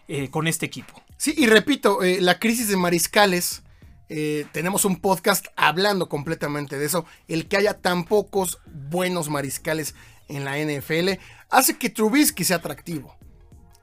eh, 0.08 0.28
con 0.30 0.46
este 0.46 0.66
equipo. 0.66 1.02
Sí, 1.16 1.34
y 1.37 1.46
repito, 1.46 2.02
eh, 2.02 2.20
la 2.20 2.38
crisis 2.38 2.68
de 2.68 2.76
mariscales 2.76 3.62
eh, 4.09 4.47
tenemos 4.53 4.85
un 4.85 4.97
podcast 4.97 5.47
hablando 5.57 6.09
completamente 6.09 6.79
de 6.79 6.87
eso. 6.87 7.05
El 7.27 7.49
que 7.49 7.59
haya 7.59 7.75
tan 7.75 8.05
pocos 8.05 8.59
buenos 8.66 9.29
mariscales 9.29 9.94
en 10.29 10.44
la 10.44 10.59
NFL 10.59 11.21
hace 11.51 11.77
que 11.77 11.90
Trubisky 11.90 12.44
sea 12.44 12.59
atractivo. 12.59 13.16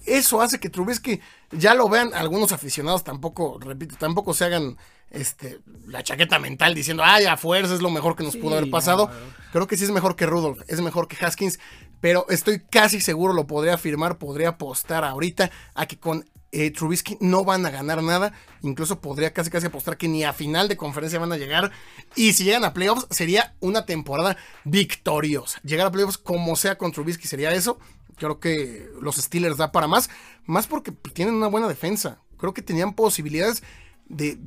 Eso 0.06 0.42
hace 0.42 0.60
que 0.60 0.70
Trubisky 0.70 1.20
ya 1.52 1.74
lo 1.74 1.90
vean 1.90 2.14
algunos 2.14 2.52
aficionados 2.52 3.04
tampoco, 3.04 3.60
repito, 3.60 3.96
tampoco 3.98 4.34
se 4.34 4.46
hagan 4.46 4.78
este, 5.10 5.60
la 5.88 6.04
chaqueta 6.04 6.38
mental 6.38 6.76
diciendo, 6.76 7.04
ay, 7.04 7.26
a 7.26 7.38
fuerza 7.38 7.74
es 7.74 7.82
lo 7.82 7.90
mejor 7.90 8.16
que 8.16 8.24
nos 8.24 8.36
pudo 8.36 8.58
haber 8.58 8.70
pasado. 8.70 9.10
Creo 9.52 9.68
que 9.68 9.78
sí 9.78 9.84
es 9.84 9.92
mejor 9.92 10.16
que 10.16 10.26
Rudolph, 10.26 10.62
es 10.68 10.82
mejor 10.82 11.08
que 11.08 11.24
Haskins, 11.24 11.60
pero 12.02 12.28
estoy 12.30 12.60
casi 12.60 13.02
seguro, 13.02 13.34
lo 13.34 13.48
podría 13.48 13.76
afirmar, 13.76 14.18
podría 14.18 14.50
apostar 14.50 15.04
ahorita 15.04 15.50
a 15.74 15.88
que 15.88 15.98
con 15.98 16.26
eh, 16.58 16.72
Trubisky 16.72 17.18
no 17.20 17.44
van 17.44 17.66
a 17.66 17.70
ganar 17.70 18.02
nada. 18.02 18.32
Incluso 18.62 19.02
podría 19.02 19.34
casi 19.34 19.50
casi 19.50 19.68
apostar 19.68 19.98
que 19.98 20.08
ni 20.08 20.24
a 20.24 20.32
final 20.32 20.70
de 20.70 20.78
conferencia 20.78 21.20
van 21.20 21.34
a 21.34 21.38
llegar. 21.38 21.72
Y 22.16 22.32
si 22.32 22.46
llegan 22.46 22.64
a 22.64 22.74
playoffs, 22.74 23.08
sería 23.10 23.56
una 23.60 23.86
temporada 23.86 24.38
victoriosa. 24.64 25.60
Llegar 25.64 25.88
a 25.88 25.92
playoffs 25.92 26.18
como 26.18 26.56
sea 26.56 26.78
con 26.78 26.94
Trubisky 26.94 27.28
sería 27.28 27.54
eso. 27.54 27.78
Creo 28.16 28.40
que 28.40 28.90
los 29.02 29.18
Steelers 29.18 29.58
da 29.58 29.74
para 29.74 29.88
más. 29.88 30.10
Más 30.46 30.66
porque 30.66 30.94
tienen 30.94 31.36
una 31.36 31.48
buena 31.48 31.68
defensa. 31.68 32.22
Creo 32.38 32.54
que 32.54 32.62
tenían 32.62 32.94
posibilidades 32.94 33.62
de, 34.06 34.38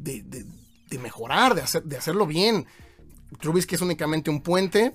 mejorar, 0.99 1.55
de, 1.55 1.61
hacer, 1.61 1.83
de 1.83 1.99
hacerlo 1.99 2.27
bien. 2.27 2.67
Trubisky 3.39 3.75
es 3.75 3.83
únicamente 3.83 4.31
un 4.31 4.41
puente. 4.41 4.95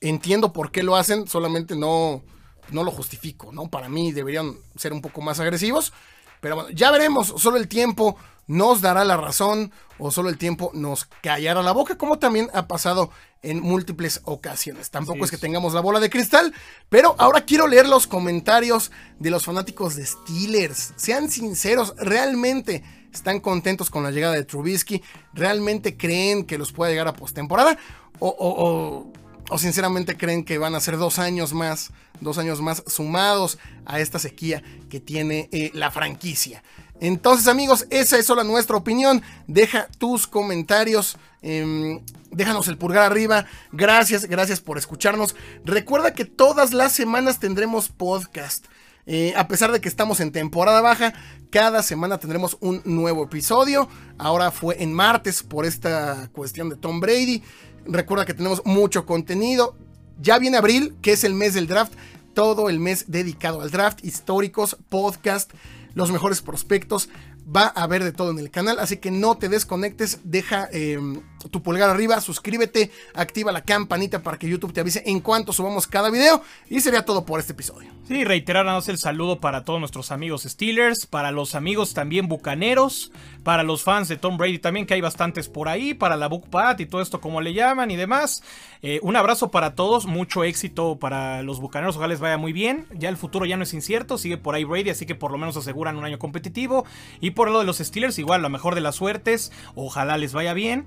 Entiendo 0.00 0.52
por 0.52 0.70
qué 0.70 0.84
lo 0.84 0.94
hacen, 0.94 1.26
solamente 1.26 1.74
no, 1.74 2.22
no 2.70 2.84
lo 2.84 2.92
justifico, 2.92 3.50
¿no? 3.50 3.68
Para 3.68 3.88
mí 3.88 4.12
deberían 4.12 4.54
ser 4.76 4.92
un 4.92 5.00
poco 5.00 5.22
más 5.22 5.40
agresivos. 5.40 5.92
Pero 6.40 6.56
bueno, 6.56 6.70
ya 6.70 6.90
veremos, 6.90 7.34
solo 7.36 7.56
el 7.56 7.68
tiempo 7.68 8.16
nos 8.46 8.80
dará 8.80 9.04
la 9.04 9.16
razón 9.16 9.72
o 9.98 10.10
solo 10.10 10.28
el 10.28 10.38
tiempo 10.38 10.70
nos 10.74 11.06
callará 11.22 11.62
la 11.62 11.72
boca, 11.72 11.98
como 11.98 12.18
también 12.18 12.48
ha 12.52 12.68
pasado 12.68 13.10
en 13.42 13.60
múltiples 13.60 14.20
ocasiones. 14.24 14.90
Tampoco 14.90 15.24
es 15.24 15.30
que 15.30 15.38
tengamos 15.38 15.74
la 15.74 15.80
bola 15.80 16.00
de 16.00 16.10
cristal, 16.10 16.52
pero 16.88 17.14
ahora 17.18 17.44
quiero 17.44 17.66
leer 17.66 17.88
los 17.88 18.06
comentarios 18.06 18.90
de 19.18 19.30
los 19.30 19.44
fanáticos 19.44 19.96
de 19.96 20.06
Steelers. 20.06 20.92
Sean 20.96 21.30
sinceros, 21.30 21.94
realmente 21.96 22.82
están 23.12 23.40
contentos 23.40 23.88
con 23.90 24.02
la 24.02 24.10
llegada 24.10 24.34
de 24.34 24.44
Trubisky, 24.44 25.02
realmente 25.32 25.96
creen 25.96 26.44
que 26.44 26.58
los 26.58 26.72
puede 26.72 26.92
llegar 26.92 27.08
a 27.08 27.14
postemporada 27.14 27.78
o, 28.18 28.28
o 28.28 28.56
o 28.58 29.12
sinceramente 29.56 30.16
creen 30.16 30.44
que 30.44 30.58
van 30.58 30.74
a 30.74 30.80
ser 30.80 30.96
dos 30.96 31.18
años 31.18 31.52
más, 31.52 31.90
dos 32.20 32.38
años 32.38 32.60
más 32.60 32.82
sumados 32.86 33.58
a 33.84 34.00
esta 34.00 34.18
sequía 34.18 34.62
que 34.90 35.00
tiene 35.00 35.48
eh, 35.52 35.70
la 35.74 35.90
franquicia. 35.90 36.62
Entonces 37.00 37.46
amigos, 37.48 37.86
esa 37.90 38.18
es 38.18 38.26
solo 38.26 38.44
nuestra 38.44 38.76
opinión. 38.76 39.22
Deja 39.46 39.88
tus 39.98 40.26
comentarios. 40.26 41.16
Em, 41.42 42.00
déjanos 42.30 42.68
el 42.68 42.78
pulgar 42.78 43.04
arriba. 43.04 43.46
Gracias, 43.72 44.24
gracias 44.24 44.60
por 44.60 44.78
escucharnos. 44.78 45.36
Recuerda 45.64 46.14
que 46.14 46.24
todas 46.24 46.72
las 46.72 46.92
semanas 46.92 47.38
tendremos 47.38 47.88
podcast. 47.88 48.66
Eh, 49.08 49.32
a 49.36 49.46
pesar 49.46 49.70
de 49.70 49.80
que 49.80 49.88
estamos 49.88 50.18
en 50.18 50.32
temporada 50.32 50.80
baja, 50.80 51.12
cada 51.50 51.82
semana 51.84 52.18
tendremos 52.18 52.56
un 52.60 52.82
nuevo 52.84 53.24
episodio. 53.24 53.88
Ahora 54.18 54.50
fue 54.50 54.82
en 54.82 54.92
martes 54.92 55.44
por 55.44 55.64
esta 55.64 56.28
cuestión 56.32 56.68
de 56.68 56.76
Tom 56.76 56.98
Brady. 56.98 57.42
Recuerda 57.88 58.24
que 58.24 58.34
tenemos 58.34 58.62
mucho 58.64 59.06
contenido. 59.06 59.76
Ya 60.20 60.38
viene 60.38 60.56
abril, 60.56 60.96
que 61.02 61.12
es 61.12 61.24
el 61.24 61.34
mes 61.34 61.54
del 61.54 61.66
draft. 61.66 61.92
Todo 62.34 62.68
el 62.68 62.80
mes 62.80 63.06
dedicado 63.08 63.62
al 63.62 63.70
draft, 63.70 64.04
históricos, 64.04 64.76
podcast, 64.88 65.52
los 65.94 66.10
mejores 66.12 66.42
prospectos. 66.42 67.08
Va 67.44 67.72
a 67.74 67.82
haber 67.84 68.04
de 68.04 68.12
todo 68.12 68.30
en 68.30 68.38
el 68.38 68.50
canal, 68.50 68.78
así 68.78 68.96
que 68.98 69.10
no 69.10 69.36
te 69.36 69.48
desconectes. 69.48 70.18
Deja 70.24 70.68
em, 70.72 71.22
tu 71.50 71.62
pulgar 71.62 71.90
arriba, 71.90 72.20
suscríbete, 72.20 72.90
activa 73.14 73.52
la 73.52 73.62
campanita 73.62 74.22
para 74.22 74.38
que 74.38 74.48
YouTube 74.48 74.72
te 74.72 74.80
avise 74.80 75.02
en 75.06 75.20
cuanto 75.20 75.52
subamos 75.52 75.86
cada 75.86 76.10
video. 76.10 76.42
Y 76.68 76.80
sería 76.80 77.04
todo 77.04 77.24
por 77.24 77.40
este 77.40 77.52
episodio. 77.52 77.90
Sí, 78.06 78.24
reiterarnos 78.24 78.88
el 78.88 78.98
saludo 78.98 79.40
para 79.40 79.64
todos 79.64 79.80
nuestros 79.80 80.12
amigos 80.12 80.42
Steelers, 80.44 81.06
para 81.06 81.32
los 81.32 81.54
amigos 81.54 81.92
también 81.92 82.28
bucaneros, 82.28 83.10
para 83.42 83.62
los 83.62 83.82
fans 83.82 84.08
de 84.08 84.16
Tom 84.16 84.36
Brady 84.36 84.58
también, 84.58 84.86
que 84.86 84.94
hay 84.94 85.00
bastantes 85.00 85.48
por 85.48 85.68
ahí, 85.68 85.94
para 85.94 86.16
la 86.16 86.28
Bookpat 86.28 86.80
y 86.80 86.86
todo 86.86 87.00
esto 87.00 87.20
como 87.20 87.40
le 87.40 87.52
llaman 87.52 87.90
y 87.90 87.96
demás. 87.96 88.42
Eh, 88.82 89.00
un 89.02 89.16
abrazo 89.16 89.50
para 89.50 89.74
todos, 89.74 90.06
mucho 90.06 90.44
éxito 90.44 90.98
para 91.00 91.42
los 91.42 91.60
bucaneros, 91.60 91.96
ojalá 91.96 92.12
les 92.12 92.20
vaya 92.20 92.38
muy 92.38 92.52
bien. 92.52 92.86
Ya 92.94 93.08
el 93.08 93.16
futuro 93.16 93.44
ya 93.44 93.56
no 93.56 93.64
es 93.64 93.74
incierto, 93.74 94.18
sigue 94.18 94.36
por 94.36 94.54
ahí 94.54 94.64
Brady, 94.64 94.90
así 94.90 95.06
que 95.06 95.14
por 95.14 95.32
lo 95.32 95.38
menos 95.38 95.56
aseguran 95.56 95.96
un 95.96 96.04
año 96.04 96.18
competitivo. 96.18 96.84
Y 97.20 97.32
por 97.32 97.50
lo 97.50 97.58
de 97.58 97.64
los 97.64 97.78
Steelers, 97.78 98.18
igual, 98.18 98.42
lo 98.42 98.50
mejor 98.50 98.74
de 98.74 98.80
las 98.80 98.94
suertes, 98.94 99.50
ojalá 99.74 100.16
les 100.16 100.32
vaya 100.32 100.54
bien. 100.54 100.86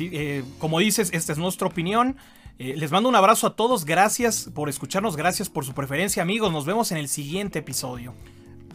Eh, 0.00 0.44
como 0.58 0.78
dices, 0.78 1.10
esta 1.12 1.32
es 1.32 1.38
nuestra 1.38 1.66
opinión. 1.66 2.16
Eh, 2.58 2.74
les 2.76 2.90
mando 2.90 3.08
un 3.08 3.16
abrazo 3.16 3.46
a 3.46 3.56
todos, 3.56 3.84
gracias 3.84 4.50
por 4.54 4.68
escucharnos, 4.68 5.16
gracias 5.16 5.48
por 5.48 5.64
su 5.64 5.72
preferencia 5.72 6.22
amigos, 6.22 6.52
nos 6.52 6.66
vemos 6.66 6.92
en 6.92 6.98
el 6.98 7.08
siguiente 7.08 7.60
episodio. 7.60 8.14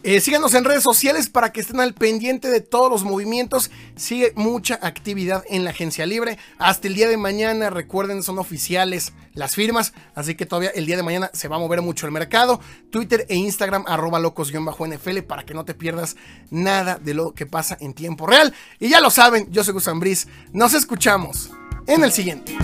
Eh, 0.02 0.20
síganos 0.20 0.54
en 0.54 0.64
redes 0.64 0.82
sociales 0.82 1.28
para 1.28 1.52
que 1.52 1.60
estén 1.60 1.80
al 1.80 1.92
pendiente 1.92 2.48
de 2.48 2.60
todos 2.60 2.90
los 2.90 3.04
movimientos. 3.04 3.70
Sigue 3.96 4.32
mucha 4.36 4.78
actividad 4.80 5.44
en 5.48 5.64
la 5.64 5.70
agencia 5.70 6.06
libre. 6.06 6.38
Hasta 6.58 6.88
el 6.88 6.94
día 6.94 7.08
de 7.08 7.16
mañana, 7.16 7.70
recuerden, 7.70 8.22
son 8.22 8.38
oficiales 8.38 9.12
las 9.34 9.54
firmas. 9.54 9.92
Así 10.14 10.34
que 10.34 10.46
todavía 10.46 10.70
el 10.70 10.86
día 10.86 10.96
de 10.96 11.02
mañana 11.02 11.30
se 11.32 11.48
va 11.48 11.56
a 11.56 11.58
mover 11.58 11.82
mucho 11.82 12.06
el 12.06 12.12
mercado. 12.12 12.60
Twitter 12.90 13.26
e 13.28 13.36
Instagram, 13.36 13.84
arroba 13.86 14.20
locos-nfl, 14.20 15.22
para 15.22 15.44
que 15.44 15.54
no 15.54 15.64
te 15.64 15.74
pierdas 15.74 16.16
nada 16.50 16.98
de 16.98 17.14
lo 17.14 17.34
que 17.34 17.46
pasa 17.46 17.76
en 17.80 17.92
tiempo 17.92 18.26
real. 18.26 18.54
Y 18.78 18.88
ya 18.88 19.00
lo 19.00 19.10
saben, 19.10 19.50
yo 19.50 19.64
soy 19.64 19.74
Gus 19.74 19.88
Briz. 19.96 20.28
Nos 20.52 20.74
escuchamos 20.74 21.50
en 21.86 22.04
el 22.04 22.12
siguiente. 22.12 22.56